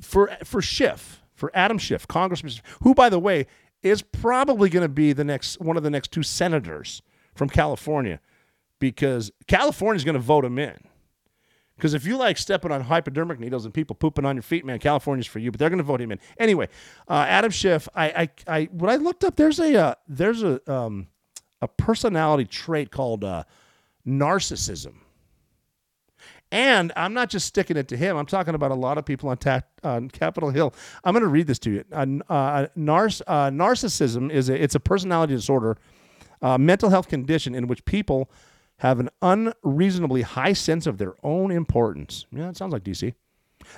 For 0.00 0.30
for 0.44 0.60
Schiff, 0.60 1.22
for 1.34 1.50
Adam 1.54 1.78
Schiff, 1.78 2.06
Congressman, 2.08 2.52
who 2.82 2.94
by 2.94 3.08
the 3.08 3.18
way 3.18 3.46
is 3.82 4.02
probably 4.02 4.68
going 4.68 4.84
to 4.84 4.88
be 4.88 5.12
the 5.12 5.24
next 5.24 5.60
one 5.60 5.76
of 5.76 5.82
the 5.82 5.90
next 5.90 6.10
two 6.10 6.22
senators 6.22 7.02
from 7.34 7.48
California, 7.48 8.20
because 8.78 9.30
California's 9.46 10.04
going 10.04 10.14
to 10.14 10.20
vote 10.20 10.44
him 10.44 10.58
in. 10.58 10.76
Because 11.76 11.94
if 11.94 12.04
you 12.04 12.16
like 12.16 12.38
stepping 12.38 12.72
on 12.72 12.80
hypodermic 12.80 13.38
needles 13.38 13.64
and 13.64 13.72
people 13.72 13.94
pooping 13.94 14.24
on 14.24 14.34
your 14.34 14.42
feet, 14.42 14.64
man, 14.64 14.80
California's 14.80 15.28
for 15.28 15.38
you. 15.38 15.52
But 15.52 15.60
they're 15.60 15.68
going 15.70 15.78
to 15.78 15.84
vote 15.84 16.00
him 16.00 16.10
in 16.10 16.18
anyway. 16.36 16.68
Uh, 17.06 17.24
Adam 17.28 17.52
Schiff, 17.52 17.88
I, 17.94 18.08
I, 18.08 18.30
I, 18.48 18.64
when 18.72 18.90
I 18.90 18.96
looked 18.96 19.22
up, 19.22 19.36
there's 19.36 19.60
a, 19.60 19.80
uh, 19.80 19.94
there's 20.08 20.42
a, 20.42 20.60
um, 20.68 21.06
a 21.62 21.68
personality 21.68 22.46
trait 22.46 22.90
called 22.90 23.22
uh, 23.22 23.44
narcissism. 24.04 24.94
And 26.50 26.92
I'm 26.96 27.12
not 27.12 27.28
just 27.28 27.46
sticking 27.46 27.76
it 27.76 27.88
to 27.88 27.96
him. 27.96 28.16
I'm 28.16 28.26
talking 28.26 28.54
about 28.54 28.70
a 28.70 28.74
lot 28.74 28.96
of 28.96 29.04
people 29.04 29.28
on, 29.28 29.36
ta- 29.36 29.62
on 29.84 30.08
Capitol 30.08 30.50
Hill. 30.50 30.74
I'm 31.04 31.12
going 31.12 31.22
to 31.22 31.28
read 31.28 31.46
this 31.46 31.58
to 31.60 31.70
you. 31.70 31.84
Uh, 31.92 32.06
uh, 32.30 32.32
uh, 32.32 32.66
narcissism 32.76 34.30
is 34.30 34.48
a, 34.48 34.62
it's 34.62 34.74
a 34.74 34.80
personality 34.80 35.34
disorder, 35.34 35.76
uh, 36.40 36.56
mental 36.56 36.88
health 36.88 37.08
condition 37.08 37.54
in 37.54 37.66
which 37.66 37.84
people 37.84 38.30
have 38.78 39.00
an 39.00 39.10
unreasonably 39.20 40.22
high 40.22 40.52
sense 40.52 40.86
of 40.86 40.98
their 40.98 41.14
own 41.22 41.50
importance. 41.50 42.24
Yeah, 42.32 42.48
it 42.48 42.56
sounds 42.56 42.72
like 42.72 42.84
DC. 42.84 43.12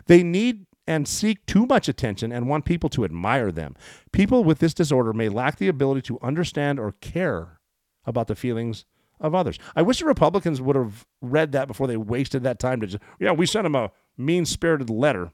They 0.06 0.22
need 0.22 0.66
and 0.86 1.06
seek 1.06 1.44
too 1.46 1.66
much 1.66 1.88
attention 1.88 2.32
and 2.32 2.48
want 2.48 2.64
people 2.64 2.90
to 2.90 3.04
admire 3.04 3.52
them. 3.52 3.76
People 4.12 4.44
with 4.44 4.58
this 4.58 4.74
disorder 4.74 5.12
may 5.12 5.28
lack 5.28 5.56
the 5.56 5.68
ability 5.68 6.02
to 6.02 6.18
understand 6.20 6.78
or 6.78 6.92
care 7.00 7.60
about 8.04 8.26
the 8.26 8.34
feelings 8.34 8.84
of 9.20 9.34
others. 9.34 9.58
I 9.76 9.82
wish 9.82 9.98
the 9.98 10.06
Republicans 10.06 10.60
would 10.60 10.76
have 10.76 11.06
read 11.20 11.52
that 11.52 11.68
before 11.68 11.86
they 11.86 11.96
wasted 11.96 12.42
that 12.44 12.58
time 12.58 12.80
to 12.80 12.86
just, 12.86 13.02
yeah, 13.18 13.32
we 13.32 13.46
sent 13.46 13.64
them 13.64 13.74
a 13.74 13.90
mean 14.16 14.44
spirited 14.44 14.90
letter. 14.90 15.30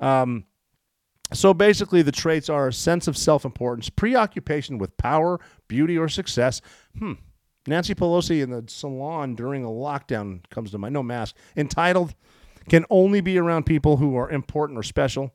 Um, 0.00 0.44
so 1.32 1.54
basically, 1.54 2.02
the 2.02 2.12
traits 2.12 2.48
are 2.48 2.68
a 2.68 2.72
sense 2.72 3.08
of 3.08 3.16
self 3.16 3.44
importance, 3.44 3.88
preoccupation 3.88 4.78
with 4.78 4.96
power, 4.98 5.40
beauty, 5.68 5.96
or 5.96 6.08
success. 6.08 6.60
Hmm. 6.98 7.14
Nancy 7.66 7.94
Pelosi 7.94 8.42
in 8.42 8.50
the 8.50 8.64
salon 8.68 9.34
during 9.34 9.64
a 9.64 9.68
lockdown 9.68 10.40
comes 10.50 10.70
to 10.72 10.78
mind. 10.78 10.92
No 10.92 11.02
mask. 11.02 11.34
Entitled, 11.56 12.14
can 12.68 12.84
only 12.90 13.22
be 13.22 13.38
around 13.38 13.64
people 13.64 13.96
who 13.96 14.16
are 14.16 14.30
important 14.30 14.78
or 14.78 14.82
special. 14.82 15.32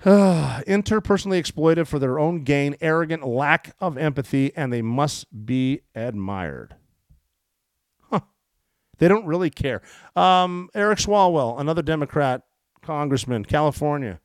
Interpersonally 0.04 1.38
exploitive 1.40 1.86
for 1.86 1.98
their 1.98 2.18
own 2.18 2.42
gain, 2.44 2.76
arrogant, 2.80 3.26
lack 3.26 3.74
of 3.80 3.98
empathy, 3.98 4.50
and 4.56 4.72
they 4.72 4.82
must 4.82 5.46
be 5.46 5.82
admired. 5.94 6.76
Huh. 8.10 8.20
They 8.98 9.08
don't 9.08 9.26
really 9.26 9.50
care. 9.50 9.82
Um, 10.16 10.70
Eric 10.74 11.00
Swalwell, 11.00 11.60
another 11.60 11.82
Democrat 11.82 12.42
congressman, 12.82 13.44
California. 13.44 14.20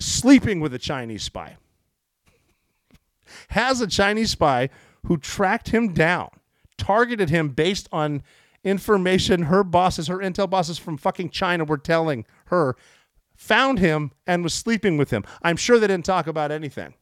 sleeping 0.00 0.60
with 0.60 0.74
a 0.74 0.78
Chinese 0.78 1.22
spy. 1.22 1.56
Has 3.50 3.80
a 3.80 3.86
Chinese 3.86 4.30
spy 4.32 4.70
who 5.06 5.18
tracked 5.18 5.68
him 5.68 5.92
down, 5.92 6.30
targeted 6.78 7.30
him 7.30 7.50
based 7.50 7.88
on 7.92 8.22
information 8.64 9.42
her 9.44 9.62
bosses, 9.62 10.08
her 10.08 10.18
intel 10.18 10.48
bosses 10.48 10.78
from 10.78 10.96
fucking 10.96 11.30
China 11.30 11.64
were 11.64 11.78
telling 11.78 12.24
her, 12.46 12.76
found 13.36 13.78
him 13.78 14.12
and 14.26 14.42
was 14.42 14.54
sleeping 14.54 14.96
with 14.96 15.10
him. 15.10 15.24
I'm 15.42 15.56
sure 15.56 15.78
they 15.78 15.86
didn't 15.86 16.04
talk 16.06 16.26
about 16.26 16.50
anything. 16.50 16.94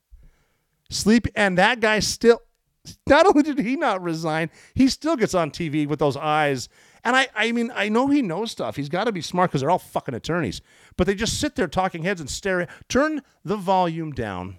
Sleep, 0.91 1.27
and 1.35 1.57
that 1.59 1.81
guy 1.81 2.01
still, 2.01 2.43
not 3.09 3.27
only 3.29 3.43
did 3.43 3.59
he 3.59 3.77
not 3.77 4.03
resign, 4.03 4.51
he 4.75 4.89
still 4.89 5.17
gets 5.17 5.35
on 5.35 5.51
TV 5.51 5.87
with 5.87 5.99
those 5.99 6.17
eyes. 6.17 6.69
And 7.05 7.17
I, 7.17 7.29
I 7.35 7.53
mean, 7.53 7.73
I 7.75 7.89
know 7.89 8.09
he 8.09 8.23
knows 8.23 8.51
stuff. 8.51 8.77
He's 8.77 8.89
got 8.89 9.05
to 9.05 9.13
be 9.13 9.23
smart 9.23 9.51
because 9.51 9.61
they're 9.61 9.71
all 9.71 9.79
fucking 9.79 10.15
attorneys. 10.15 10.61
But 10.97 11.07
they 11.07 11.15
just 11.15 11.41
sit 11.41 11.57
there 11.57 11.67
talking 11.67 12.05
heads 12.05 12.21
and 12.21 12.31
stare. 12.31 12.69
Turn 12.89 13.23
the 13.45 13.57
volume 13.57 14.13
down 14.13 14.59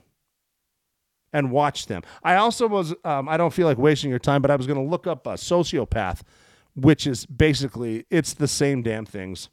and 1.31 1.51
watch 1.51 1.87
them. 1.87 2.03
I 2.23 2.35
also 2.35 2.67
was, 2.67 2.93
um, 3.03 3.27
I 3.27 3.37
don't 3.37 3.53
feel 3.53 3.65
like 3.65 3.77
wasting 3.77 4.09
your 4.09 4.19
time, 4.19 4.41
but 4.41 4.51
I 4.51 4.55
was 4.55 4.67
going 4.67 4.83
to 4.83 4.89
look 4.89 5.07
up 5.07 5.25
a 5.25 5.33
sociopath, 5.33 6.21
which 6.75 7.07
is 7.07 7.25
basically, 7.25 8.05
it's 8.09 8.33
the 8.33 8.47
same 8.47 8.83
damn 8.83 9.05
things. 9.05 9.49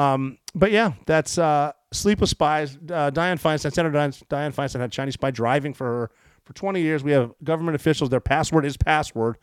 Um, 0.00 0.38
but 0.54 0.72
yeah, 0.72 0.92
that's 1.04 1.36
uh, 1.36 1.72
Sleep 1.92 2.20
with 2.20 2.30
Spies. 2.30 2.76
Uh, 2.76 3.10
Dianne 3.10 3.40
Feinstein, 3.40 3.72
Senator 3.72 3.90
Dianne, 3.90 4.22
Dianne 4.28 4.54
Feinstein 4.54 4.80
had 4.80 4.90
Chinese 4.90 5.14
spy 5.14 5.30
driving 5.30 5.74
for 5.74 5.84
her 5.86 6.10
for 6.44 6.54
20 6.54 6.80
years. 6.80 7.04
We 7.04 7.12
have 7.12 7.32
government 7.44 7.74
officials. 7.74 8.08
Their 8.08 8.20
password 8.20 8.64
is 8.64 8.78
password. 8.78 9.36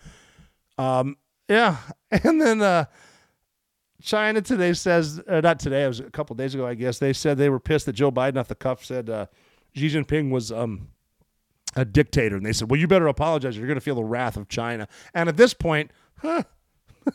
Um, 0.77 1.17
yeah. 1.47 1.77
And 2.23 2.41
then 2.41 2.61
uh, 2.61 2.85
China 4.01 4.41
today 4.41 4.71
says, 4.71 5.21
uh, 5.27 5.41
not 5.41 5.59
today, 5.59 5.83
it 5.83 5.89
was 5.89 5.99
a 5.99 6.09
couple 6.09 6.37
days 6.37 6.55
ago, 6.55 6.65
I 6.65 6.73
guess. 6.73 6.99
They 6.99 7.11
said 7.11 7.37
they 7.37 7.49
were 7.49 7.59
pissed 7.59 7.85
that 7.87 7.93
Joe 7.93 8.13
Biden 8.13 8.37
off 8.37 8.47
the 8.47 8.55
cuff 8.55 8.85
said 8.85 9.09
uh, 9.09 9.25
Xi 9.75 9.89
Jinping 9.89 10.31
was 10.31 10.49
um, 10.51 10.87
a 11.75 11.83
dictator. 11.83 12.37
And 12.37 12.45
they 12.45 12.53
said, 12.53 12.71
well, 12.71 12.79
you 12.79 12.87
better 12.87 13.07
apologize. 13.07 13.57
You're 13.57 13.67
going 13.67 13.75
to 13.75 13.81
feel 13.81 13.95
the 13.95 14.05
wrath 14.05 14.37
of 14.37 14.47
China. 14.47 14.87
And 15.13 15.27
at 15.27 15.35
this 15.35 15.53
point, 15.53 15.91
huh, 16.19 16.43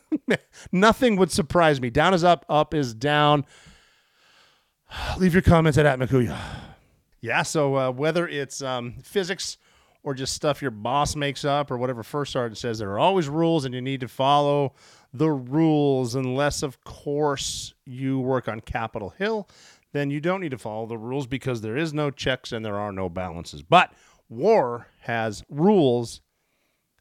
nothing 0.73 1.17
would 1.17 1.31
surprise 1.31 1.81
me. 1.81 1.91
Down 1.91 2.15
is 2.15 2.25
up, 2.25 2.45
up 2.49 2.75
is 2.75 2.95
down. 2.95 3.45
Leave 5.19 5.33
your 5.33 5.43
comments 5.43 5.79
at, 5.79 5.87
at. 5.87 6.39
Yeah, 7.21 7.43
so 7.43 7.77
uh, 7.77 7.91
whether 7.91 8.27
it's 8.27 8.63
um, 8.63 8.95
physics 9.03 9.57
or 10.03 10.15
just 10.15 10.35
stuff 10.35 10.61
your 10.61 10.71
boss 10.71 11.15
makes 11.15 11.45
up 11.45 11.71
or 11.71 11.79
whatever 11.79 12.03
First 12.03 12.33
Sergeant 12.33 12.59
says, 12.59 12.79
there 12.79 12.91
are 12.91 12.99
always 12.99 13.29
rules 13.29 13.65
and 13.65 13.75
you 13.75 13.81
need 13.81 14.01
to 14.01 14.09
follow 14.09 14.75
the 15.13 15.31
rules. 15.31 16.15
Unless, 16.15 16.63
of 16.63 16.83
course, 16.85 17.75
you 17.87 18.19
work 18.19 18.49
on 18.49 18.61
Capitol 18.61 19.11
Hill, 19.11 19.49
then 19.93 20.11
you 20.11 20.21
don't 20.21 20.41
need 20.41 20.51
to 20.51 20.59
follow 20.59 20.87
the 20.87 20.99
rules 20.99 21.27
because 21.27 21.61
there 21.61 21.77
is 21.77 21.95
no 21.95 22.11
checks 22.11 22.53
and 22.53 22.65
there 22.65 22.79
are 22.79 22.93
no 22.93 23.09
balances. 23.09 23.63
But 23.63 23.93
war 24.29 24.89
has 25.03 25.45
rules, 25.49 26.21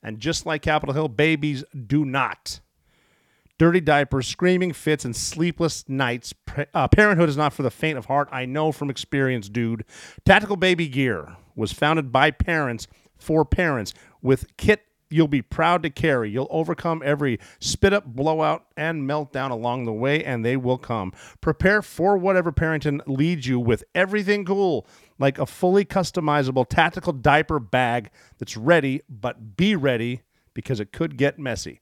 and 0.03 0.19
just 0.19 0.45
like 0.45 0.61
Capitol 0.61 0.93
Hill, 0.93 1.07
babies 1.07 1.63
do 1.87 2.05
not 2.05 2.59
dirty 3.61 3.79
diapers, 3.79 4.27
screaming 4.27 4.73
fits, 4.73 5.05
and 5.05 5.15
sleepless 5.15 5.87
nights. 5.87 6.33
Uh, 6.73 6.87
parenthood 6.87 7.29
is 7.29 7.37
not 7.37 7.53
for 7.53 7.61
the 7.61 7.69
faint 7.69 7.95
of 7.95 8.07
heart. 8.07 8.27
I 8.31 8.43
know 8.43 8.71
from 8.71 8.89
experience, 8.89 9.49
dude. 9.49 9.85
Tactical 10.25 10.55
Baby 10.55 10.87
Gear 10.87 11.35
was 11.55 11.71
founded 11.71 12.11
by 12.11 12.31
parents 12.31 12.87
for 13.19 13.45
parents 13.45 13.93
with 14.19 14.57
kit 14.57 14.81
you'll 15.11 15.27
be 15.27 15.43
proud 15.43 15.83
to 15.83 15.91
carry. 15.91 16.31
You'll 16.31 16.47
overcome 16.49 17.03
every 17.05 17.39
spit 17.59 17.93
up, 17.93 18.03
blowout, 18.07 18.65
and 18.75 19.07
meltdown 19.07 19.51
along 19.51 19.85
the 19.85 19.93
way, 19.93 20.23
and 20.23 20.43
they 20.43 20.57
will 20.57 20.79
come. 20.79 21.13
Prepare 21.39 21.83
for 21.83 22.17
whatever 22.17 22.51
parenting 22.51 22.99
leads 23.05 23.45
you 23.45 23.59
with 23.59 23.83
everything 23.93 24.43
cool, 24.43 24.87
like 25.19 25.37
a 25.37 25.45
fully 25.45 25.85
customizable 25.85 26.67
tactical 26.67 27.13
diaper 27.13 27.59
bag 27.59 28.09
that's 28.39 28.57
ready, 28.57 29.03
but 29.07 29.55
be 29.55 29.75
ready 29.75 30.23
because 30.55 30.79
it 30.79 30.91
could 30.91 31.15
get 31.15 31.37
messy 31.37 31.79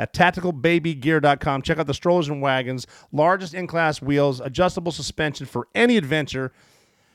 at 0.00 0.14
tacticalbabygear.com. 0.14 1.60
Check 1.60 1.78
out 1.78 1.86
the 1.86 1.92
strollers 1.92 2.28
and 2.28 2.40
wagons, 2.40 2.86
largest 3.12 3.52
in 3.52 3.66
class 3.66 4.00
wheels, 4.00 4.40
adjustable 4.40 4.92
suspension 4.92 5.44
for 5.44 5.68
any 5.74 5.98
adventure, 5.98 6.52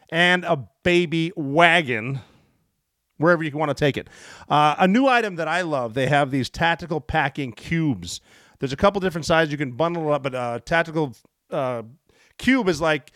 and 0.10 0.46
a 0.46 0.70
baby 0.84 1.32
wagon 1.36 2.20
wherever 3.18 3.42
you 3.42 3.50
want 3.58 3.70
to 3.70 3.76
take 3.76 3.98
it. 3.98 4.08
Uh, 4.48 4.76
a 4.78 4.88
new 4.88 5.08
item 5.08 5.38
that 5.38 5.48
I 5.48 5.62
love 5.62 5.96
they 5.96 6.06
have 6.08 6.30
these 6.30 6.48
tactical 6.48 7.02
packing 7.02 7.54
cubes. 7.54 8.22
There's 8.60 8.74
a 8.74 8.78
couple 8.78 9.02
different 9.02 9.26
sizes 9.26 9.52
you 9.52 9.58
can 9.58 9.72
bundle 9.72 10.14
up, 10.14 10.22
but 10.22 10.36
uh, 10.36 10.60
tactical 10.64 11.16
uh, 11.50 11.82
cube 12.38 12.70
is 12.70 12.80
like 12.80 13.12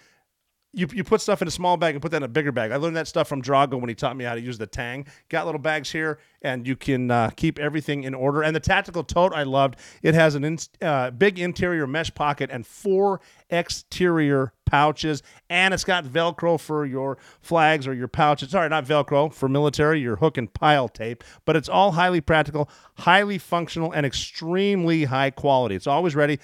you, 0.72 0.88
you 0.94 1.04
put 1.04 1.20
stuff 1.20 1.42
in 1.42 1.48
a 1.48 1.52
small 1.52 1.78
bag 1.78 1.96
and 1.96 2.02
put 2.02 2.12
that 2.12 2.18
in 2.18 2.24
a 2.24 2.28
bigger 2.28 2.52
bag. 2.52 2.72
I 2.72 2.76
learned 2.76 2.96
that 2.96 3.08
stuff 3.08 3.28
from 3.28 3.42
Drago 3.42 3.80
when 3.80 3.90
he 3.90 3.96
taught 3.96 4.16
me 4.16 4.24
how 4.24 4.36
to 4.36 4.42
use 4.42 4.58
the 4.58 4.68
tang. 4.68 5.08
Got 5.30 5.46
little 5.46 5.60
bags 5.60 5.92
here, 5.92 6.20
and 6.44 6.68
you 6.68 6.76
can 6.76 7.10
uh, 7.10 7.32
keep 7.36 7.58
everything 7.58 8.04
in 8.04 8.14
order. 8.14 8.44
And 8.44 8.56
the 8.56 8.60
tactical 8.60 9.04
tote 9.04 9.34
I 9.34 9.44
loved. 9.44 9.78
It 10.04 10.14
has 10.14 10.36
an 10.36 10.44
in, 10.44 10.60
uh, 10.82 11.12
big 11.12 11.40
interior 11.40 11.88
mesh 11.88 12.14
pocket 12.14 12.50
and 12.52 12.68
four 12.68 13.20
exterior 13.50 14.54
pouches, 14.66 15.24
and 15.50 15.74
it's 15.74 15.84
got 15.84 16.06
Velcro 16.06 16.60
for 16.60 16.86
your 16.86 17.18
flags 17.42 17.88
or 17.88 17.94
your 17.96 18.08
pouches. 18.08 18.52
Sorry, 18.52 18.70
not 18.70 18.86
Velcro 18.86 19.34
for 19.34 19.50
military, 19.50 20.00
your 20.00 20.18
hook 20.18 20.38
and 20.38 20.54
pile 20.54 20.88
tape. 20.88 21.24
But 21.46 21.56
it's 21.56 21.70
all 21.70 21.94
highly 21.94 22.22
practical, 22.22 22.70
highly 23.00 23.40
functional, 23.40 23.92
and 23.92 24.06
extremely 24.06 25.06
high 25.06 25.32
quality. 25.32 25.76
It's 25.76 25.88
always 25.88 26.16
ready 26.16 26.38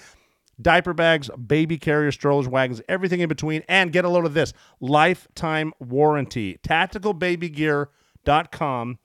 diaper 0.60 0.92
bags, 0.94 1.30
baby 1.30 1.78
carrier 1.78 2.12
strollers, 2.12 2.48
wagons, 2.48 2.82
everything 2.88 3.20
in 3.20 3.28
between. 3.28 3.62
And 3.68 3.92
get 3.92 4.04
a 4.04 4.08
load 4.08 4.26
of 4.26 4.34
this 4.34 4.52
lifetime 4.80 5.72
warranty. 5.78 6.58
TacticalBabyGear.com. 6.62 8.98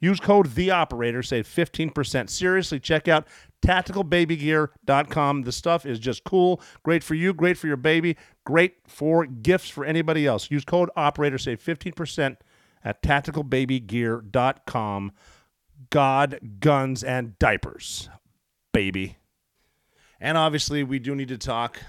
Use 0.00 0.18
code 0.18 0.54
The 0.54 0.70
Operator, 0.72 1.22
save 1.22 1.46
15%. 1.46 2.28
Seriously, 2.28 2.80
check 2.80 3.06
out 3.06 3.28
tacticalbabygear.com. 3.64 5.42
The 5.42 5.52
stuff 5.52 5.86
is 5.86 6.00
just 6.00 6.24
cool. 6.24 6.60
Great 6.82 7.04
for 7.04 7.14
you, 7.14 7.32
great 7.32 7.56
for 7.56 7.68
your 7.68 7.76
baby, 7.76 8.16
great 8.44 8.78
for 8.88 9.24
gifts 9.24 9.68
for 9.68 9.84
anybody 9.84 10.26
else. 10.26 10.50
Use 10.50 10.64
code 10.64 10.90
Operator, 10.96 11.38
save 11.38 11.62
15% 11.62 12.36
at 12.84 13.00
tacticalbabygear.com. 13.00 15.12
God, 15.90 16.40
guns, 16.58 17.04
and 17.04 17.38
diapers, 17.38 18.08
baby. 18.72 19.18
And 20.22 20.38
obviously, 20.38 20.84
we 20.84 21.00
do 21.00 21.16
need 21.16 21.26
to 21.28 21.36
talk 21.36 21.80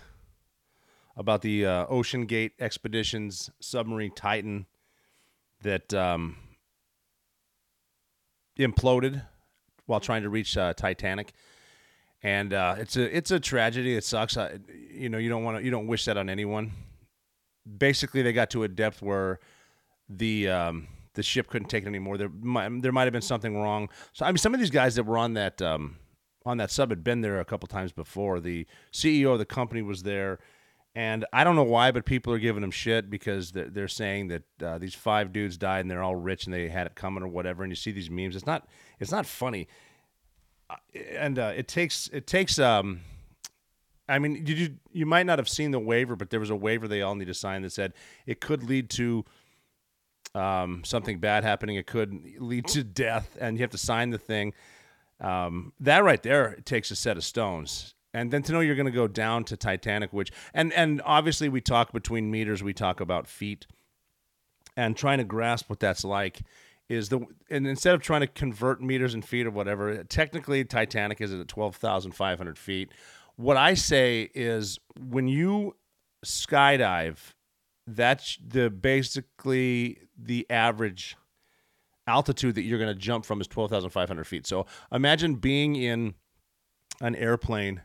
about 1.16 1.44
the 1.44 1.68
uh, 1.68 1.86
OceanGate 1.86 2.54
Expeditions 2.60 3.52
submarine 3.60 4.12
Titan 4.16 4.66
that 5.62 5.94
um, 5.94 6.38
imploded 8.58 9.24
while 9.86 10.00
trying 10.00 10.24
to 10.24 10.30
reach 10.30 10.58
uh, 10.58 10.74
Titanic. 10.74 11.34
And 12.24 12.54
uh, 12.54 12.78
it's 12.80 12.98
a 12.98 13.16
it's 13.16 13.30
a 13.30 13.40
tragedy. 13.40 13.96
It 13.96 14.04
sucks. 14.04 14.36
you 14.92 15.10
know, 15.10 15.20
you 15.20 15.30
don't 15.30 15.44
want 15.44 15.60
to 15.60 15.64
you 15.64 15.70
don't 15.70 15.86
wish 15.86 16.06
that 16.06 16.18
on 16.18 16.28
anyone. 16.28 16.72
Basically, 17.78 18.24
they 18.24 18.34
got 18.34 18.50
to 18.50 18.64
a 18.64 18.68
depth 18.68 19.04
where 19.04 19.40
the 20.10 20.50
um, 20.50 20.88
the 21.14 21.22
ship 21.22 21.50
couldn't 21.50 21.68
take 21.68 21.84
it 21.84 21.88
anymore. 21.88 22.18
There 22.18 22.30
might, 22.30 22.82
there 22.82 22.92
might 22.92 23.04
have 23.04 23.14
been 23.14 23.22
something 23.22 23.56
wrong. 23.56 23.90
So 24.12 24.26
I 24.26 24.32
mean, 24.32 24.38
some 24.38 24.56
of 24.56 24.60
these 24.60 24.72
guys 24.72 24.96
that 24.96 25.04
were 25.04 25.20
on 25.20 25.36
that 25.36 25.62
um, 25.62 25.98
on 26.46 26.58
that 26.58 26.72
sub 26.72 26.89
had 26.89 27.04
been 27.04 27.22
there 27.22 27.39
a 27.39 27.46
couple 27.46 27.68
times 27.68 27.91
before. 27.91 28.39
The 28.39 28.66
CEO 28.91 29.34
of 29.34 29.39
the 29.39 29.46
company 29.46 29.82
was 29.82 30.04
there, 30.04 30.39
and 30.96 31.26
I 31.34 31.44
don't 31.44 31.56
know 31.56 31.64
why, 31.64 31.91
but 31.91 32.06
people 32.06 32.34
are 32.34 32.39
giving 32.39 32.64
him 32.64 32.72
shit 32.72 33.10
because 33.10 33.52
they're, 33.52 33.70
they're 33.70 33.88
saying 33.88 34.28
that 34.28 34.44
uh, 34.62 34.78
these 34.78 34.94
five 34.94 35.32
dudes 35.34 35.58
died 35.58 35.82
and 35.82 35.91
they're 35.91 36.04
all 36.04 36.16
rich 36.16 36.46
and 36.46 36.54
they 36.54 36.70
had 36.70 36.86
it 36.86 36.96
coming 36.96 37.24
or 37.24 37.28
whatever. 37.28 37.64
And 37.64 37.72
you 37.72 37.76
see 37.76 37.91
these 37.91 38.12
memes. 38.12 38.36
It's 38.36 38.46
not. 38.46 38.68
It's 39.00 39.12
not 39.12 39.26
funny. 39.26 39.68
Uh, 40.70 40.76
and 41.18 41.39
uh, 41.39 41.54
it 41.56 41.68
takes 41.68 42.10
it 42.14 42.28
takes 42.28 42.60
um. 42.60 43.02
I 44.08 44.20
mean, 44.20 44.44
did 44.44 44.60
you 44.60 44.76
you 44.91 45.06
might 45.06 45.26
not 45.26 45.39
have 45.39 45.50
seen 45.50 45.72
the 45.72 45.80
waiver, 45.80 46.16
but 46.16 46.30
there 46.30 46.39
was 46.39 46.50
a 46.50 46.56
waiver 46.56 46.88
they 46.88 47.02
all 47.02 47.16
need 47.16 47.28
to 47.28 47.34
sign 47.34 47.62
that 47.64 47.72
said 47.72 47.94
it 48.28 48.41
could 48.41 48.64
lead 48.64 48.89
to 48.91 49.24
um, 50.36 50.84
something 50.84 51.20
bad 51.20 51.44
happening. 51.44 51.76
It 51.76 51.88
could 51.88 52.14
lead 52.38 52.68
to 52.68 52.84
death, 52.84 53.38
and 53.39 53.58
you 53.58 53.62
have 53.62 53.72
to 53.72 53.78
sign 53.78 54.10
the 54.10 54.18
thing. 54.18 54.54
Um, 55.24 55.74
that 55.80 56.04
right 56.04 56.22
there 56.22 56.58
takes 56.66 56.92
a 56.92 56.96
set 56.96 57.18
of 57.18 57.24
stones. 57.24 57.96
And 58.14 58.30
then 58.30 58.44
to 58.44 58.52
know 58.52 58.60
you're 58.60 58.76
going 58.76 58.86
to 58.86 58.92
go 58.92 59.08
down 59.08 59.44
to 59.46 59.58
Titanic, 59.58 60.14
which 60.14 60.32
and 60.54 60.72
and 60.74 61.02
obviously 61.04 61.50
we 61.50 61.62
talk 61.62 61.92
between 61.92 62.30
meters, 62.30 62.62
we 62.62 62.74
talk 62.74 63.00
about 63.00 63.28
feet, 63.28 63.66
and 64.78 64.96
trying 64.96 65.18
to 65.18 65.24
grasp 65.24 65.70
what 65.70 65.80
that's 65.80 66.04
like 66.04 66.42
is 66.90 67.10
the 67.10 67.26
and 67.50 67.66
instead 67.66 67.96
of 67.96 68.02
trying 68.02 68.22
to 68.22 68.28
convert 68.28 68.82
meters 68.82 69.16
and 69.16 69.26
feet 69.26 69.48
or 69.48 69.52
whatever, 69.52 70.04
technically 70.04 70.64
Titanic 70.64 71.22
is 71.22 71.34
at 71.34 71.48
twelve 71.48 71.76
thousand 71.76 72.12
five 72.12 72.38
hundred 72.38 72.60
feet. 72.60 72.92
What 73.36 73.58
I 73.58 73.74
say 73.74 74.30
is 74.36 74.78
when 75.00 75.28
you 75.28 75.76
skydive, 76.24 77.18
that's 77.88 78.38
the 78.46 78.70
basically 78.70 80.02
the 80.16 80.46
average 80.52 81.18
altitude 82.08 82.56
that 82.56 82.64
you're 82.64 82.80
going 82.80 82.93
to 82.93 82.99
jump 82.99 83.26
from 83.26 83.41
is 83.41 83.47
12,500 83.47 84.24
feet. 84.26 84.45
So 84.47 84.66
imagine 84.91 85.36
being 85.36 85.76
in 85.76 86.16
an 87.01 87.16
airplane 87.16 87.82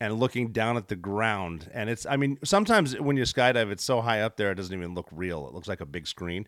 and 0.00 0.18
looking 0.18 0.52
down 0.52 0.76
at 0.76 0.88
the 0.88 0.96
ground. 0.96 1.70
And 1.72 1.90
it's, 1.90 2.06
I 2.06 2.16
mean, 2.16 2.38
sometimes 2.44 2.98
when 2.98 3.16
you 3.16 3.24
skydive, 3.24 3.70
it's 3.70 3.84
so 3.84 4.00
high 4.00 4.20
up 4.20 4.36
there, 4.36 4.52
it 4.52 4.54
doesn't 4.54 4.76
even 4.76 4.94
look 4.94 5.08
real. 5.10 5.46
It 5.48 5.54
looks 5.54 5.68
like 5.68 5.80
a 5.80 5.86
big 5.86 6.06
screen. 6.06 6.46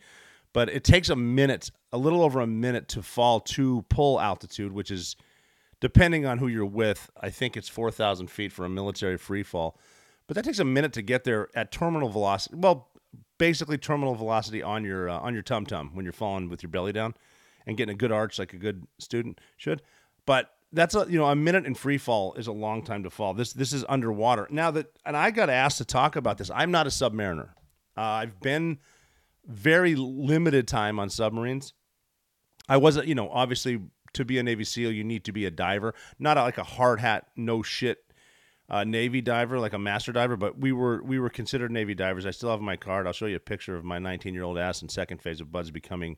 But 0.52 0.68
it 0.68 0.84
takes 0.84 1.08
a 1.08 1.16
minute, 1.16 1.70
a 1.92 1.98
little 1.98 2.22
over 2.22 2.40
a 2.40 2.46
minute 2.46 2.88
to 2.88 3.02
fall 3.02 3.40
to 3.40 3.82
pull 3.88 4.20
altitude, 4.20 4.72
which 4.72 4.90
is, 4.90 5.16
depending 5.80 6.26
on 6.26 6.38
who 6.38 6.48
you're 6.48 6.66
with, 6.66 7.10
I 7.20 7.30
think 7.30 7.56
it's 7.56 7.68
4,000 7.68 8.28
feet 8.28 8.52
for 8.52 8.64
a 8.64 8.68
military 8.68 9.16
free 9.16 9.42
fall. 9.42 9.78
But 10.26 10.34
that 10.36 10.44
takes 10.44 10.58
a 10.58 10.64
minute 10.64 10.92
to 10.92 11.02
get 11.02 11.24
there 11.24 11.48
at 11.54 11.72
terminal 11.72 12.08
velocity. 12.08 12.56
Well, 12.56 12.89
basically 13.40 13.78
terminal 13.78 14.14
velocity 14.14 14.62
on 14.62 14.84
your 14.84 15.08
uh, 15.08 15.18
on 15.18 15.32
your 15.32 15.42
tum 15.42 15.64
tum 15.64 15.90
when 15.94 16.04
you're 16.04 16.12
falling 16.12 16.48
with 16.48 16.62
your 16.62 16.70
belly 16.70 16.92
down 16.92 17.14
and 17.66 17.76
getting 17.76 17.94
a 17.94 17.96
good 17.96 18.12
arch 18.12 18.38
like 18.38 18.52
a 18.52 18.58
good 18.58 18.86
student 18.98 19.40
should. 19.56 19.82
But 20.26 20.50
that's 20.72 20.94
a 20.94 21.06
you 21.08 21.18
know 21.18 21.24
a 21.24 21.34
minute 21.34 21.64
in 21.64 21.74
free 21.74 21.98
fall 21.98 22.34
is 22.34 22.46
a 22.46 22.52
long 22.52 22.84
time 22.84 23.02
to 23.02 23.10
fall. 23.10 23.32
This 23.34 23.54
this 23.54 23.72
is 23.72 23.84
underwater 23.88 24.46
now 24.50 24.70
that 24.72 24.92
and 25.06 25.16
I 25.16 25.30
got 25.32 25.48
asked 25.48 25.78
to 25.78 25.86
talk 25.86 26.14
about 26.14 26.38
this. 26.38 26.50
I'm 26.54 26.70
not 26.70 26.86
a 26.86 26.90
submariner. 26.90 27.48
Uh, 27.96 28.02
I've 28.02 28.40
been 28.40 28.78
very 29.46 29.96
limited 29.96 30.68
time 30.68 31.00
on 31.00 31.08
submarines. 31.08 31.72
I 32.68 32.76
wasn't 32.76 33.08
you 33.08 33.14
know 33.14 33.30
obviously 33.30 33.80
to 34.12 34.24
be 34.24 34.38
a 34.38 34.42
Navy 34.42 34.64
SEAL 34.64 34.92
you 34.92 35.02
need 35.02 35.24
to 35.24 35.32
be 35.32 35.46
a 35.46 35.50
diver, 35.50 35.94
not 36.18 36.36
a, 36.36 36.42
like 36.42 36.58
a 36.58 36.64
hard 36.64 37.00
hat 37.00 37.28
no 37.36 37.62
shit 37.62 38.04
uh, 38.70 38.84
Navy 38.84 39.20
diver, 39.20 39.58
like 39.58 39.72
a 39.72 39.78
master 39.78 40.12
diver, 40.12 40.36
but 40.36 40.58
we 40.58 40.70
were 40.70 41.02
we 41.02 41.18
were 41.18 41.28
considered 41.28 41.72
Navy 41.72 41.94
divers. 41.94 42.24
I 42.24 42.30
still 42.30 42.50
have 42.50 42.60
my 42.60 42.76
card. 42.76 43.06
I'll 43.06 43.12
show 43.12 43.26
you 43.26 43.36
a 43.36 43.40
picture 43.40 43.76
of 43.76 43.84
my 43.84 43.98
19 43.98 44.32
year 44.32 44.44
old 44.44 44.58
ass 44.58 44.80
in 44.80 44.88
second 44.88 45.20
phase 45.20 45.40
of 45.40 45.50
BUD/S 45.50 45.70
becoming 45.70 46.16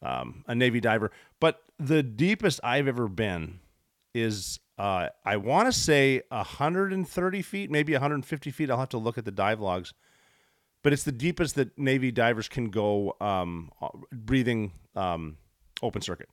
um, 0.00 0.44
a 0.46 0.54
Navy 0.54 0.80
diver. 0.80 1.10
But 1.40 1.60
the 1.78 2.02
deepest 2.04 2.60
I've 2.62 2.86
ever 2.86 3.08
been 3.08 3.58
is 4.14 4.60
uh, 4.78 5.08
I 5.24 5.36
want 5.36 5.66
to 5.66 5.72
say 5.72 6.22
130 6.28 7.42
feet, 7.42 7.70
maybe 7.70 7.92
150 7.92 8.50
feet. 8.52 8.70
I'll 8.70 8.78
have 8.78 8.90
to 8.90 8.98
look 8.98 9.18
at 9.18 9.24
the 9.24 9.32
dive 9.32 9.60
logs, 9.60 9.92
but 10.84 10.92
it's 10.92 11.02
the 11.02 11.12
deepest 11.12 11.56
that 11.56 11.76
Navy 11.76 12.12
divers 12.12 12.48
can 12.48 12.70
go 12.70 13.16
um, 13.20 13.72
breathing 14.12 14.70
um, 14.94 15.38
open 15.82 16.02
circuit, 16.02 16.28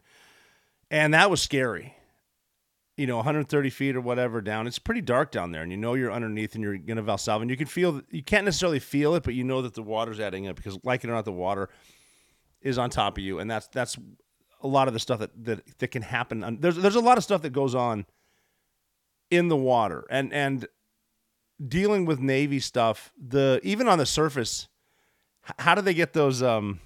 and 0.92 1.16
that 1.16 1.32
was 1.32 1.42
scary 1.42 1.96
you 2.98 3.06
know 3.06 3.18
130 3.18 3.70
feet 3.70 3.96
or 3.96 4.02
whatever 4.02 4.42
down 4.42 4.68
it's 4.68 4.80
pretty 4.80 5.02
dark 5.02 5.32
down 5.32 5.52
there 5.52 5.62
and 5.62 5.72
you 5.72 5.78
know 5.78 5.94
you're 5.94 6.12
underneath 6.12 6.56
and 6.56 6.64
you're 6.64 6.78
to 6.78 7.04
valsalva 7.04 7.42
and 7.42 7.50
you 7.50 7.58
can 7.58 7.68
feel 7.68 8.02
you 8.10 8.24
can't 8.24 8.46
necessarily 8.46 8.80
feel 8.80 9.16
it 9.16 9.24
but 9.24 9.34
you 9.34 9.44
know 9.44 9.62
that 9.62 9.74
the 9.74 9.84
water's 9.84 10.20
adding 10.20 10.48
up 10.48 10.56
because 10.56 10.78
like 10.84 11.04
it 11.04 11.10
or 11.10 11.14
not 11.14 11.26
the 11.26 11.32
water 11.32 11.70
is 12.62 12.78
on 12.78 12.90
top 12.90 13.18
of 13.18 13.24
you 13.24 13.40
and 13.40 13.50
that's 13.52 13.68
that's 13.68 13.98
a 14.62 14.68
lot 14.68 14.88
of 14.88 14.94
the 14.94 15.00
stuff 15.00 15.20
that 15.20 15.32
that, 15.44 15.80
that 15.80 15.88
can 15.90 16.02
happen 16.02 16.58
there's 16.62 16.78
there's 16.78 16.96
a 16.96 17.02
lot 17.02 17.18
of 17.18 17.24
stuff 17.24 17.42
that 17.42 17.52
goes 17.52 17.76
on 17.76 18.06
in 19.30 19.50
the 19.50 19.58
water 19.58 20.06
and 20.10 20.32
and 20.32 20.68
dealing 21.68 22.06
with 22.06 22.20
navy 22.20 22.60
stuff 22.60 23.12
the 23.22 23.60
even 23.64 23.88
on 23.88 23.98
the 23.98 24.06
surface 24.06 24.68
how 25.60 25.76
do 25.76 25.82
they 25.82 25.94
get 25.94 26.14
those 26.14 26.42
um 26.42 26.80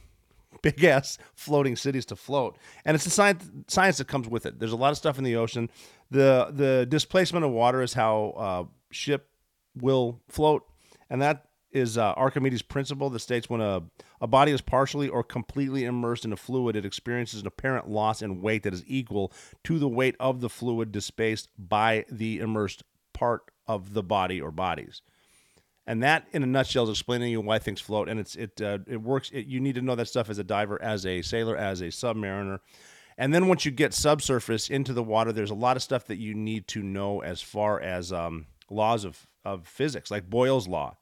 big 0.62 0.84
ass 0.84 1.18
floating 1.34 1.76
cities 1.76 2.06
to 2.08 2.16
float. 2.16 2.58
And 2.86 2.96
it's 2.96 3.04
the 3.04 3.10
science 3.10 3.50
science 3.68 3.98
that 3.98 4.08
comes 4.08 4.28
with 4.28 4.46
it. 4.46 4.60
There's 4.60 4.72
a 4.72 4.78
lot 4.78 4.92
of 4.92 4.98
stuff 4.98 5.18
in 5.18 5.24
the 5.24 5.36
ocean. 5.36 5.70
The 6.12 6.50
the 6.52 6.88
displacement 6.90 7.46
of 7.46 7.52
water 7.52 7.82
is 7.82 7.94
how 7.94 8.34
uh, 8.38 8.64
ship 8.92 9.30
will 9.76 10.22
float, 10.28 10.64
and 11.10 11.22
that 11.22 11.46
is 11.72 11.98
uh, 11.98 12.14
Archimedes' 12.14 12.62
principle 12.62 13.10
that 13.12 13.20
states 13.20 13.50
when 13.50 13.62
a, 13.62 13.84
a 14.22 14.28
body 14.28 14.52
is 14.52 14.62
partially 14.62 15.08
or 15.08 15.24
completely 15.24 15.86
immersed 15.86 16.26
in 16.26 16.34
a 16.34 16.38
fluid, 16.38 16.76
it 16.76 16.86
experiences 16.86 17.42
an 17.42 17.48
apparent 17.48 17.88
loss 17.88 18.22
in 18.22 18.42
weight 18.42 18.64
that 18.64 18.74
is 18.74 18.84
equal 18.88 19.32
to 19.64 19.78
the 19.78 19.88
weight 19.88 20.16
of 20.20 20.42
the 20.42 20.50
fluid 20.50 20.92
displaced 20.92 21.50
by 21.58 22.06
the 22.10 22.40
immersed 22.40 22.84
part 23.14 23.44
of 23.68 23.94
the 23.94 24.04
body 24.04 24.42
or 24.42 24.52
bodies. 24.52 25.02
And 25.86 26.04
that, 26.04 26.28
in 26.32 26.44
a 26.44 26.48
nutshell, 26.48 26.84
is 26.84 26.92
explaining 26.92 27.32
you 27.32 27.42
why 27.42 27.60
things 27.60 27.82
float. 27.82 28.10
And 28.10 28.20
it's 28.20 28.36
it 28.36 28.62
uh, 28.62 28.80
it 28.88 29.02
works. 29.02 29.32
It, 29.32 29.48
you 29.48 29.60
need 29.60 29.76
to 29.76 29.82
know 29.82 29.96
that 29.96 30.08
stuff 30.08 30.30
as 30.30 30.38
a 30.38 30.44
diver, 30.44 30.80
as 30.82 31.06
a 31.06 31.24
sailor, 31.24 31.58
as 31.58 31.82
a 31.82 31.88
submariner. 31.88 32.60
And 33.20 33.34
then 33.34 33.50
once 33.50 33.66
you 33.66 33.72
get 33.72 33.94
subsurface 33.94 34.70
into 34.70 34.94
the 34.94 35.04
water, 35.04 35.34
there's 35.34 35.52
a 35.52 35.56
lot 35.56 35.76
of 35.76 35.84
stuff 35.84 36.06
that 36.06 36.20
you 36.20 36.34
need 36.34 36.70
to 36.70 36.82
know 36.82 37.22
as 37.22 37.42
far 37.42 37.78
as 37.82 38.14
um, 38.14 38.46
laws 38.70 39.04
of, 39.04 39.28
of 39.44 39.68
physics, 39.68 40.10
like 40.10 40.30
Boyle's 40.30 40.70
law. 40.70 40.96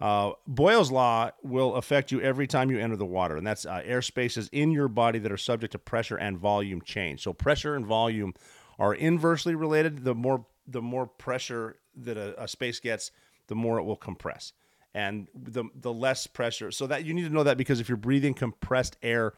Uh, 0.00 0.32
Boyle's 0.48 0.90
law 0.90 1.30
will 1.44 1.76
affect 1.76 2.10
you 2.10 2.20
every 2.20 2.48
time 2.48 2.68
you 2.68 2.80
enter 2.80 2.96
the 2.96 3.06
water, 3.06 3.36
and 3.36 3.46
that's 3.46 3.64
uh, 3.64 3.80
air 3.84 4.02
spaces 4.02 4.48
in 4.50 4.72
your 4.72 4.88
body 4.88 5.20
that 5.20 5.30
are 5.30 5.36
subject 5.36 5.70
to 5.72 5.78
pressure 5.78 6.16
and 6.16 6.36
volume 6.36 6.82
change. 6.82 7.22
So 7.22 7.32
pressure 7.32 7.76
and 7.76 7.86
volume 7.86 8.34
are 8.80 8.92
inversely 8.92 9.54
related. 9.54 10.02
The 10.02 10.16
more 10.16 10.46
the 10.66 10.82
more 10.82 11.06
pressure 11.06 11.76
that 11.96 12.16
a, 12.16 12.42
a 12.42 12.48
space 12.48 12.80
gets, 12.80 13.12
the 13.46 13.54
more 13.54 13.78
it 13.78 13.84
will 13.84 13.96
compress 13.96 14.52
and 14.94 15.28
the 15.34 15.64
the 15.74 15.92
less 15.92 16.26
pressure. 16.26 16.72
So 16.72 16.86
that 16.88 17.04
you 17.04 17.14
need 17.14 17.24
to 17.24 17.30
know 17.30 17.44
that 17.44 17.56
because 17.56 17.78
if 17.78 17.88
you're 17.88 17.96
breathing 17.98 18.34
compressed 18.34 18.96
air 19.02 19.34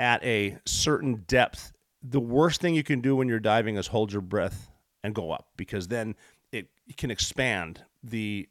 at 0.00 0.24
a 0.24 0.56
certain 0.64 1.24
depth, 1.28 1.72
the 2.02 2.18
worst 2.18 2.62
thing 2.62 2.74
you 2.74 2.82
can 2.82 3.02
do 3.02 3.14
when 3.14 3.28
you're 3.28 3.38
diving 3.38 3.76
is 3.76 3.86
hold 3.86 4.10
your 4.10 4.22
breath 4.22 4.70
and 5.04 5.14
go 5.14 5.30
up 5.30 5.48
because 5.58 5.88
then 5.88 6.16
it, 6.52 6.68
can 6.96 7.10
expand 7.10 7.84
the 8.02 8.48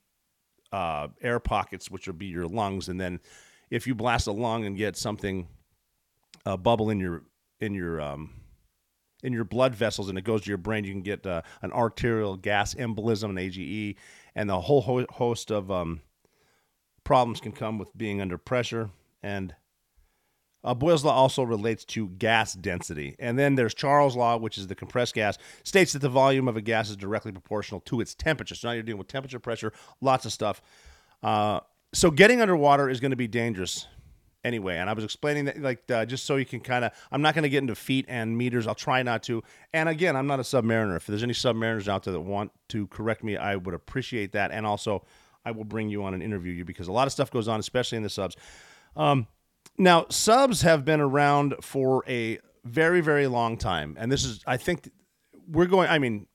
uh, 0.71 1.07
air 1.21 1.39
pockets, 1.39 1.89
which 1.89 2.05
will 2.05 2.13
be 2.13 2.27
your 2.27 2.45
lungs, 2.45 2.87
and 2.87 3.01
then 3.01 3.19
if 3.71 3.87
you 3.87 3.95
blast 3.95 4.27
a 4.27 4.31
lung 4.31 4.65
and 4.65 4.77
get 4.77 4.95
something 4.95 5.47
uh, 6.45 6.55
bubble 6.55 6.91
in 6.91 6.99
your 6.99 7.23
in 7.59 7.73
your 7.73 7.99
um, 7.99 8.29
in 9.23 9.33
your 9.33 9.43
blood 9.43 9.73
vessels 9.73 10.07
and 10.07 10.17
it 10.19 10.23
goes 10.23 10.43
to 10.43 10.49
your 10.49 10.57
brain, 10.59 10.83
you 10.83 10.91
can 10.91 11.01
get 11.01 11.25
uh, 11.25 11.41
an 11.63 11.71
arterial 11.71 12.37
gas 12.37 12.75
embolism, 12.75 13.31
an 13.31 13.37
AGE, 13.39 13.95
and 14.35 14.49
the 14.49 14.61
whole 14.61 14.81
ho- 14.81 15.05
host 15.09 15.51
of 15.51 15.71
um, 15.71 16.01
problems 17.03 17.41
can 17.41 17.51
come 17.51 17.79
with 17.79 17.95
being 17.97 18.21
under 18.21 18.37
pressure. 18.37 18.91
And 19.23 19.55
uh, 20.63 20.73
Boyle's 20.73 21.05
law 21.05 21.13
also 21.13 21.43
relates 21.43 21.85
to 21.85 22.09
gas 22.09 22.53
density. 22.53 23.15
And 23.19 23.39
then 23.39 23.55
there's 23.55 23.73
Charles' 23.73 24.15
law, 24.15 24.37
which 24.37 24.57
is 24.57 24.67
the 24.67 24.75
compressed 24.75 25.15
gas, 25.15 25.37
states 25.63 25.93
that 25.93 25.99
the 25.99 26.09
volume 26.09 26.47
of 26.47 26.57
a 26.57 26.61
gas 26.61 26.89
is 26.89 26.97
directly 26.97 27.31
proportional 27.31 27.79
to 27.81 28.01
its 28.01 28.13
temperature. 28.13 28.55
So 28.55 28.67
now 28.67 28.73
you're 28.73 28.83
dealing 28.83 28.99
with 28.99 29.07
temperature, 29.07 29.39
pressure, 29.39 29.71
lots 30.01 30.25
of 30.25 30.33
stuff. 30.33 30.61
Uh, 31.23 31.61
so 31.93 32.11
getting 32.11 32.41
underwater 32.41 32.89
is 32.89 32.99
going 32.99 33.11
to 33.11 33.17
be 33.17 33.27
dangerous 33.27 33.87
anyway. 34.43 34.77
And 34.77 34.89
I 34.89 34.93
was 34.93 35.03
explaining 35.03 35.45
that, 35.45 35.61
like, 35.61 35.89
uh, 35.89 36.05
just 36.05 36.25
so 36.25 36.35
you 36.35 36.45
can 36.45 36.59
kind 36.59 36.85
of, 36.85 36.91
I'm 37.11 37.21
not 37.21 37.35
going 37.35 37.43
to 37.43 37.49
get 37.49 37.59
into 37.59 37.75
feet 37.75 38.05
and 38.07 38.37
meters. 38.37 38.67
I'll 38.67 38.75
try 38.75 39.01
not 39.03 39.23
to. 39.23 39.43
And 39.73 39.89
again, 39.89 40.15
I'm 40.15 40.27
not 40.27 40.39
a 40.39 40.43
submariner. 40.43 40.95
If 40.95 41.07
there's 41.07 41.23
any 41.23 41.33
submariners 41.33 41.87
out 41.87 42.03
there 42.03 42.13
that 42.13 42.21
want 42.21 42.51
to 42.69 42.87
correct 42.87 43.23
me, 43.23 43.37
I 43.37 43.55
would 43.55 43.73
appreciate 43.73 44.33
that. 44.33 44.51
And 44.51 44.65
also, 44.65 45.05
I 45.45 45.51
will 45.51 45.63
bring 45.63 45.89
you 45.89 46.03
on 46.03 46.13
and 46.13 46.21
interview 46.21 46.53
you 46.53 46.65
because 46.65 46.87
a 46.87 46.91
lot 46.91 47.07
of 47.07 47.13
stuff 47.13 47.31
goes 47.31 47.47
on, 47.47 47.59
especially 47.59 47.97
in 47.97 48.03
the 48.03 48.09
subs. 48.09 48.35
Um, 48.95 49.27
now, 49.79 50.05
subs 50.09 50.61
have 50.61 50.83
been 50.83 50.99
around 50.99 51.55
for 51.61 52.03
a 52.07 52.39
very, 52.65 53.01
very 53.01 53.27
long 53.27 53.57
time. 53.57 53.95
And 53.97 54.11
this 54.11 54.25
is, 54.25 54.43
I 54.45 54.57
think, 54.57 54.91
we're 55.47 55.65
going, 55.65 55.89
I 55.89 55.97
mean, 55.97 56.27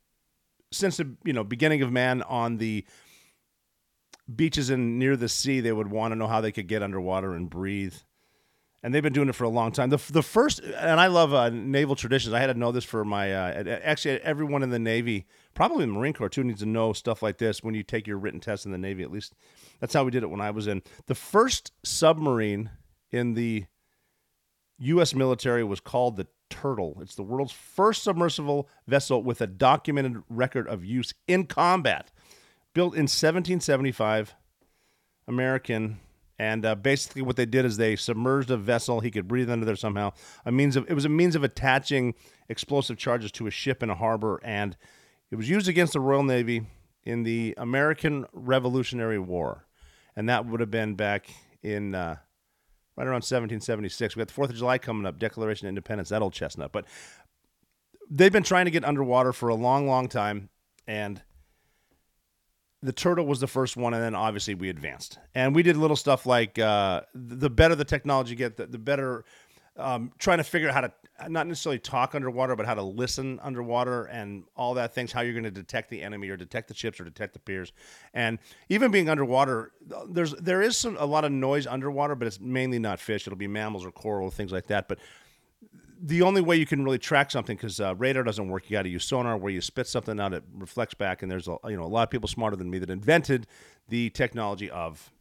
since 0.73 0.97
the 0.97 1.15
you 1.25 1.33
know 1.33 1.45
beginning 1.45 1.83
of 1.83 1.93
man 1.93 2.23
on 2.23 2.57
the 2.57 2.85
beaches 4.35 4.71
and 4.71 4.99
near 4.99 5.17
the 5.17 5.29
sea, 5.29 5.61
they 5.61 5.73
would 5.73 5.91
want 5.91 6.13
to 6.13 6.17
know 6.17 6.27
how 6.27 6.41
they 6.41 6.53
could 6.53 6.67
get 6.67 6.83
underwater 6.83 7.35
and 7.35 7.49
breathe. 7.49 7.95
And 8.83 8.95
they've 8.95 9.03
been 9.03 9.15
doing 9.15 9.31
it 9.31 9.35
for 9.35 9.45
a 9.45 9.51
long 9.51 9.73
time. 9.73 9.89
The, 9.89 10.01
the 10.11 10.23
first, 10.23 10.59
and 10.61 11.01
I 11.01 11.07
love 11.07 11.33
uh, 11.33 11.49
naval 11.49 11.97
traditions. 11.97 12.35
I 12.35 12.41
had 12.41 12.49
to 12.49 12.55
know 12.55 12.71
this 12.71 12.85
for 12.85 13.03
my, 13.03 13.33
uh, 13.33 13.79
actually, 13.83 14.21
everyone 14.21 14.63
in 14.63 14.69
the 14.69 14.79
Navy, 14.79 15.25
probably 15.55 15.87
the 15.87 15.93
Marine 15.93 16.13
Corps 16.13 16.29
too, 16.29 16.45
needs 16.45 16.61
to 16.61 16.67
know 16.67 16.93
stuff 16.93 17.23
like 17.23 17.39
this 17.39 17.63
when 17.63 17.75
you 17.75 17.83
take 17.83 18.07
your 18.07 18.19
written 18.19 18.41
test 18.41 18.67
in 18.67 18.73
the 18.73 18.79
Navy. 18.79 19.03
At 19.03 19.11
least 19.11 19.33
that's 19.81 19.95
how 19.95 20.05
we 20.05 20.11
did 20.11 20.23
it 20.23 20.29
when 20.29 20.43
I 20.43 20.51
was 20.51 20.67
in. 20.67 20.83
The 21.07 21.15
first 21.15 21.73
submarine 21.83 22.71
in 23.15 23.35
the 23.35 23.65
U.S. 24.79 25.15
military 25.15 25.63
was 25.63 25.81
called 25.81 26.17
the 26.17 26.27
Turtle. 26.51 26.99
It's 27.01 27.15
the 27.15 27.23
world's 27.23 27.53
first 27.53 28.03
submersible 28.03 28.69
vessel 28.87 29.23
with 29.23 29.41
a 29.41 29.47
documented 29.47 30.23
record 30.29 30.67
of 30.69 30.85
use 30.85 31.15
in 31.29 31.47
combat 31.47 32.11
built 32.75 32.95
in 32.95 33.03
1775, 33.03 34.35
American. 35.29 36.01
And 36.41 36.67
uh, 36.67 36.75
basically, 36.75 37.23
what 37.23 37.37
they 37.37 37.47
did 37.47 37.65
is 37.65 37.77
they 37.77 37.95
submerged 37.95 38.51
a 38.51 38.57
vessel. 38.57 38.99
He 38.99 39.13
could 39.13 39.29
breathe 39.29 39.49
under 39.49 39.65
there 39.65 39.77
somehow. 39.77 40.13
A 40.45 40.51
means 40.51 40.75
of 40.75 40.85
it 40.91 40.95
was 40.95 41.05
a 41.05 41.09
means 41.09 41.37
of 41.37 41.45
attaching 41.45 42.15
explosive 42.49 42.99
charges 42.99 43.31
to 43.33 43.47
a 43.47 43.53
ship 43.53 43.83
in 43.83 43.91
a 43.91 43.95
harbor, 43.95 44.41
and 44.43 44.77
it 45.31 45.37
was 45.37 45.49
used 45.49 45.69
against 45.69 45.93
the 45.93 46.01
Royal 46.01 46.25
Navy 46.25 46.67
in 47.05 47.23
the 47.23 47.55
American 47.57 48.27
Revolutionary 48.33 49.21
War, 49.21 49.67
and 50.17 50.29
that 50.29 50.47
would 50.47 50.59
have 50.59 50.73
been 50.73 50.97
back 50.97 51.29
in 51.63 51.95
uh, 51.95 52.17
right 52.97 53.07
around 53.07 53.25
1776. 53.25 54.17
We 54.17 54.21
got 54.21 54.29
the 54.29 54.35
Fourth 54.35 54.51
of 54.51 54.57
July 54.57 54.79
coming 54.79 55.07
up, 55.07 55.19
Declaration 55.19 55.67
of 55.67 55.71
Independence, 55.71 56.11
that 56.11 56.23
old 56.23 56.33
chestnut. 56.33 56.73
But 56.73 56.87
they've 58.11 58.33
been 58.33 58.43
trying 58.43 58.67
to 58.67 58.71
get 58.71 58.85
underwater 58.85 59.33
for 59.33 59.49
a 59.49 59.55
long, 59.55 59.87
long 59.87 60.09
time, 60.09 60.49
and 60.87 61.23
the 62.83 62.93
turtle 62.93 63.27
was 63.27 63.41
the 63.41 63.47
first 63.47 63.77
one, 63.77 63.95
and 63.95 64.03
then 64.03 64.15
obviously 64.15 64.55
we 64.55 64.69
advanced, 64.69 65.19
and 65.35 65.55
we 65.55 65.63
did 65.63 65.77
little 65.77 65.97
stuff 65.97 66.27
like 66.27 66.59
uh, 66.59 67.01
the 67.15 67.51
better 67.51 67.75
the 67.75 67.85
technology 67.85 68.35
get, 68.35 68.57
the, 68.57 68.67
the 68.67 68.79
better 68.79 69.25
um, 69.77 70.13
trying 70.19 70.39
to 70.39 70.45
figure 70.45 70.69
out 70.69 70.75
how 70.75 70.83
to 70.83 70.93
not 71.29 71.47
necessarily 71.47 71.79
talk 71.79 72.15
underwater, 72.15 72.57
but 72.57 72.67
how 72.67 72.75
to 72.75 72.83
listen 72.83 73.39
underwater 73.43 74.05
and 74.07 74.45
all 74.57 74.75
that 74.75 74.95
things, 74.95 75.13
how 75.13 75.21
you're 75.21 75.33
going 75.33 75.45
to 75.45 75.51
detect 75.51 75.89
the 75.91 76.03
enemy 76.03 76.29
or 76.29 76.37
detect 76.37 76.69
the 76.69 76.75
ships 76.75 77.01
or 77.01 77.05
detect 77.05 77.35
the 77.35 77.39
piers. 77.39 77.73
And 78.13 78.39
even 78.69 78.91
being 78.91 79.09
underwater, 79.09 79.73
there's 80.09 80.33
there 80.35 80.61
is 80.61 80.77
some, 80.77 80.97
a 80.99 81.07
lot 81.07 81.25
of 81.25 81.33
noise 81.33 81.67
underwater, 81.67 82.15
but 82.15 82.27
it's 82.27 82.41
mainly 82.41 82.79
not 82.79 82.99
fish. 82.99 83.27
It'll 83.27 83.37
be 83.37 83.47
mammals 83.47 83.87
or 83.87 83.93
coral, 83.93 84.31
things 84.31 84.51
like 84.51 84.67
that. 84.67 84.89
But 84.89 84.99
the 86.03 86.23
only 86.23 86.43
way 86.43 86.57
you 86.57 86.67
can 86.67 86.85
really 86.85 86.99
track 86.99 87.31
something 87.31 87.57
because 87.57 87.81
uh, 87.81 87.95
radar 87.95 88.25
doesn't 88.25 88.49
work, 88.49 88.69
you 88.69 88.77
got 88.77 88.83
to 88.83 88.89
use 88.89 89.05
sonar, 89.05 89.37
where 89.37 89.53
you 89.53 89.61
spit 89.61 89.87
something 89.87 90.19
out, 90.19 90.35
it 90.35 90.43
reflects 90.53 90.95
back. 90.95 91.23
And 91.23 91.31
there's 91.31 91.49
a, 91.49 91.57
you 91.67 91.77
know 91.77 91.85
a 91.85 91.87
lot 91.87 92.03
of 92.03 92.11
people 92.11 92.29
smarter 92.29 92.57
than 92.57 92.69
me 92.69 92.79
that 92.81 92.91
invented 92.91 93.47
the 93.89 94.11
technology 94.11 94.69
of 94.69 95.13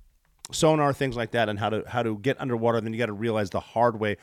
sonar, 0.51 0.91
things 0.91 1.15
like 1.15 1.31
that, 1.31 1.49
and 1.49 1.59
how 1.59 1.69
to 1.69 1.83
how 1.87 2.01
to 2.01 2.17
get 2.17 2.41
underwater. 2.41 2.81
Then 2.81 2.93
you 2.93 2.99
got 2.99 3.05
to 3.05 3.13
realize 3.13 3.51
the 3.51 3.59
hard 3.59 3.99
way 3.99 4.17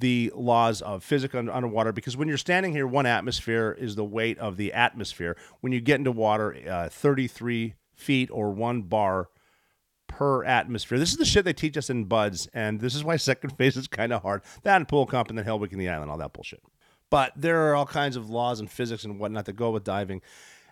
the 0.00 0.32
laws 0.34 0.82
of 0.82 1.04
physics 1.04 1.34
under, 1.34 1.52
underwater 1.52 1.92
because 1.92 2.16
when 2.16 2.28
you're 2.28 2.36
standing 2.36 2.72
here, 2.72 2.86
one 2.86 3.06
atmosphere 3.06 3.76
is 3.78 3.94
the 3.96 4.04
weight 4.04 4.38
of 4.38 4.56
the 4.56 4.72
atmosphere. 4.72 5.36
When 5.60 5.72
you 5.72 5.80
get 5.80 5.98
into 5.98 6.12
water, 6.12 6.56
uh, 6.68 6.88
33 6.88 7.74
feet 7.94 8.30
or 8.30 8.50
one 8.50 8.82
bar 8.82 9.28
per 10.08 10.44
atmosphere. 10.44 10.98
This 10.98 11.10
is 11.10 11.16
the 11.16 11.24
shit 11.24 11.44
they 11.44 11.52
teach 11.52 11.76
us 11.76 11.90
in 11.90 12.04
BUD/S, 12.04 12.48
and 12.54 12.80
this 12.80 12.94
is 12.94 13.02
why 13.02 13.16
second 13.16 13.50
phase 13.50 13.76
is 13.76 13.88
kind 13.88 14.12
of 14.12 14.22
hard. 14.22 14.42
That 14.62 14.76
and 14.76 14.86
pool 14.86 15.06
comp 15.06 15.28
and 15.28 15.38
then 15.38 15.44
Hellweek 15.44 15.72
in 15.72 15.78
the 15.78 15.88
island, 15.88 16.10
all 16.10 16.18
that 16.18 16.32
bullshit. 16.32 16.62
But 17.10 17.32
there 17.36 17.68
are 17.68 17.74
all 17.74 17.86
kinds 17.86 18.16
of 18.16 18.30
laws 18.30 18.60
and 18.60 18.70
physics 18.70 19.04
and 19.04 19.18
whatnot 19.18 19.46
that 19.46 19.54
go 19.54 19.70
with 19.70 19.84
diving, 19.84 20.22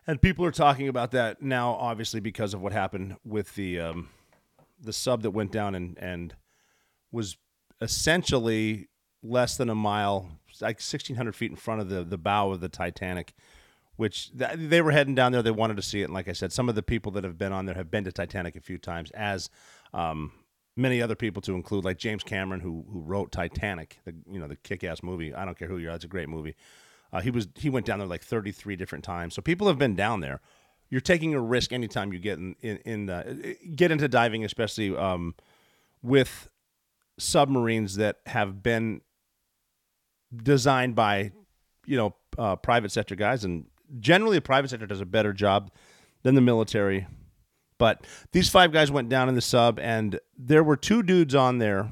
and 0.07 0.21
people 0.21 0.45
are 0.45 0.53
talking 0.53 0.89
about 0.89 1.13
that 1.13 1.43
now, 1.43 1.73
obviously 1.73 2.21
because 2.21 2.55
of 2.55 2.61
what 2.61 2.73
happened 2.73 3.17
with 3.25 3.55
the 3.55 3.81
um, 3.81 4.09
the 4.81 4.93
sub 4.93 5.23
that 5.23 5.31
went 5.31 5.53
down 5.53 5.75
and 5.75 5.99
and 5.99 6.35
was 7.11 7.37
essentially 7.81 8.89
less 9.23 9.57
than 9.57 9.69
a 9.71 9.75
mile, 9.75 10.39
like 10.61 10.77
1,600 10.77 11.35
feet 11.35 11.51
in 11.51 11.57
front 11.57 11.81
of 11.81 11.89
the, 11.89 12.05
the 12.05 12.19
bow 12.19 12.51
of 12.51 12.61
the 12.61 12.69
Titanic, 12.69 13.35
which 13.97 14.37
th- 14.37 14.53
they 14.57 14.83
were 14.83 14.91
heading 14.91 15.15
down 15.15 15.33
there. 15.33 15.43
They 15.43 15.51
wanted 15.51 15.77
to 15.77 15.83
see 15.83 16.01
it. 16.01 16.05
And 16.05 16.15
like 16.15 16.29
I 16.29 16.33
said, 16.33 16.53
some 16.53 16.69
of 16.69 16.75
the 16.75 16.83
people 16.83 17.13
that 17.13 17.25
have 17.25 17.39
been 17.39 17.53
on 17.53 17.67
there 17.67 17.75
have 17.75 17.91
been 17.91 18.05
to 18.05 18.13
Titanic 18.13 18.57
a 18.57 18.61
few 18.61 18.79
times, 18.79 19.11
as 19.13 19.49
um, 19.95 20.33
many 20.77 21.01
other 21.01 21.15
people 21.15 21.43
to 21.43 21.55
include, 21.55 21.85
like 21.85 21.99
James 21.99 22.25
Cameron, 22.25 22.61
who 22.61 22.85
who 22.91 23.01
wrote 23.01 23.33
Titanic, 23.33 23.99
the 24.05 24.15
you 24.31 24.41
know 24.41 24.49
the 24.49 24.57
kick-ass 24.57 25.03
movie. 25.03 25.35
I 25.35 25.45
don't 25.45 25.59
care 25.59 25.69
who 25.69 25.79
you 25.79 25.91
are, 25.91 25.95
it's 25.95 26.05
a 26.05 26.09
great 26.09 26.29
movie. 26.29 26.57
Uh, 27.13 27.21
he 27.21 27.31
was 27.31 27.49
he 27.57 27.71
went 27.71 27.87
down 27.87 27.99
there 27.99 28.09
like 28.09 28.25
33 28.25 28.77
different 28.77 29.05
times. 29.05 29.35
So 29.35 29.43
people 29.43 29.69
have 29.69 29.79
been 29.79 29.95
down 29.95 30.21
there. 30.21 30.41
You're 30.89 31.01
taking 31.01 31.35
a 31.35 31.41
risk 31.41 31.73
anytime 31.73 32.13
you 32.13 32.19
get 32.19 32.39
in 32.39 32.57
in, 32.61 32.77
in 32.79 33.07
the, 33.07 33.57
get 33.75 33.91
into 33.91 34.09
diving, 34.09 34.45
especially 34.45 34.97
um, 34.97 35.35
with 36.03 36.49
submarines 37.19 37.97
that 37.97 38.17
have 38.27 38.63
been 38.63 39.03
designed 40.35 40.95
by 40.95 41.33
you 41.87 41.97
know 41.97 42.15
uh, 42.39 42.57
private 42.57 42.93
sector 42.93 43.15
guys, 43.15 43.45
and 43.45 43.67
generally 43.99 44.39
the 44.39 44.43
private 44.43 44.71
sector 44.71 44.87
does 44.87 45.01
a 45.01 45.07
better 45.07 45.33
job 45.33 45.71
than 46.23 46.35
the 46.35 46.41
military. 46.41 47.07
But 47.79 48.07
these 48.31 48.49
five 48.49 48.73
guys 48.73 48.93
went 48.93 49.09
down 49.09 49.29
in 49.29 49.35
the 49.35 49.41
sub, 49.41 49.81
and 49.81 50.21
there 50.39 50.63
were 50.63 50.77
two 50.77 51.03
dudes 51.03 51.35
on 51.35 51.59
there. 51.59 51.91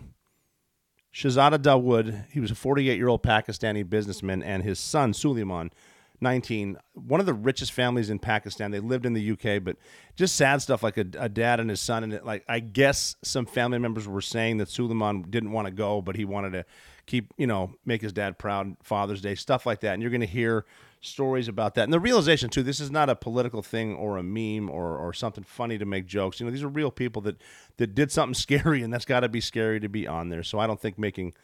Shahzada 1.13 1.59
Dawood, 1.59 2.27
he 2.31 2.39
was 2.39 2.53
a 2.53 2.55
48 2.55 2.97
year 2.97 3.09
old 3.09 3.23
Pakistani 3.23 3.89
businessman, 3.89 4.43
and 4.43 4.63
his 4.63 4.79
son 4.79 5.13
Suleman, 5.13 5.73
19, 6.21 6.77
one 6.95 7.19
of 7.19 7.27
the 7.27 7.35
richest 7.35 7.73
families 7.73 8.11
in 8.11 8.19
Pakistan. 8.19 8.71
They 8.71 8.79
lived 8.79 9.07
in 9.07 9.15
the 9.15 9.33
UK, 9.33 9.65
but 9.65 9.77
just 10.17 10.37
sad 10.37 10.63
stuff 10.63 10.83
like 10.83 10.99
a, 10.99 11.07
a 11.19 11.29
dad 11.29 11.59
and 11.61 11.71
his 11.71 11.81
son. 11.81 12.05
And 12.05 12.13
it, 12.13 12.25
like 12.25 12.45
I 12.49 12.61
guess 12.61 13.17
some 13.25 13.47
family 13.47 13.79
members 13.79 14.07
were 14.07 14.21
saying 14.21 14.59
that 14.59 14.69
Suleman 14.69 15.31
didn't 15.31 15.53
want 15.53 15.67
to 15.67 15.73
go, 15.73 16.01
but 16.01 16.15
he 16.15 16.25
wanted 16.25 16.53
to 16.53 16.65
keep, 17.11 17.35
you 17.37 17.47
know, 17.47 17.75
make 17.85 18.03
his 18.03 18.13
dad 18.13 18.39
proud, 18.39 18.77
Father's 18.83 19.21
Day, 19.21 19.35
stuff 19.35 19.67
like 19.67 19.81
that. 19.81 19.95
And 19.95 20.03
you're 20.03 20.13
going 20.13 20.21
to 20.21 20.27
hear 20.27 20.65
stories 21.01 21.49
about 21.49 21.75
that. 21.75 21.83
And 21.83 21.93
the 21.93 21.99
realization, 21.99 22.51
too, 22.51 22.63
this 22.63 22.79
is 22.79 22.91
not 22.91 23.11
a 23.11 23.17
political 23.17 23.63
thing 23.63 23.97
or 23.97 24.17
a 24.17 24.23
meme 24.23 24.71
or, 24.71 24.97
or 24.97 25.13
something 25.13 25.43
funny 25.43 25.77
to 25.77 25.85
make 25.85 26.07
jokes. 26.07 26.39
You 26.39 26.47
know, 26.47 26.53
these 26.53 26.63
are 26.63 26.69
real 26.69 26.93
people 26.93 27.21
that, 27.23 27.37
that 27.79 27.95
did 27.97 28.13
something 28.13 28.35
scary, 28.47 28.83
and 28.83 28.93
that's 28.93 29.05
got 29.05 29.21
to 29.21 29.29
be 29.29 29.41
scary 29.41 29.81
to 29.81 29.89
be 29.89 30.07
on 30.07 30.29
there. 30.29 30.45
So 30.45 30.61
I 30.61 30.69
don't 30.69 30.81
think 30.81 30.99
making 30.99 31.35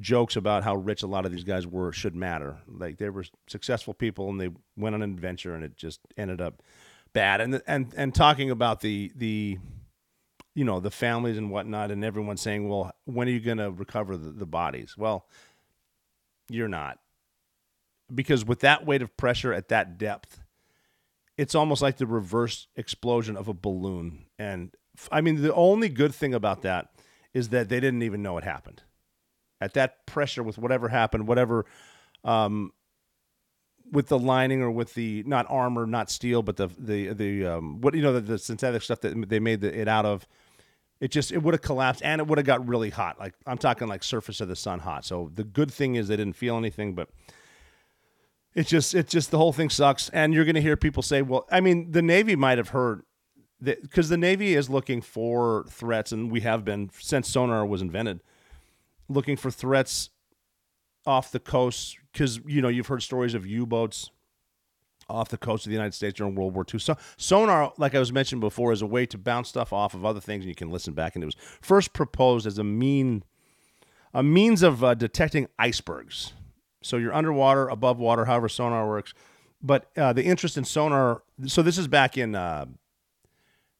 jokes 0.00 0.34
about 0.34 0.64
how 0.64 0.74
rich 0.74 1.02
a 1.02 1.06
lot 1.06 1.24
of 1.24 1.32
these 1.32 1.44
guys 1.44 1.66
were 1.66 1.92
should 1.92 2.16
matter. 2.16 2.58
Like 2.68 2.98
they 2.98 3.08
were 3.08 3.24
successful 3.46 3.94
people 3.94 4.28
and 4.28 4.40
they 4.40 4.50
went 4.76 4.94
on 4.94 5.02
an 5.02 5.10
adventure 5.10 5.54
and 5.54 5.64
it 5.64 5.76
just 5.76 6.00
ended 6.18 6.40
up 6.40 6.62
bad. 7.14 7.40
And 7.40 7.62
and 7.66 7.94
and 7.96 8.14
talking 8.14 8.50
about 8.50 8.80
the 8.80 9.10
the 9.16 9.58
you 10.56 10.64
know 10.64 10.80
the 10.80 10.90
families 10.90 11.36
and 11.36 11.50
whatnot, 11.50 11.90
and 11.90 12.02
everyone 12.02 12.38
saying, 12.38 12.66
"Well, 12.66 12.90
when 13.04 13.28
are 13.28 13.30
you 13.30 13.40
going 13.40 13.58
to 13.58 13.70
recover 13.70 14.16
the, 14.16 14.30
the 14.30 14.46
bodies?" 14.46 14.96
Well, 14.96 15.26
you're 16.48 16.66
not, 16.66 16.98
because 18.12 18.44
with 18.44 18.60
that 18.60 18.86
weight 18.86 19.02
of 19.02 19.16
pressure 19.18 19.52
at 19.52 19.68
that 19.68 19.98
depth, 19.98 20.40
it's 21.36 21.54
almost 21.54 21.82
like 21.82 21.98
the 21.98 22.06
reverse 22.06 22.68
explosion 22.74 23.36
of 23.36 23.48
a 23.48 23.54
balloon. 23.54 24.24
And 24.38 24.74
I 25.12 25.20
mean, 25.20 25.42
the 25.42 25.54
only 25.54 25.90
good 25.90 26.14
thing 26.14 26.32
about 26.32 26.62
that 26.62 26.88
is 27.34 27.50
that 27.50 27.68
they 27.68 27.78
didn't 27.78 28.02
even 28.02 28.22
know 28.22 28.38
it 28.38 28.44
happened. 28.44 28.82
At 29.60 29.74
that 29.74 30.06
pressure, 30.06 30.42
with 30.42 30.56
whatever 30.56 30.88
happened, 30.88 31.28
whatever 31.28 31.66
um, 32.24 32.72
with 33.92 34.08
the 34.08 34.18
lining 34.18 34.62
or 34.62 34.70
with 34.70 34.94
the 34.94 35.22
not 35.26 35.44
armor, 35.50 35.86
not 35.86 36.10
steel, 36.10 36.42
but 36.42 36.56
the 36.56 36.68
the 36.78 37.12
the 37.12 37.46
um, 37.46 37.82
what 37.82 37.94
you 37.94 38.00
know 38.00 38.14
the, 38.14 38.20
the 38.22 38.38
synthetic 38.38 38.80
stuff 38.80 39.00
that 39.02 39.28
they 39.28 39.38
made 39.38 39.60
the, 39.60 39.78
it 39.78 39.86
out 39.86 40.06
of. 40.06 40.26
It 41.00 41.10
just 41.10 41.30
it 41.30 41.42
would 41.42 41.54
have 41.54 41.62
collapsed 41.62 42.02
and 42.02 42.20
it 42.20 42.26
would 42.26 42.38
have 42.38 42.46
got 42.46 42.66
really 42.66 42.90
hot. 42.90 43.18
Like 43.18 43.34
I'm 43.46 43.58
talking 43.58 43.88
like 43.88 44.02
surface 44.02 44.40
of 44.40 44.48
the 44.48 44.56
sun 44.56 44.80
hot. 44.80 45.04
So 45.04 45.30
the 45.34 45.44
good 45.44 45.70
thing 45.70 45.94
is 45.94 46.08
they 46.08 46.16
didn't 46.16 46.36
feel 46.36 46.56
anything, 46.56 46.94
but 46.94 47.10
it's 48.54 48.70
just 48.70 48.94
it's 48.94 49.12
just 49.12 49.30
the 49.30 49.38
whole 49.38 49.52
thing 49.52 49.68
sucks. 49.68 50.08
And 50.10 50.32
you're 50.32 50.46
going 50.46 50.54
to 50.54 50.62
hear 50.62 50.76
people 50.76 51.02
say, 51.02 51.22
well, 51.22 51.46
I 51.50 51.60
mean, 51.60 51.92
the 51.92 52.02
Navy 52.02 52.34
might 52.34 52.56
have 52.58 52.70
heard 52.70 53.02
that 53.60 53.82
because 53.82 54.08
the 54.08 54.16
Navy 54.16 54.54
is 54.54 54.70
looking 54.70 55.02
for 55.02 55.66
threats, 55.68 56.12
and 56.12 56.30
we 56.30 56.40
have 56.40 56.64
been 56.64 56.90
since 56.98 57.28
sonar 57.28 57.66
was 57.66 57.82
invented, 57.82 58.20
looking 59.08 59.36
for 59.36 59.50
threats 59.50 60.10
off 61.06 61.30
the 61.30 61.38
coast 61.38 61.98
because 62.12 62.40
you 62.46 62.62
know 62.62 62.68
you've 62.68 62.88
heard 62.88 63.02
stories 63.02 63.34
of 63.34 63.46
U-boats 63.46 64.10
off 65.08 65.28
the 65.28 65.38
coast 65.38 65.66
of 65.66 65.70
the 65.70 65.74
United 65.74 65.94
States 65.94 66.16
during 66.16 66.34
World 66.34 66.54
War 66.54 66.64
II. 66.72 66.80
So 66.80 66.96
sonar, 67.16 67.72
like 67.78 67.94
I 67.94 67.98
was 67.98 68.12
mentioned 68.12 68.40
before, 68.40 68.72
is 68.72 68.82
a 68.82 68.86
way 68.86 69.06
to 69.06 69.18
bounce 69.18 69.48
stuff 69.48 69.72
off 69.72 69.94
of 69.94 70.04
other 70.04 70.20
things, 70.20 70.42
and 70.42 70.48
you 70.48 70.54
can 70.54 70.70
listen 70.70 70.94
back. 70.94 71.14
And 71.14 71.22
it 71.22 71.26
was 71.26 71.36
first 71.60 71.92
proposed 71.92 72.46
as 72.46 72.58
a 72.58 72.64
mean, 72.64 73.22
a 74.12 74.22
means 74.22 74.62
of 74.62 74.82
uh, 74.82 74.94
detecting 74.94 75.48
icebergs. 75.58 76.32
So 76.82 76.96
you're 76.96 77.14
underwater, 77.14 77.68
above 77.68 77.98
water, 77.98 78.24
however 78.24 78.48
sonar 78.48 78.88
works. 78.88 79.14
But 79.62 79.90
uh, 79.96 80.12
the 80.12 80.24
interest 80.24 80.56
in 80.56 80.64
sonar, 80.64 81.22
so 81.46 81.62
this 81.62 81.78
is 81.78 81.88
back 81.88 82.16
in 82.16 82.34
uh, 82.34 82.66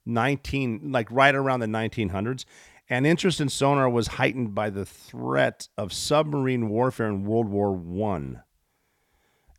19, 0.07 0.91
like 0.91 1.11
right 1.11 1.35
around 1.35 1.61
the 1.61 1.67
1900s. 1.67 2.45
And 2.89 3.07
interest 3.07 3.41
in 3.41 3.49
sonar 3.49 3.89
was 3.89 4.07
heightened 4.07 4.55
by 4.55 4.71
the 4.71 4.87
threat 4.87 5.69
of 5.77 5.93
submarine 5.93 6.69
warfare 6.69 7.09
in 7.09 7.25
World 7.25 7.49
War 7.49 7.73
One 7.73 8.43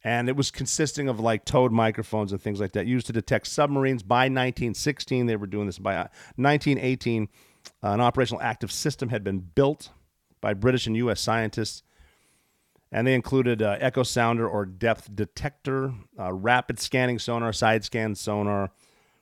and 0.08 0.30
it 0.30 0.38
was 0.38 0.52
consisting 0.52 1.10
of 1.10 1.20
like 1.20 1.44
towed 1.44 1.74
microphones 1.74 2.32
and 2.32 2.42
things 2.42 2.62
like 2.62 2.72
that 2.72 2.88
used 2.88 3.08
to 3.08 3.12
detect 3.12 3.46
submarines. 3.46 4.04
By 4.04 4.30
1916, 4.30 5.26
they 5.26 5.36
were 5.36 5.48
doing 5.48 5.66
this. 5.66 5.80
By 5.80 5.98
1918, 6.38 7.28
uh, 7.84 7.88
an 7.90 8.00
operational 8.00 8.42
active 8.42 8.72
system 8.72 9.10
had 9.10 9.22
been 9.22 9.40
built 9.40 9.90
by 10.40 10.54
British 10.54 10.88
and 10.88 10.96
U.S. 10.96 11.20
scientists, 11.20 11.84
and 12.90 13.06
they 13.06 13.16
included 13.16 13.62
uh, 13.62 13.76
echo 13.82 14.04
sounder 14.04 14.48
or 14.48 14.66
depth 14.66 15.14
detector, 15.14 15.94
uh, 16.18 16.32
rapid 16.32 16.80
scanning 16.80 17.20
sonar, 17.20 17.52
side 17.52 17.84
scan 17.84 18.16
sonar, 18.16 18.72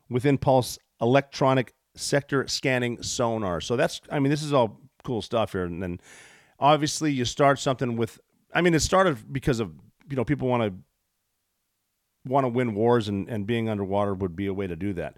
within 0.07 0.38
pulse 0.38 0.77
electronic 1.01 1.73
sector 1.95 2.47
scanning 2.47 3.01
sonar. 3.01 3.59
So 3.59 3.75
that's, 3.75 4.01
I 4.11 4.19
mean, 4.19 4.29
this 4.29 4.43
is 4.43 4.53
all 4.53 4.81
cool 5.03 5.23
stuff 5.23 5.53
here. 5.53 5.65
And 5.65 5.81
then 5.81 5.99
obviously 6.59 7.11
you 7.11 7.25
start 7.25 7.57
something 7.57 7.95
with, 7.95 8.19
I 8.53 8.61
mean, 8.61 8.75
it 8.75 8.81
started 8.81 9.33
because 9.33 9.59
of 9.59 9.71
you 10.10 10.16
know 10.16 10.26
people 10.26 10.47
want 10.47 10.64
to 10.64 12.30
want 12.30 12.43
to 12.43 12.49
win 12.49 12.74
wars 12.74 13.08
and, 13.08 13.30
and 13.30 13.45
being 13.45 13.70
underwater 13.70 14.14
would 14.14 14.36
be 14.36 14.47
a 14.47 14.53
way 14.53 14.68
to 14.68 14.76
do 14.76 14.93
that. 14.93 15.16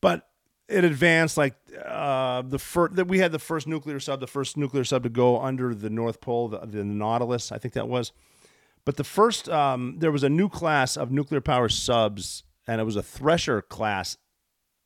But 0.00 0.28
it 0.68 0.84
advanced 0.84 1.36
like 1.36 1.56
uh, 1.84 2.42
the 2.42 2.58
first 2.58 2.94
that 2.96 3.08
we 3.08 3.18
had 3.18 3.32
the 3.32 3.38
first 3.38 3.66
nuclear 3.66 3.98
sub 3.98 4.20
the 4.20 4.26
first 4.26 4.56
nuclear 4.56 4.84
sub 4.84 5.02
to 5.02 5.08
go 5.08 5.40
under 5.40 5.74
the 5.74 5.90
north 5.90 6.20
pole 6.20 6.48
the, 6.48 6.60
the 6.60 6.84
nautilus 6.84 7.52
i 7.52 7.58
think 7.58 7.74
that 7.74 7.88
was. 7.88 8.12
But 8.84 8.96
the 8.96 9.04
first 9.04 9.48
um, 9.48 9.96
there 9.98 10.12
was 10.12 10.22
a 10.22 10.28
new 10.28 10.48
class 10.48 10.96
of 10.96 11.10
nuclear 11.10 11.40
power 11.40 11.68
subs 11.68 12.44
and 12.66 12.80
it 12.80 12.84
was 12.84 12.96
a 12.96 13.02
thresher 13.02 13.60
class 13.60 14.16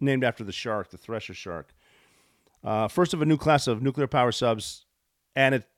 named 0.00 0.24
after 0.24 0.42
the 0.42 0.52
shark 0.52 0.90
the 0.90 0.98
thresher 0.98 1.34
shark. 1.34 1.74
Uh, 2.62 2.88
first 2.88 3.12
of 3.12 3.20
a 3.20 3.26
new 3.26 3.36
class 3.36 3.66
of 3.66 3.82
nuclear 3.82 4.06
power 4.06 4.32
subs 4.32 4.86
and 5.36 5.54
it 5.54 5.68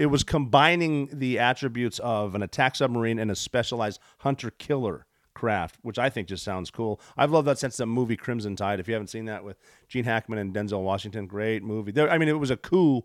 it 0.00 0.06
was 0.06 0.24
combining 0.24 1.10
the 1.12 1.38
attributes 1.38 1.98
of 1.98 2.34
an 2.34 2.40
attack 2.40 2.74
submarine 2.74 3.18
and 3.18 3.30
a 3.30 3.36
specialized 3.36 4.00
hunter 4.20 4.50
killer 4.50 5.04
craft, 5.34 5.76
which 5.82 5.98
I 5.98 6.08
think 6.08 6.26
just 6.26 6.42
sounds 6.42 6.70
cool. 6.70 6.98
I've 7.18 7.30
loved 7.30 7.46
that 7.48 7.58
since 7.58 7.76
the 7.76 7.84
movie 7.84 8.16
Crimson 8.16 8.56
Tide. 8.56 8.80
If 8.80 8.88
you 8.88 8.94
haven't 8.94 9.08
seen 9.08 9.26
that 9.26 9.44
with 9.44 9.58
Gene 9.88 10.04
Hackman 10.04 10.38
and 10.38 10.54
Denzel 10.54 10.82
Washington, 10.82 11.26
great 11.26 11.62
movie. 11.62 11.92
There, 11.92 12.10
I 12.10 12.16
mean, 12.16 12.30
it 12.30 12.38
was 12.38 12.50
a 12.50 12.56
coup 12.56 13.02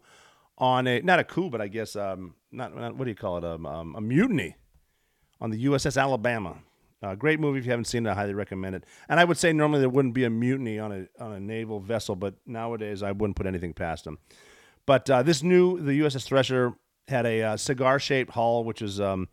on 0.58 0.88
a 0.88 1.02
not 1.02 1.20
a 1.20 1.26
coup, 1.26 1.50
but 1.50 1.60
I 1.60 1.68
guess 1.68 1.98
um, 1.98 2.36
not, 2.50 2.74
not 2.74 2.96
what 2.96 3.04
do 3.04 3.10
you 3.10 3.16
call 3.16 3.40
it? 3.40 3.44
Um, 3.44 3.66
um, 3.66 3.94
a 3.98 4.00
mutiny 4.00 4.56
on 5.42 5.50
the 5.50 5.66
USS 5.66 6.02
Alabama. 6.02 6.60
Uh, 7.04 7.14
great 7.14 7.42
movie. 7.42 7.60
If 7.60 7.66
you 7.66 7.72
haven't 7.72 7.86
seen 7.86 8.06
it, 8.06 8.10
I 8.10 8.14
highly 8.14 8.34
recommend 8.34 8.78
it. 8.78 8.86
And 9.10 9.20
I 9.20 9.26
would 9.26 9.38
say 9.38 9.52
normally 9.52 9.82
there 9.82 9.90
wouldn't 9.90 10.14
be 10.14 10.24
a 10.24 10.30
mutiny 10.30 10.80
on 10.80 10.94
a 10.94 11.22
on 11.22 11.34
a 11.34 11.42
naval 11.42 11.82
vessel, 11.82 12.16
but 12.16 12.36
nowadays 12.46 13.04
I 13.04 13.12
wouldn't 13.12 13.36
put 13.36 13.48
anything 13.48 13.74
past 13.74 14.06
them. 14.06 14.18
But 14.86 15.10
uh, 15.10 15.24
this 15.24 15.44
new 15.44 15.82
the 15.82 16.00
USS 16.00 16.24
Thresher 16.24 16.74
had 17.08 17.26
a 17.26 17.42
uh, 17.42 17.58
cigar 17.58 18.00
shaped 18.00 18.32
hull, 18.32 18.64
which 18.64 18.82
is 18.82 19.00
um, 19.00 19.28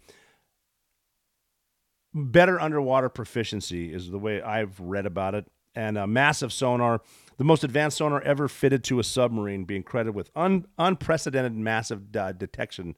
better 2.14 2.60
underwater 2.60 3.08
proficiency, 3.08 3.92
is 3.92 4.10
the 4.10 4.18
way 4.18 4.42
I've 4.42 4.78
read 4.80 5.06
about 5.06 5.34
it, 5.34 5.46
and 5.74 5.96
a 5.96 6.06
massive 6.06 6.52
sonar, 6.52 7.00
the 7.38 7.44
most 7.44 7.64
advanced 7.64 7.96
sonar 7.98 8.20
ever 8.22 8.48
fitted 8.48 8.84
to 8.84 8.98
a 8.98 9.04
submarine, 9.04 9.64
being 9.64 9.82
credited 9.82 10.14
with 10.14 10.30
un- 10.36 10.66
unprecedented 10.78 11.54
massive 11.54 12.14
uh, 12.14 12.32
detection, 12.32 12.94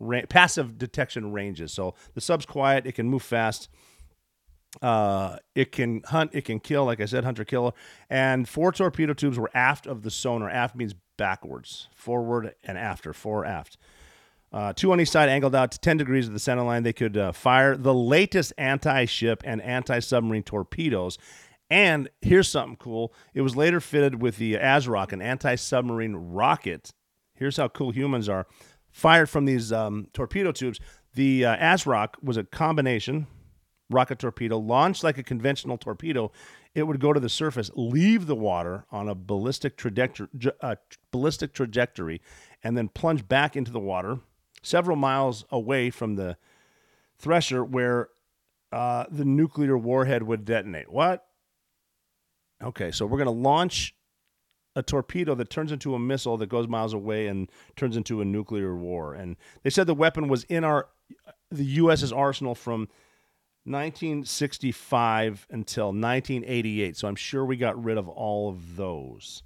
ra- 0.00 0.22
passive 0.28 0.78
detection 0.78 1.32
ranges. 1.32 1.72
So 1.72 1.94
the 2.14 2.20
sub's 2.20 2.46
quiet, 2.46 2.86
it 2.86 2.92
can 2.92 3.08
move 3.08 3.22
fast. 3.22 3.68
Uh, 4.82 5.36
it 5.54 5.70
can 5.70 6.02
hunt, 6.06 6.30
it 6.34 6.44
can 6.44 6.58
kill, 6.58 6.84
like 6.84 7.00
I 7.00 7.04
said, 7.04 7.22
hunter 7.24 7.44
killer. 7.44 7.72
And 8.10 8.48
four 8.48 8.72
torpedo 8.72 9.12
tubes 9.12 9.38
were 9.38 9.50
aft 9.54 9.86
of 9.86 10.02
the 10.02 10.10
sonar. 10.10 10.50
Aft 10.50 10.74
means 10.74 10.94
backwards, 11.16 11.88
forward 11.94 12.54
and 12.64 12.76
after, 12.76 13.12
fore 13.12 13.44
aft. 13.44 13.76
Uh, 14.54 14.72
two 14.72 14.92
on 14.92 15.00
each 15.00 15.10
side, 15.10 15.28
angled 15.28 15.52
out 15.52 15.72
to 15.72 15.80
10 15.80 15.96
degrees 15.96 16.28
of 16.28 16.32
the 16.32 16.38
center 16.38 16.62
line. 16.62 16.84
They 16.84 16.92
could 16.92 17.16
uh, 17.16 17.32
fire 17.32 17.76
the 17.76 17.92
latest 17.92 18.52
anti 18.56 19.04
ship 19.04 19.42
and 19.44 19.60
anti 19.60 19.98
submarine 19.98 20.44
torpedoes. 20.44 21.18
And 21.68 22.08
here's 22.20 22.48
something 22.48 22.76
cool 22.76 23.12
it 23.34 23.40
was 23.40 23.56
later 23.56 23.80
fitted 23.80 24.22
with 24.22 24.36
the 24.36 24.54
ASROC, 24.54 25.12
an 25.12 25.20
anti 25.20 25.56
submarine 25.56 26.14
rocket. 26.14 26.92
Here's 27.34 27.56
how 27.56 27.66
cool 27.66 27.90
humans 27.90 28.28
are. 28.28 28.46
Fired 28.92 29.28
from 29.28 29.44
these 29.44 29.72
um, 29.72 30.06
torpedo 30.12 30.52
tubes. 30.52 30.78
The 31.14 31.44
uh, 31.46 31.56
ASROC 31.56 32.10
was 32.22 32.36
a 32.36 32.44
combination 32.44 33.26
rocket 33.90 34.20
torpedo 34.20 34.56
launched 34.56 35.02
like 35.02 35.18
a 35.18 35.24
conventional 35.24 35.78
torpedo. 35.78 36.30
It 36.76 36.84
would 36.84 37.00
go 37.00 37.12
to 37.12 37.18
the 37.18 37.28
surface, 37.28 37.72
leave 37.74 38.26
the 38.26 38.36
water 38.36 38.86
on 38.92 39.08
a 39.08 39.16
ballistic 39.16 39.76
trajectory, 39.76 40.28
uh, 40.60 40.76
ballistic 41.10 41.54
trajectory, 41.54 42.20
and 42.62 42.76
then 42.76 42.88
plunge 42.88 43.26
back 43.26 43.56
into 43.56 43.72
the 43.72 43.80
water 43.80 44.20
several 44.64 44.96
miles 44.96 45.44
away 45.50 45.90
from 45.90 46.16
the 46.16 46.36
thresher 47.18 47.64
where 47.64 48.08
uh, 48.72 49.04
the 49.10 49.24
nuclear 49.24 49.78
warhead 49.78 50.22
would 50.24 50.44
detonate. 50.44 50.90
What? 50.90 51.26
Okay, 52.62 52.90
so 52.90 53.06
we're 53.06 53.18
going 53.18 53.26
to 53.26 53.30
launch 53.30 53.94
a 54.74 54.82
torpedo 54.82 55.34
that 55.36 55.50
turns 55.50 55.70
into 55.70 55.94
a 55.94 55.98
missile 55.98 56.36
that 56.38 56.48
goes 56.48 56.66
miles 56.66 56.92
away 56.92 57.28
and 57.28 57.50
turns 57.76 57.96
into 57.96 58.20
a 58.20 58.24
nuclear 58.24 58.74
war. 58.74 59.14
And 59.14 59.36
they 59.62 59.70
said 59.70 59.86
the 59.86 59.94
weapon 59.94 60.28
was 60.28 60.44
in 60.44 60.64
our 60.64 60.88
the 61.50 61.64
U.S.'s 61.64 62.12
arsenal 62.12 62.54
from 62.54 62.88
1965 63.64 65.46
until 65.50 65.86
1988. 65.86 66.96
So 66.96 67.06
I'm 67.06 67.14
sure 67.16 67.44
we 67.44 67.56
got 67.56 67.82
rid 67.82 67.96
of 67.96 68.08
all 68.08 68.48
of 68.48 68.76
those. 68.76 69.42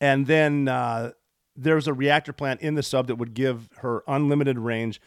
And 0.00 0.26
then 0.26 0.68
uh, 0.68 1.12
there 1.56 1.74
was 1.74 1.86
a 1.86 1.94
reactor 1.94 2.32
plant 2.32 2.60
in 2.60 2.74
the 2.74 2.82
sub 2.82 3.06
that 3.06 3.16
would 3.16 3.34
give 3.34 3.68
her 3.78 4.02
unlimited 4.06 4.58
range. 4.58 5.00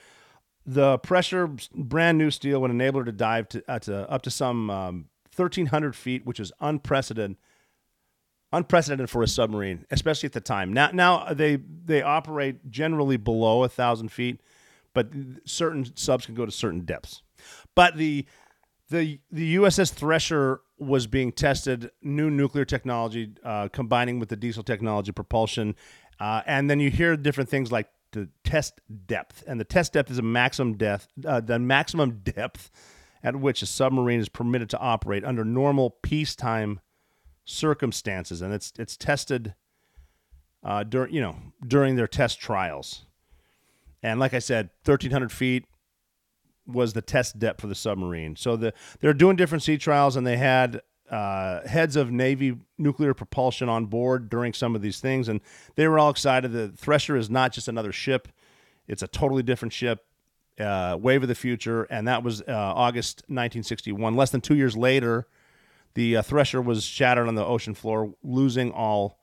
The 0.66 0.98
pressure, 1.00 1.50
brand 1.74 2.18
new 2.18 2.32
steel, 2.32 2.62
would 2.62 2.72
enable 2.72 3.00
her 3.00 3.06
to 3.06 3.12
dive 3.12 3.50
to, 3.50 3.64
uh, 3.68 3.80
to 3.80 4.10
up 4.10 4.22
to 4.24 4.32
some 4.32 4.70
um, 4.70 5.06
1,300 5.36 5.96
feet, 5.96 6.26
which 6.26 6.40
is 6.40 6.52
unprecedented. 6.60 7.38
Unprecedented 8.52 9.12
for 9.12 9.22
a 9.22 9.28
submarine, 9.28 9.86
especially 9.92 10.26
at 10.26 10.34
the 10.34 10.42
time. 10.42 10.74
Now, 10.74 10.90
now 10.92 11.34
they 11.34 11.58
they 11.58 12.02
operate 12.02 12.72
generally 12.72 13.16
below 13.16 13.64
a 13.64 13.70
thousand 13.70 14.10
feet, 14.10 14.42
but 14.96 15.10
certain 15.46 15.96
subs 15.96 16.26
can 16.26 16.34
go 16.34 16.48
to 16.48 16.52
certain 16.52 16.80
depths. 16.80 17.22
But 17.76 17.96
the 17.96 18.26
the 18.90 19.20
the 19.32 19.56
USS 19.56 19.94
Thresher 19.94 20.62
was 20.80 21.08
being 21.08 21.32
tested, 21.32 21.92
new 22.02 22.30
nuclear 22.30 22.66
technology 22.66 23.34
uh, 23.44 23.68
combining 23.68 24.20
with 24.20 24.30
the 24.30 24.36
diesel 24.36 24.64
technology 24.64 25.12
propulsion, 25.12 25.76
uh, 26.20 26.42
and 26.46 26.70
then 26.70 26.80
you 26.80 26.90
hear 26.90 27.16
different 27.16 27.50
things 27.50 27.72
like 27.72 27.90
the 28.12 28.30
test 28.44 28.82
depth, 29.06 29.44
and 29.48 29.60
the 29.60 29.66
test 29.66 29.94
depth 29.94 30.12
is 30.12 30.18
a 30.18 30.24
maximum 30.24 30.76
depth, 30.76 31.08
uh, 31.26 31.40
the 31.40 31.60
maximum 31.60 32.20
depth 32.24 32.72
at 33.24 33.36
which 33.36 33.62
a 33.62 33.66
submarine 33.66 34.20
is 34.20 34.30
permitted 34.30 34.70
to 34.70 34.80
operate 34.80 35.24
under 35.24 35.44
normal 35.44 35.92
peacetime 36.02 36.80
circumstances, 37.46 38.42
and 38.42 38.54
it's 38.54 38.74
it's 38.78 38.98
tested 38.98 39.56
uh, 40.64 40.84
during 40.84 41.14
you 41.14 41.22
know 41.22 41.36
during 41.66 41.96
their 41.96 42.08
test 42.08 42.40
trials. 42.40 43.06
And 44.02 44.20
like 44.20 44.34
I 44.34 44.40
said, 44.40 44.70
thirteen 44.84 45.12
hundred 45.12 45.32
feet 45.32 45.66
was 46.66 46.94
the 46.94 47.02
test 47.02 47.40
depth 47.40 47.62
for 47.62 47.68
the 47.68 47.76
submarine. 47.76 48.36
So 48.36 48.56
the 48.56 48.74
they're 49.00 49.14
doing 49.14 49.36
different 49.36 49.64
sea 49.64 49.78
trials, 49.78 50.16
and 50.16 50.26
they 50.26 50.38
had 50.38 50.82
uh, 51.10 51.68
heads 51.68 51.96
of 51.96 52.12
Navy 52.12 52.58
nuclear 52.78 53.14
propulsion 53.14 53.70
on 53.70 53.86
board 53.86 54.30
during 54.30 54.54
some 54.54 54.76
of 54.76 54.82
these 54.82 55.00
things, 55.00 55.28
and 55.28 55.42
they 55.76 55.88
were 55.88 56.00
all 56.00 56.10
excited. 56.10 56.52
The 56.52 56.70
Thresher 56.70 57.16
is 57.16 57.30
not 57.30 57.52
just 57.52 57.68
another 57.68 57.92
ship; 57.92 58.28
it's 58.88 59.02
a 59.02 59.08
totally 59.08 59.44
different 59.44 59.74
ship, 59.74 60.06
uh, 60.60 60.98
wave 61.00 61.22
of 61.22 61.28
the 61.28 61.36
future, 61.36 61.84
and 61.84 62.08
that 62.08 62.24
was 62.24 62.42
uh, 62.42 62.46
August 62.48 63.24
1961. 63.28 64.16
Less 64.16 64.32
than 64.32 64.42
two 64.42 64.56
years 64.56 64.78
later, 64.78 65.28
the 65.96 66.18
uh, 66.18 66.22
Thresher 66.22 66.62
was 66.62 66.84
shattered 66.84 67.28
on 67.28 67.36
the 67.36 67.46
ocean 67.46 67.74
floor, 67.74 68.14
losing 68.24 68.72
all 68.72 69.20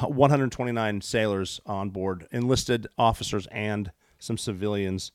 129 0.00 1.00
sailors 1.00 1.60
on 1.66 1.90
board, 1.90 2.26
enlisted 2.30 2.86
officers, 2.98 3.46
and 3.48 3.92
some 4.18 4.38
civilians. 4.38 5.12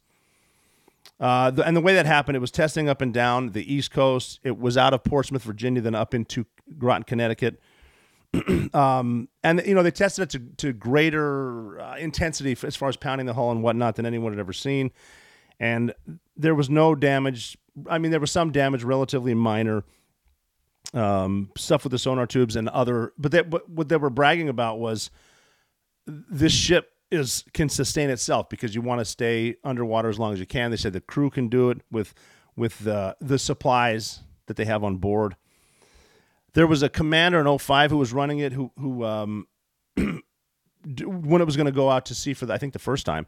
Uh, 1.19 1.51
the, 1.51 1.65
and 1.65 1.77
the 1.77 1.81
way 1.81 1.93
that 1.93 2.05
happened, 2.07 2.35
it 2.35 2.39
was 2.39 2.51
testing 2.51 2.89
up 2.89 3.01
and 3.01 3.13
down 3.13 3.51
the 3.51 3.73
East 3.73 3.91
Coast. 3.91 4.39
It 4.43 4.57
was 4.57 4.75
out 4.75 4.93
of 4.93 5.03
Portsmouth, 5.03 5.43
Virginia, 5.43 5.81
then 5.81 5.93
up 5.93 6.13
into 6.13 6.45
Groton, 6.77 7.03
Connecticut. 7.03 7.61
um, 8.73 9.27
and 9.43 9.61
you 9.65 9.75
know 9.75 9.83
they 9.83 9.91
tested 9.91 10.23
it 10.23 10.29
to, 10.29 10.67
to 10.67 10.73
greater 10.73 11.79
uh, 11.79 11.97
intensity 11.97 12.55
as 12.63 12.75
far 12.75 12.89
as 12.89 12.95
pounding 12.95 13.27
the 13.27 13.33
hull 13.33 13.51
and 13.51 13.61
whatnot 13.61 13.97
than 13.97 14.05
anyone 14.05 14.31
had 14.31 14.39
ever 14.39 14.53
seen. 14.53 14.91
And 15.59 15.93
there 16.35 16.55
was 16.55 16.69
no 16.69 16.95
damage. 16.95 17.57
I 17.87 17.99
mean, 17.99 18.11
there 18.11 18.19
was 18.19 18.31
some 18.31 18.51
damage, 18.51 18.83
relatively 18.83 19.33
minor 19.33 19.83
um, 20.93 21.51
stuff 21.55 21.83
with 21.83 21.91
the 21.91 21.99
sonar 21.99 22.25
tubes 22.25 22.55
and 22.55 22.67
other. 22.69 23.13
But 23.17 23.31
they, 23.31 23.41
but 23.41 23.69
what 23.69 23.89
they 23.89 23.97
were 23.97 24.09
bragging 24.09 24.49
about 24.49 24.79
was 24.79 25.11
this 26.07 26.51
ship 26.51 26.91
is 27.11 27.43
can 27.53 27.69
sustain 27.69 28.09
itself 28.09 28.49
because 28.49 28.73
you 28.73 28.81
want 28.81 28.99
to 28.99 29.05
stay 29.05 29.55
underwater 29.63 30.09
as 30.09 30.17
long 30.17 30.33
as 30.33 30.39
you 30.39 30.45
can. 30.45 30.71
They 30.71 30.77
said 30.77 30.93
the 30.93 31.01
crew 31.01 31.29
can 31.29 31.47
do 31.49 31.69
it 31.69 31.81
with 31.91 32.13
with 32.55 32.79
the 32.79 33.15
the 33.19 33.37
supplies 33.37 34.21
that 34.47 34.57
they 34.57 34.65
have 34.65 34.83
on 34.83 34.97
board. 34.97 35.35
There 36.53 36.67
was 36.67 36.83
a 36.83 36.89
commander 36.89 37.39
in 37.39 37.57
05 37.57 37.91
who 37.91 37.97
was 37.97 38.13
running 38.13 38.39
it 38.39 38.53
who 38.53 38.71
who 38.77 39.03
um, 39.03 39.47
when 39.95 41.41
it 41.41 41.45
was 41.45 41.55
going 41.55 41.65
to 41.65 41.71
go 41.71 41.89
out 41.89 42.05
to 42.05 42.15
sea 42.15 42.33
for 42.33 42.45
the, 42.45 42.53
I 42.53 42.57
think 42.57 42.73
the 42.73 42.79
first 42.79 43.05
time. 43.05 43.27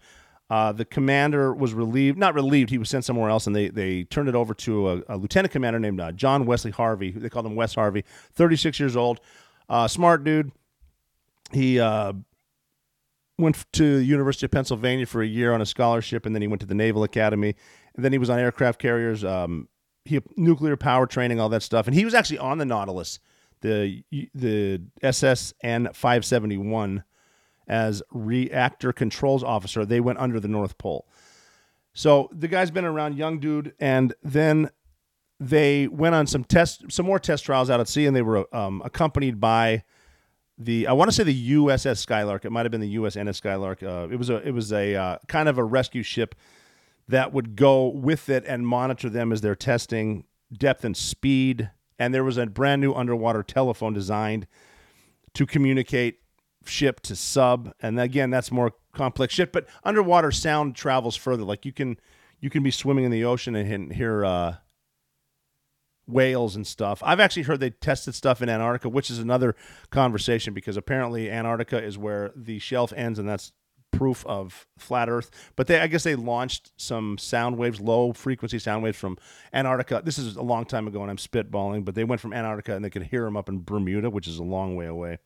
Uh, 0.50 0.72
the 0.72 0.86
commander 0.86 1.54
was 1.54 1.74
relieved, 1.74 2.18
not 2.18 2.36
relieved. 2.36 2.70
He 2.70 2.78
was 2.78 2.90
sent 2.90 3.06
somewhere 3.06 3.30
else, 3.30 3.48
and 3.48 3.56
they, 3.56 3.70
they 3.70 4.04
turned 4.04 4.28
it 4.28 4.36
over 4.36 4.54
to 4.56 4.90
a, 4.90 5.02
a 5.10 5.18
lieutenant 5.18 5.52
commander 5.52 5.80
named 5.80 6.00
uh, 6.00 6.12
John 6.12 6.46
Wesley 6.46 6.70
Harvey. 6.70 7.12
They 7.12 7.30
called 7.30 7.46
him 7.46 7.56
Wes 7.56 7.74
Harvey, 7.74 8.04
36 8.34 8.80
years 8.80 8.96
old, 8.96 9.22
uh, 9.70 9.88
smart 9.88 10.24
dude. 10.24 10.52
He 11.52 11.80
uh, 11.80 12.14
went 13.38 13.66
to 13.74 13.98
the 13.98 14.06
University 14.06 14.46
of 14.46 14.52
Pennsylvania 14.52 15.06
for 15.06 15.22
a 15.22 15.28
year 15.28 15.54
on 15.54 15.62
a 15.62 15.66
scholarship, 15.66 16.26
and 16.26 16.36
then 16.36 16.42
he 16.42 16.48
went 16.48 16.62
to 16.62 16.68
the 16.68 16.76
Naval 16.76 17.04
Academy. 17.04 17.56
And 17.96 18.06
then 18.06 18.12
he 18.12 18.18
was 18.18 18.30
on 18.30 18.40
aircraft 18.40 18.80
carriers, 18.80 19.24
um, 19.24 19.68
he 20.06 20.20
nuclear 20.36 20.76
power 20.76 21.08
training, 21.08 21.40
all 21.40 21.50
that 21.50 21.64
stuff. 21.64 21.88
And 21.88 21.96
he 21.96 22.06
was 22.06 22.14
actually 22.14 22.40
on 22.40 22.58
the 22.58 22.66
Nautilus, 22.66 23.20
the 23.62 24.04
the 24.34 24.82
SSN 25.02 25.96
571, 25.96 27.04
as 27.68 28.04
reactor 28.12 28.92
controls 28.92 29.44
officer. 29.44 29.86
They 29.86 30.00
went 30.00 30.20
under 30.20 30.40
the 30.40 30.48
North 30.48 30.78
Pole. 30.78 31.08
So 31.94 32.30
the 32.32 32.48
guy's 32.48 32.72
been 32.72 32.86
around, 32.86 33.18
young 33.18 33.40
dude, 33.40 33.74
and 33.80 34.14
then 34.24 34.70
they 35.40 35.88
went 35.88 36.16
on 36.16 36.28
some 36.28 36.44
test, 36.44 36.92
some 36.92 37.06
more 37.06 37.20
test 37.20 37.46
trials 37.46 37.70
out 37.70 37.80
at 37.80 37.88
sea, 37.88 38.06
and 38.06 38.16
they 38.16 38.22
were 38.22 38.48
um, 38.56 38.82
accompanied 38.84 39.40
by 39.40 39.84
the 40.58 40.88
I 40.88 40.94
want 40.94 41.10
to 41.10 41.16
say 41.16 41.24
the 41.24 41.52
USS 41.52 41.98
Skylark. 41.98 42.46
It 42.46 42.52
might 42.52 42.66
have 42.66 42.72
been 42.72 42.82
the 42.82 42.96
USNS 42.96 43.36
Skylark. 43.36 43.84
Uh, 43.84 44.08
it 44.12 44.18
was 44.18 44.30
a 44.30 44.38
it 44.48 44.52
was 44.52 44.72
a 44.72 44.96
uh, 44.96 45.18
kind 45.28 45.50
of 45.50 45.58
a 45.58 45.64
rescue 45.64 46.04
ship 46.04 46.36
that 47.08 47.34
would 47.34 47.56
go 47.56 47.88
with 47.88 48.30
it 48.30 48.44
and 48.48 48.66
monitor 48.66 49.10
them 49.10 49.32
as 49.32 49.42
they're 49.42 49.56
testing 49.56 50.26
depth 50.52 50.86
and 50.86 50.96
speed. 50.96 51.70
And 52.00 52.14
there 52.14 52.24
was 52.24 52.38
a 52.38 52.46
brand 52.46 52.82
new 52.82 52.94
underwater 52.94 53.44
telephone 53.44 53.94
designed 53.94 54.48
to 55.34 55.46
communicate 55.46 56.20
ship 56.66 57.02
to 57.02 57.16
sub. 57.16 57.74
And 57.82 58.00
again, 58.00 58.30
that's 58.30 58.52
more 58.52 58.74
complex 58.94 59.34
ship. 59.34 59.52
But 59.52 59.68
underwater 59.84 60.32
sound 60.32 60.76
travels 60.76 61.16
further. 61.16 61.44
Like 61.44 61.66
you 61.66 61.74
can 61.74 61.98
you 62.40 62.50
can 62.50 62.64
be 62.64 62.72
swimming 62.72 63.06
in 63.06 63.12
the 63.12 63.24
ocean 63.24 63.56
and 63.56 63.94
hear 63.94 64.26
uh, 64.26 64.56
whales 66.08 66.56
and 66.56 66.68
stuff. 66.68 67.02
I've 67.06 67.20
actually 67.20 67.44
heard 67.44 67.60
they 67.60 67.70
tested 67.70 68.16
stuff 68.16 68.42
in 68.42 68.50
Antarctica, 68.50 68.90
which 68.90 69.10
is 69.10 69.20
another 69.20 69.56
conversation 69.90 70.54
because 70.54 70.78
apparently 70.78 71.32
Antarctica 71.32 71.82
is 71.82 71.98
where 71.98 72.32
the 72.36 72.60
shelf 72.60 72.92
ends, 72.96 73.20
and 73.20 73.28
that's 73.28 73.52
proof 73.92 74.26
of 74.26 74.68
flat 74.78 75.08
Earth. 75.08 75.30
But 75.56 75.68
they, 75.68 75.80
I 75.80 75.88
guess, 75.88 76.04
they 76.04 76.16
launched 76.16 76.72
some 76.78 77.18
sound 77.18 77.58
waves, 77.58 77.80
low 77.80 78.12
frequency 78.12 78.60
sound 78.60 78.84
waves 78.84 78.98
from 78.98 79.18
Antarctica. 79.54 80.02
This 80.04 80.18
is 80.18 80.36
a 80.36 80.42
long 80.42 80.66
time 80.66 80.88
ago, 80.88 81.02
and 81.02 81.10
I'm 81.10 81.18
spitballing, 81.18 81.86
but 81.86 81.96
they 81.96 82.04
went 82.04 82.20
from 82.20 82.34
Antarctica 82.34 82.76
and 82.76 82.84
they 82.84 82.90
could 82.90 83.04
hear 83.04 83.24
them 83.24 83.38
up 83.38 83.48
in 83.48 83.64
Bermuda, 83.64 84.10
which 84.10 84.28
is 84.28 84.40
a 84.40 84.44
long 84.44 84.76
way 84.76 84.88
away. 84.88 85.20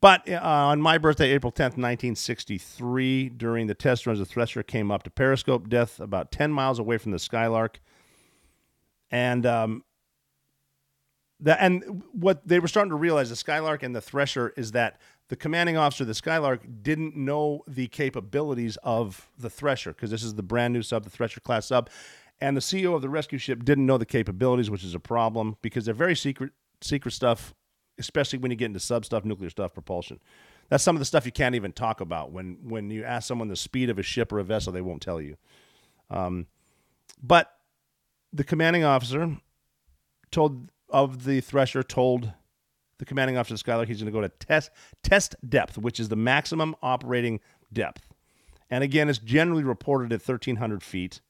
But 0.00 0.28
uh, 0.28 0.40
on 0.42 0.80
my 0.82 0.98
birthday, 0.98 1.30
April 1.30 1.50
10th, 1.50 1.78
1963, 1.78 3.30
during 3.30 3.66
the 3.66 3.74
test 3.74 4.06
runs, 4.06 4.18
the 4.18 4.26
Thresher 4.26 4.62
came 4.62 4.90
up 4.90 5.02
to 5.04 5.10
periscope 5.10 5.68
depth 5.68 5.98
about 6.00 6.30
10 6.30 6.52
miles 6.52 6.78
away 6.78 6.98
from 6.98 7.12
the 7.12 7.18
Skylark. 7.18 7.80
And 9.10 9.46
um, 9.46 9.84
that, 11.40 11.58
and 11.60 12.02
what 12.12 12.46
they 12.46 12.58
were 12.58 12.68
starting 12.68 12.90
to 12.90 12.96
realize, 12.96 13.30
the 13.30 13.36
Skylark 13.36 13.82
and 13.82 13.94
the 13.94 14.00
Thresher, 14.00 14.52
is 14.56 14.72
that 14.72 15.00
the 15.28 15.36
commanding 15.36 15.76
officer 15.76 16.04
of 16.04 16.08
the 16.08 16.14
Skylark 16.14 16.62
didn't 16.82 17.16
know 17.16 17.62
the 17.66 17.88
capabilities 17.88 18.78
of 18.82 19.28
the 19.38 19.50
Thresher 19.50 19.92
because 19.92 20.10
this 20.10 20.22
is 20.22 20.34
the 20.34 20.42
brand 20.42 20.72
new 20.72 20.82
sub, 20.82 21.04
the 21.04 21.10
Thresher 21.10 21.40
class 21.40 21.66
sub. 21.66 21.90
And 22.40 22.56
the 22.56 22.60
CEO 22.60 22.94
of 22.94 23.02
the 23.02 23.08
rescue 23.08 23.38
ship 23.38 23.64
didn't 23.64 23.86
know 23.86 23.98
the 23.98 24.06
capabilities, 24.06 24.70
which 24.70 24.84
is 24.84 24.94
a 24.94 25.00
problem 25.00 25.56
because 25.62 25.84
they're 25.84 25.94
very 25.94 26.14
secret, 26.14 26.52
secret 26.80 27.12
stuff, 27.12 27.54
especially 27.98 28.38
when 28.38 28.50
you 28.50 28.56
get 28.56 28.66
into 28.66 28.80
sub 28.80 29.04
stuff, 29.04 29.24
nuclear 29.24 29.50
stuff, 29.50 29.72
propulsion. 29.74 30.20
That's 30.68 30.84
some 30.84 30.96
of 30.96 31.00
the 31.00 31.06
stuff 31.06 31.24
you 31.24 31.32
can't 31.32 31.54
even 31.54 31.72
talk 31.72 32.00
about. 32.00 32.32
When 32.32 32.58
when 32.62 32.90
you 32.90 33.04
ask 33.04 33.26
someone 33.26 33.48
the 33.48 33.56
speed 33.56 33.88
of 33.88 33.98
a 33.98 34.02
ship 34.02 34.32
or 34.32 34.38
a 34.38 34.44
vessel, 34.44 34.72
they 34.72 34.80
won't 34.80 35.00
tell 35.00 35.20
you. 35.20 35.36
Um, 36.10 36.46
but 37.22 37.52
the 38.32 38.44
commanding 38.44 38.84
officer 38.84 39.36
told 40.30 40.70
of 40.88 41.24
the 41.24 41.40
Thresher 41.40 41.82
told 41.82 42.32
the 42.98 43.04
commanding 43.04 43.36
officer 43.36 43.54
of 43.54 43.60
Skylark 43.60 43.88
he's 43.88 43.98
going 44.00 44.06
to 44.06 44.12
go 44.12 44.20
to 44.20 44.28
test 44.28 44.70
test 45.02 45.36
depth, 45.46 45.76
which 45.78 46.00
is 46.00 46.08
the 46.08 46.16
maximum 46.16 46.74
operating 46.82 47.40
depth. 47.72 48.08
And 48.70 48.82
again, 48.82 49.08
it's 49.08 49.18
generally 49.18 49.62
reported 49.62 50.12
at 50.12 50.26
1,300 50.26 50.82
feet. 50.82 51.20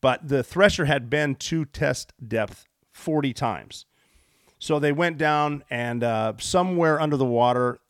But 0.00 0.28
the 0.28 0.42
Thresher 0.42 0.86
had 0.86 1.08
been 1.08 1.36
to 1.36 1.64
test 1.64 2.12
depth 2.26 2.66
40 2.92 3.32
times. 3.32 3.86
So 4.58 4.78
they 4.78 4.92
went 4.92 5.18
down 5.18 5.64
and 5.70 6.04
uh, 6.04 6.34
somewhere 6.38 7.00
under 7.00 7.16
the 7.16 7.24
water 7.24 7.80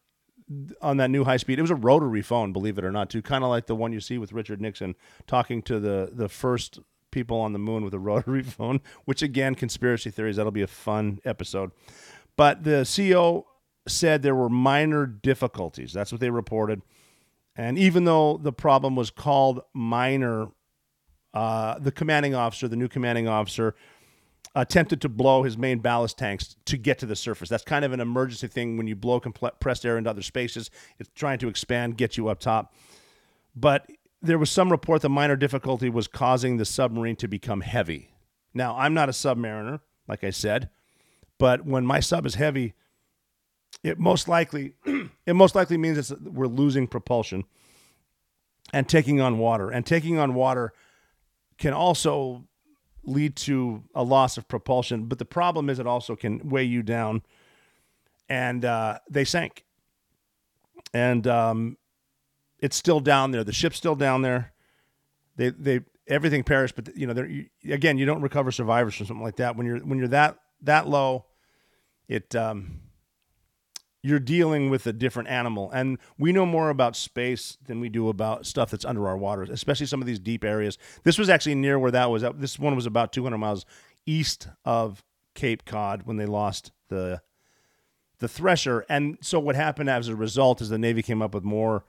on 0.80 0.98
that 0.98 1.10
new 1.10 1.24
high 1.24 1.36
speed, 1.36 1.58
it 1.58 1.62
was 1.62 1.70
a 1.70 1.74
rotary 1.74 2.22
phone, 2.22 2.52
believe 2.52 2.78
it 2.78 2.84
or 2.84 2.92
not, 2.92 3.08
too, 3.10 3.22
kind 3.22 3.42
of 3.42 3.50
like 3.50 3.66
the 3.66 3.74
one 3.74 3.92
you 3.92 4.00
see 4.00 4.18
with 4.18 4.32
Richard 4.32 4.60
Nixon 4.60 4.94
talking 5.26 5.62
to 5.62 5.80
the 5.80 6.10
the 6.12 6.28
first 6.28 6.80
people 7.12 7.38
on 7.38 7.52
the 7.52 7.58
moon 7.58 7.84
with 7.84 7.94
a 7.94 7.98
rotary 8.00 8.42
phone. 8.42 8.80
Which 9.04 9.22
again, 9.22 9.54
conspiracy 9.54 10.10
theories. 10.10 10.36
That'll 10.36 10.50
be 10.50 10.62
a 10.62 10.66
fun 10.66 11.20
episode. 11.24 11.70
But 12.36 12.64
the 12.64 12.82
CEO 12.82 13.44
said 13.86 14.22
there 14.22 14.34
were 14.34 14.48
minor 14.48 15.06
difficulties. 15.06 15.92
That's 15.92 16.10
what 16.10 16.20
they 16.20 16.30
reported. 16.30 16.82
And 17.54 17.78
even 17.78 18.04
though 18.04 18.38
the 18.38 18.52
problem 18.52 18.96
was 18.96 19.10
called 19.10 19.60
minor, 19.74 20.48
uh, 21.34 21.78
the 21.78 21.92
commanding 21.92 22.34
officer, 22.34 22.68
the 22.68 22.76
new 22.76 22.88
commanding 22.88 23.28
officer, 23.28 23.74
attempted 24.54 25.00
to 25.00 25.08
blow 25.08 25.42
his 25.42 25.56
main 25.56 25.78
ballast 25.78 26.18
tanks 26.18 26.56
to 26.66 26.76
get 26.76 26.98
to 26.98 27.06
the 27.06 27.16
surface. 27.16 27.48
That's 27.48 27.64
kind 27.64 27.84
of 27.84 27.92
an 27.92 28.00
emergency 28.00 28.46
thing 28.46 28.76
when 28.76 28.86
you 28.86 28.94
blow 28.94 29.18
compressed 29.18 29.86
air 29.86 29.96
into 29.96 30.10
other 30.10 30.22
spaces. 30.22 30.70
It's 30.98 31.10
trying 31.14 31.38
to 31.38 31.48
expand, 31.48 31.96
get 31.96 32.16
you 32.16 32.28
up 32.28 32.40
top. 32.40 32.74
But 33.54 33.90
there 34.22 34.38
was 34.38 34.50
some 34.50 34.70
report 34.70 35.02
that 35.02 35.08
minor 35.08 35.36
difficulty 35.36 35.90
was 35.90 36.06
causing 36.06 36.56
the 36.56 36.64
submarine 36.64 37.16
to 37.16 37.28
become 37.28 37.60
heavy. 37.60 38.14
Now, 38.54 38.76
I'm 38.76 38.94
not 38.94 39.08
a 39.08 39.12
submariner, 39.12 39.80
like 40.06 40.22
I 40.22 40.30
said, 40.30 40.70
but 41.38 41.64
when 41.64 41.84
my 41.84 42.00
sub 42.00 42.24
is 42.24 42.36
heavy, 42.36 42.74
it 43.82 43.98
most 43.98 44.28
likely 44.28 44.74
it 45.26 45.34
most 45.34 45.54
likely 45.54 45.76
means 45.76 45.98
it's, 45.98 46.12
we're 46.20 46.46
losing 46.46 46.86
propulsion 46.86 47.44
and 48.72 48.88
taking 48.88 49.20
on 49.20 49.38
water. 49.38 49.70
And 49.70 49.84
taking 49.84 50.18
on 50.18 50.34
water 50.34 50.72
can 51.58 51.72
also 51.72 52.44
lead 53.04 53.36
to 53.36 53.82
a 53.94 54.04
loss 54.04 54.36
of 54.36 54.46
propulsion. 54.46 55.06
But 55.06 55.18
the 55.18 55.24
problem 55.24 55.68
is, 55.68 55.78
it 55.78 55.86
also 55.86 56.14
can 56.16 56.48
weigh 56.48 56.64
you 56.64 56.82
down. 56.82 57.22
And 58.28 58.64
uh, 58.64 58.98
they 59.10 59.24
sank. 59.24 59.64
And 60.94 61.26
um, 61.26 61.76
it's 62.62 62.76
still 62.76 63.00
down 63.00 63.32
there. 63.32 63.44
The 63.44 63.52
ship's 63.52 63.76
still 63.76 63.96
down 63.96 64.22
there. 64.22 64.54
They 65.36 65.50
they 65.50 65.80
everything 66.06 66.44
perished. 66.44 66.76
But 66.76 66.96
you 66.96 67.06
know, 67.06 67.44
again, 67.68 67.98
you 67.98 68.06
don't 68.06 68.22
recover 68.22 68.50
survivors 68.50 68.94
from 68.94 69.06
something 69.06 69.24
like 69.24 69.36
that 69.36 69.56
when 69.56 69.66
you're 69.66 69.80
when 69.80 69.98
you're 69.98 70.08
that 70.08 70.38
that 70.62 70.88
low. 70.88 71.26
It 72.08 72.34
um, 72.34 72.80
you're 74.02 74.20
dealing 74.20 74.70
with 74.70 74.86
a 74.86 74.92
different 74.92 75.28
animal. 75.28 75.70
And 75.70 75.98
we 76.18 76.32
know 76.32 76.44
more 76.44 76.70
about 76.70 76.96
space 76.96 77.56
than 77.66 77.80
we 77.80 77.88
do 77.88 78.08
about 78.08 78.46
stuff 78.46 78.70
that's 78.70 78.84
under 78.84 79.06
our 79.06 79.16
waters, 79.16 79.48
especially 79.48 79.86
some 79.86 80.00
of 80.00 80.06
these 80.06 80.18
deep 80.18 80.44
areas. 80.44 80.76
This 81.04 81.18
was 81.18 81.28
actually 81.28 81.54
near 81.54 81.78
where 81.78 81.92
that 81.92 82.10
was. 82.10 82.24
This 82.34 82.58
one 82.58 82.74
was 82.74 82.86
about 82.86 83.12
200 83.12 83.38
miles 83.38 83.64
east 84.04 84.48
of 84.64 85.04
Cape 85.34 85.64
Cod 85.64 86.02
when 86.04 86.16
they 86.16 86.26
lost 86.26 86.72
the 86.88 87.22
the 88.18 88.28
Thresher. 88.28 88.84
And 88.88 89.18
so 89.20 89.40
what 89.40 89.56
happened 89.56 89.90
as 89.90 90.08
a 90.08 90.14
result 90.14 90.60
is 90.60 90.68
the 90.68 90.78
Navy 90.78 91.02
came 91.02 91.20
up 91.20 91.34
with 91.34 91.42
more 91.42 91.84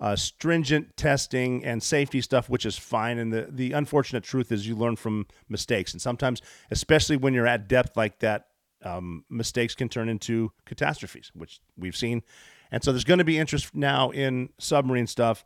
uh, 0.00 0.16
stringent 0.16 0.96
testing 0.96 1.64
and 1.64 1.82
safety 1.82 2.20
stuff, 2.20 2.48
which 2.48 2.66
is 2.66 2.76
fine. 2.76 3.18
And 3.18 3.32
the, 3.32 3.48
the 3.48 3.72
unfortunate 3.72 4.24
truth 4.24 4.52
is 4.52 4.66
you 4.66 4.76
learn 4.76 4.96
from 4.96 5.26
mistakes. 5.48 5.92
And 5.92 6.02
sometimes, 6.02 6.42
especially 6.70 7.16
when 7.16 7.32
you're 7.34 7.46
at 7.46 7.68
depth 7.68 7.96
like 7.96 8.18
that, 8.20 8.48
um, 8.84 9.24
mistakes 9.30 9.74
can 9.74 9.88
turn 9.88 10.08
into 10.08 10.52
catastrophes, 10.64 11.32
which 11.34 11.60
we've 11.76 11.96
seen. 11.96 12.22
And 12.70 12.84
so 12.84 12.92
there's 12.92 13.04
going 13.04 13.18
to 13.18 13.24
be 13.24 13.38
interest 13.38 13.74
now 13.74 14.10
in 14.10 14.50
submarine 14.58 15.06
stuff. 15.06 15.44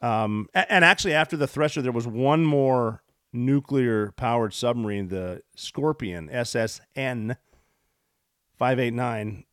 Um, 0.00 0.48
and 0.54 0.84
actually, 0.84 1.14
after 1.14 1.36
the 1.36 1.46
Thresher, 1.46 1.82
there 1.82 1.92
was 1.92 2.06
one 2.06 2.44
more 2.44 3.02
nuclear 3.32 4.12
powered 4.12 4.54
submarine, 4.54 5.08
the 5.08 5.42
Scorpion 5.56 6.28
SSN 6.28 7.36
589. 8.56 9.44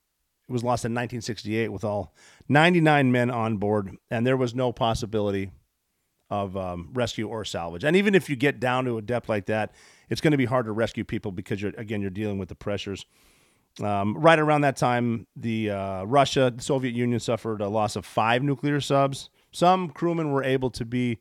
It 0.52 0.54
was 0.54 0.66
lost 0.66 0.84
in 0.84 0.92
1968 0.92 1.72
with 1.72 1.86
all 1.86 2.14
99 2.50 3.10
men 3.10 3.32
on 3.32 3.56
board, 3.56 3.96
and 4.10 4.28
there 4.28 4.36
was 4.36 4.54
no 4.54 4.74
possibility 4.74 5.50
of 6.30 6.58
um, 6.58 6.90
rescue 6.92 7.30
or 7.30 7.46
salvage. 7.46 7.86
And 7.86 7.96
even 7.96 8.14
if 8.16 8.30
you 8.30 8.36
get 8.36 8.60
down 8.60 8.84
to 8.84 8.98
a 8.98 9.02
depth 9.02 9.30
like 9.30 9.46
that, 9.46 9.74
it's 10.10 10.20
going 10.20 10.32
to 10.32 10.38
be 10.38 10.44
hard 10.44 10.66
to 10.66 10.74
rescue 10.74 11.06
people 11.06 11.32
because 11.32 11.62
you're 11.62 11.72
again 11.78 12.02
you're 12.02 12.10
dealing 12.10 12.38
with 12.38 12.50
the 12.50 12.56
pressures. 12.56 13.06
Um, 13.82 14.18
right 14.18 14.38
around 14.38 14.60
that 14.62 14.76
time, 14.76 15.26
the 15.38 15.70
uh, 15.70 16.04
Russia, 16.04 16.52
the 16.54 16.62
Soviet 16.62 16.94
Union 16.94 17.22
suffered 17.22 17.62
a 17.62 17.70
loss 17.70 17.96
of 17.96 18.06
five 18.06 18.44
nuclear 18.44 18.82
subs. 18.82 19.30
Some 19.54 19.90
crewmen 19.90 20.34
were 20.34 20.44
able 20.44 20.70
to 20.72 20.84
be 20.84 21.20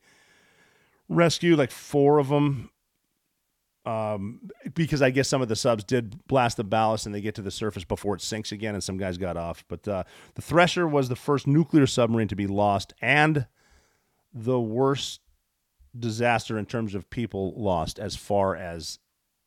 rescued, 1.09 1.57
like 1.57 1.71
four 1.71 2.19
of 2.19 2.31
them, 2.31 2.71
um, 3.87 4.51
because 4.75 5.01
I 5.03 5.11
guess 5.11 5.29
some 5.29 5.43
of 5.43 5.49
the 5.49 5.57
subs 5.57 5.85
did 5.85 6.27
blast 6.27 6.57
the 6.57 6.65
ballast 6.65 7.07
and 7.07 7.15
they 7.15 7.21
get 7.21 7.35
to 7.37 7.43
the 7.43 7.51
surface 7.51 7.85
before 7.85 8.15
it 8.15 8.21
sinks 8.21 8.53
again, 8.53 8.75
and 8.75 8.85
some 8.85 8.99
guys 8.99 9.17
got 9.17 9.37
off. 9.37 9.65
But 9.69 9.89
uh, 9.89 10.05
the 10.35 10.43
Thresher 10.43 10.87
was 10.87 11.09
the 11.09 11.17
first 11.17 11.47
nuclear 11.47 11.87
submarine 11.87 12.29
to 12.29 12.37
be 12.37 12.47
lost 12.47 12.93
and 13.01 13.47
the 14.33 14.61
worst 14.61 15.21
disaster 15.99 16.59
in 16.59 16.67
terms 16.67 16.95
of 16.95 17.11
people 17.11 17.55
lost 17.57 17.99
as 17.99 18.17
far 18.17 18.55
as 18.55 18.99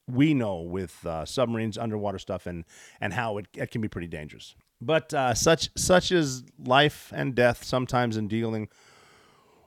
we 0.08 0.34
know 0.34 0.60
with 0.60 1.06
uh, 1.06 1.26
submarines, 1.26 1.78
underwater 1.78 2.20
stuff, 2.20 2.46
and 2.46 2.66
and 3.00 3.14
how 3.14 3.38
it, 3.38 3.48
it 3.56 3.72
can 3.72 3.82
be 3.82 3.88
pretty 3.88 4.08
dangerous. 4.08 4.56
But 4.82 5.14
uh, 5.14 5.34
such 5.34 5.70
such 5.78 6.12
is 6.12 6.44
life 6.58 7.14
and 7.16 7.34
death 7.36 7.64
sometimes 7.64 8.18
in 8.18 8.28
dealing 8.28 8.68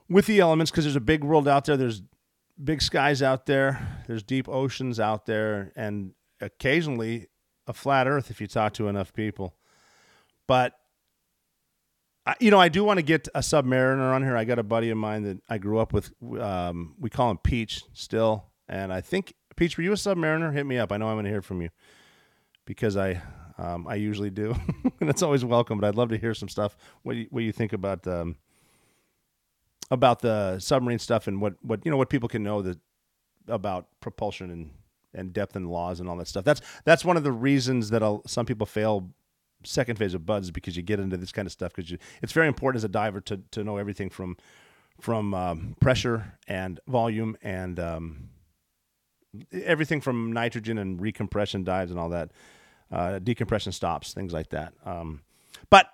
with 0.09 0.27
the 0.27 0.39
elements 0.39 0.71
because 0.71 0.85
there's 0.85 0.95
a 0.95 1.01
big 1.01 1.23
world 1.23 1.47
out 1.47 1.65
there. 1.65 1.77
There's 1.77 2.01
big 2.61 2.81
skies 2.81 3.21
out 3.21 3.45
there. 3.45 4.03
There's 4.07 4.23
deep 4.23 4.47
oceans 4.49 4.99
out 4.99 5.25
there, 5.25 5.71
and 5.75 6.13
occasionally 6.41 7.27
a 7.67 7.73
flat 7.73 8.07
Earth 8.07 8.31
if 8.31 8.39
you 8.41 8.47
talk 8.47 8.73
to 8.73 8.87
enough 8.87 9.13
people. 9.13 9.55
But 10.47 10.73
you 12.39 12.51
know, 12.51 12.59
I 12.59 12.67
do 12.69 12.83
want 12.83 12.97
to 12.97 13.03
get 13.03 13.27
a 13.33 13.39
submariner 13.39 14.13
on 14.13 14.21
here. 14.21 14.35
I 14.35 14.43
got 14.43 14.59
a 14.59 14.63
buddy 14.63 14.89
of 14.89 14.97
mine 14.97 15.23
that 15.23 15.37
I 15.49 15.57
grew 15.57 15.79
up 15.79 15.93
with. 15.93 16.11
Um, 16.39 16.95
we 16.99 17.09
call 17.09 17.31
him 17.31 17.37
Peach 17.37 17.83
still, 17.93 18.45
and 18.67 18.91
I 18.91 19.01
think 19.01 19.33
Peach, 19.55 19.77
were 19.77 19.83
you 19.83 19.93
a 19.93 19.95
submariner? 19.95 20.53
Hit 20.53 20.65
me 20.65 20.77
up. 20.77 20.91
I 20.91 20.97
know 20.97 21.07
I'm 21.07 21.15
going 21.15 21.25
to 21.25 21.31
hear 21.31 21.41
from 21.41 21.61
you 21.61 21.69
because 22.65 22.97
I 22.97 23.21
um, 23.57 23.87
I 23.87 23.95
usually 23.95 24.29
do, 24.29 24.55
and 25.01 25.09
it's 25.09 25.23
always 25.23 25.45
welcome. 25.45 25.79
But 25.79 25.87
I'd 25.87 25.95
love 25.95 26.09
to 26.09 26.17
hear 26.17 26.33
some 26.33 26.49
stuff. 26.49 26.75
What 27.03 27.15
you, 27.15 27.27
what 27.29 27.43
you 27.43 27.51
think 27.51 27.73
about 27.73 28.05
um, 28.07 28.35
about 29.89 30.19
the 30.19 30.59
submarine 30.59 30.99
stuff 30.99 31.27
and 31.27 31.41
what 31.41 31.55
what 31.61 31.85
you 31.85 31.91
know 31.91 31.97
what 31.97 32.09
people 32.09 32.29
can 32.29 32.43
know 32.43 32.61
that 32.61 32.79
about 33.47 33.87
propulsion 34.01 34.51
and 34.51 34.71
and 35.13 35.33
depth 35.33 35.55
and 35.55 35.69
laws 35.69 35.99
and 35.99 36.09
all 36.09 36.17
that 36.17 36.27
stuff. 36.27 36.43
That's 36.43 36.61
that's 36.85 37.05
one 37.05 37.17
of 37.17 37.23
the 37.23 37.31
reasons 37.31 37.89
that 37.89 38.03
I'll, 38.03 38.21
some 38.27 38.45
people 38.45 38.65
fail 38.65 39.09
second 39.63 39.97
phase 39.97 40.13
of 40.13 40.25
BUD/S 40.25 40.51
because 40.51 40.77
you 40.77 40.83
get 40.83 40.99
into 40.99 41.17
this 41.17 41.31
kind 41.31 41.45
of 41.45 41.51
stuff 41.51 41.73
because 41.73 41.97
it's 42.21 42.33
very 42.33 42.47
important 42.47 42.77
as 42.79 42.83
a 42.83 42.89
diver 42.89 43.21
to, 43.21 43.41
to 43.51 43.63
know 43.63 43.77
everything 43.77 44.09
from 44.09 44.37
from 44.99 45.33
um, 45.33 45.75
pressure 45.79 46.37
and 46.47 46.79
volume 46.87 47.37
and 47.41 47.79
um, 47.79 48.29
everything 49.51 50.01
from 50.01 50.31
nitrogen 50.31 50.77
and 50.77 50.99
recompression 50.99 51.63
dives 51.63 51.91
and 51.91 51.99
all 51.99 52.09
that, 52.09 52.31
uh, 52.91 53.19
decompression 53.19 53.71
stops, 53.71 54.13
things 54.13 54.33
like 54.33 54.49
that. 54.49 54.73
Um, 54.85 55.21
but 55.69 55.87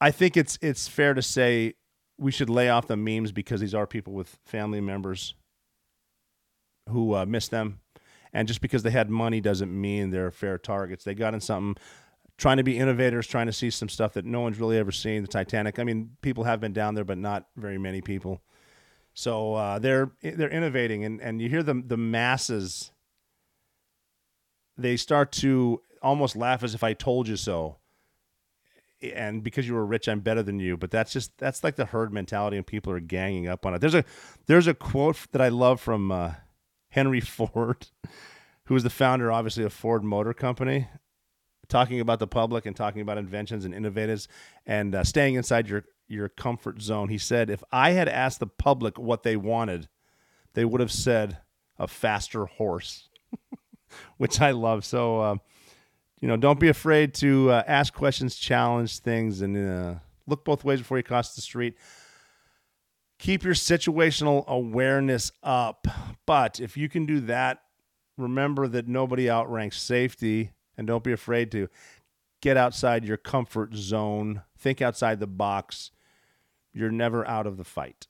I 0.00 0.10
think 0.10 0.36
it's 0.36 0.58
it's 0.60 0.88
fair 0.88 1.14
to 1.14 1.22
say 1.22 1.74
we 2.18 2.30
should 2.30 2.50
lay 2.50 2.68
off 2.68 2.86
the 2.86 2.96
memes 2.96 3.32
because 3.32 3.60
these 3.60 3.74
are 3.74 3.86
people 3.86 4.12
with 4.12 4.38
family 4.44 4.80
members 4.80 5.34
who 6.88 7.14
uh, 7.14 7.26
miss 7.26 7.48
them, 7.48 7.80
and 8.32 8.48
just 8.48 8.60
because 8.60 8.82
they 8.82 8.90
had 8.90 9.10
money 9.10 9.40
doesn't 9.40 9.78
mean 9.78 10.10
they're 10.10 10.30
fair 10.30 10.58
targets. 10.58 11.04
They 11.04 11.14
got 11.14 11.34
in 11.34 11.40
something 11.40 11.76
trying 12.38 12.58
to 12.58 12.62
be 12.62 12.78
innovators, 12.78 13.26
trying 13.26 13.46
to 13.46 13.52
see 13.52 13.70
some 13.70 13.88
stuff 13.88 14.12
that 14.14 14.24
no 14.24 14.40
one's 14.40 14.60
really 14.60 14.78
ever 14.78 14.92
seen. 14.92 15.22
The 15.22 15.28
Titanic. 15.28 15.78
I 15.78 15.84
mean, 15.84 16.16
people 16.22 16.44
have 16.44 16.60
been 16.60 16.72
down 16.72 16.94
there, 16.94 17.04
but 17.04 17.18
not 17.18 17.46
very 17.56 17.78
many 17.78 18.00
people. 18.00 18.40
So 19.14 19.54
uh, 19.54 19.78
they're 19.78 20.10
they're 20.22 20.50
innovating, 20.50 21.04
and, 21.04 21.20
and 21.20 21.40
you 21.40 21.48
hear 21.48 21.62
the 21.62 21.82
the 21.86 21.96
masses. 21.96 22.90
They 24.78 24.96
start 24.98 25.32
to 25.32 25.80
almost 26.02 26.36
laugh 26.36 26.62
as 26.62 26.74
if 26.74 26.84
I 26.84 26.92
told 26.92 27.26
you 27.26 27.36
so. 27.36 27.76
And 29.02 29.42
because 29.42 29.68
you 29.68 29.74
were 29.74 29.84
rich, 29.84 30.08
I'm 30.08 30.20
better 30.20 30.42
than 30.42 30.58
you. 30.58 30.76
But 30.76 30.90
that's 30.90 31.12
just 31.12 31.36
that's 31.38 31.62
like 31.62 31.76
the 31.76 31.86
herd 31.86 32.12
mentality, 32.12 32.56
and 32.56 32.66
people 32.66 32.92
are 32.92 33.00
ganging 33.00 33.48
up 33.48 33.66
on 33.66 33.74
it. 33.74 33.80
There's 33.80 33.94
a 33.94 34.04
there's 34.46 34.66
a 34.66 34.74
quote 34.74 35.18
that 35.32 35.42
I 35.42 35.48
love 35.48 35.80
from 35.80 36.10
uh, 36.10 36.34
Henry 36.90 37.20
Ford, 37.22 37.88
who 38.64 38.74
was 38.74 38.82
the 38.82 38.90
founder, 38.90 39.30
obviously, 39.30 39.64
of 39.64 39.72
Ford 39.72 40.02
Motor 40.02 40.32
Company, 40.32 40.88
talking 41.68 42.00
about 42.00 42.18
the 42.18 42.26
public 42.26 42.64
and 42.66 42.74
talking 42.74 43.02
about 43.02 43.18
inventions 43.18 43.64
and 43.64 43.74
innovators 43.74 44.28
and 44.64 44.94
uh, 44.94 45.04
staying 45.04 45.34
inside 45.34 45.68
your 45.68 45.84
your 46.08 46.28
comfort 46.28 46.80
zone. 46.80 47.08
He 47.08 47.18
said, 47.18 47.50
if 47.50 47.62
I 47.72 47.90
had 47.90 48.08
asked 48.08 48.40
the 48.40 48.46
public 48.46 48.98
what 48.98 49.22
they 49.22 49.36
wanted, 49.36 49.88
they 50.54 50.64
would 50.64 50.80
have 50.80 50.92
said 50.92 51.38
a 51.78 51.88
faster 51.88 52.46
horse, 52.46 53.08
which 54.16 54.40
I 54.40 54.52
love. 54.52 54.84
So, 54.84 55.20
uh, 55.20 55.36
you 56.20 56.28
know, 56.28 56.36
don't 56.36 56.60
be 56.60 56.68
afraid 56.68 57.14
to 57.14 57.50
uh, 57.50 57.62
ask 57.66 57.92
questions, 57.92 58.36
challenge 58.36 59.00
things, 59.00 59.42
and 59.42 59.56
uh, 59.56 59.94
look 60.26 60.44
both 60.44 60.64
ways 60.64 60.80
before 60.80 60.96
you 60.96 61.02
cross 61.02 61.34
the 61.34 61.42
street. 61.42 61.76
Keep 63.18 63.44
your 63.44 63.54
situational 63.54 64.46
awareness 64.46 65.32
up. 65.42 65.86
But 66.26 66.60
if 66.60 66.76
you 66.76 66.88
can 66.88 67.06
do 67.06 67.20
that, 67.20 67.62
remember 68.16 68.68
that 68.68 68.88
nobody 68.88 69.30
outranks 69.30 69.80
safety 69.80 70.52
and 70.76 70.86
don't 70.86 71.04
be 71.04 71.12
afraid 71.12 71.50
to 71.52 71.68
get 72.42 72.56
outside 72.56 73.04
your 73.04 73.16
comfort 73.16 73.74
zone, 73.74 74.42
think 74.58 74.80
outside 74.82 75.20
the 75.20 75.26
box. 75.26 75.90
You're 76.72 76.90
never 76.90 77.26
out 77.26 77.46
of 77.46 77.56
the 77.56 77.64
fight. 77.64 78.06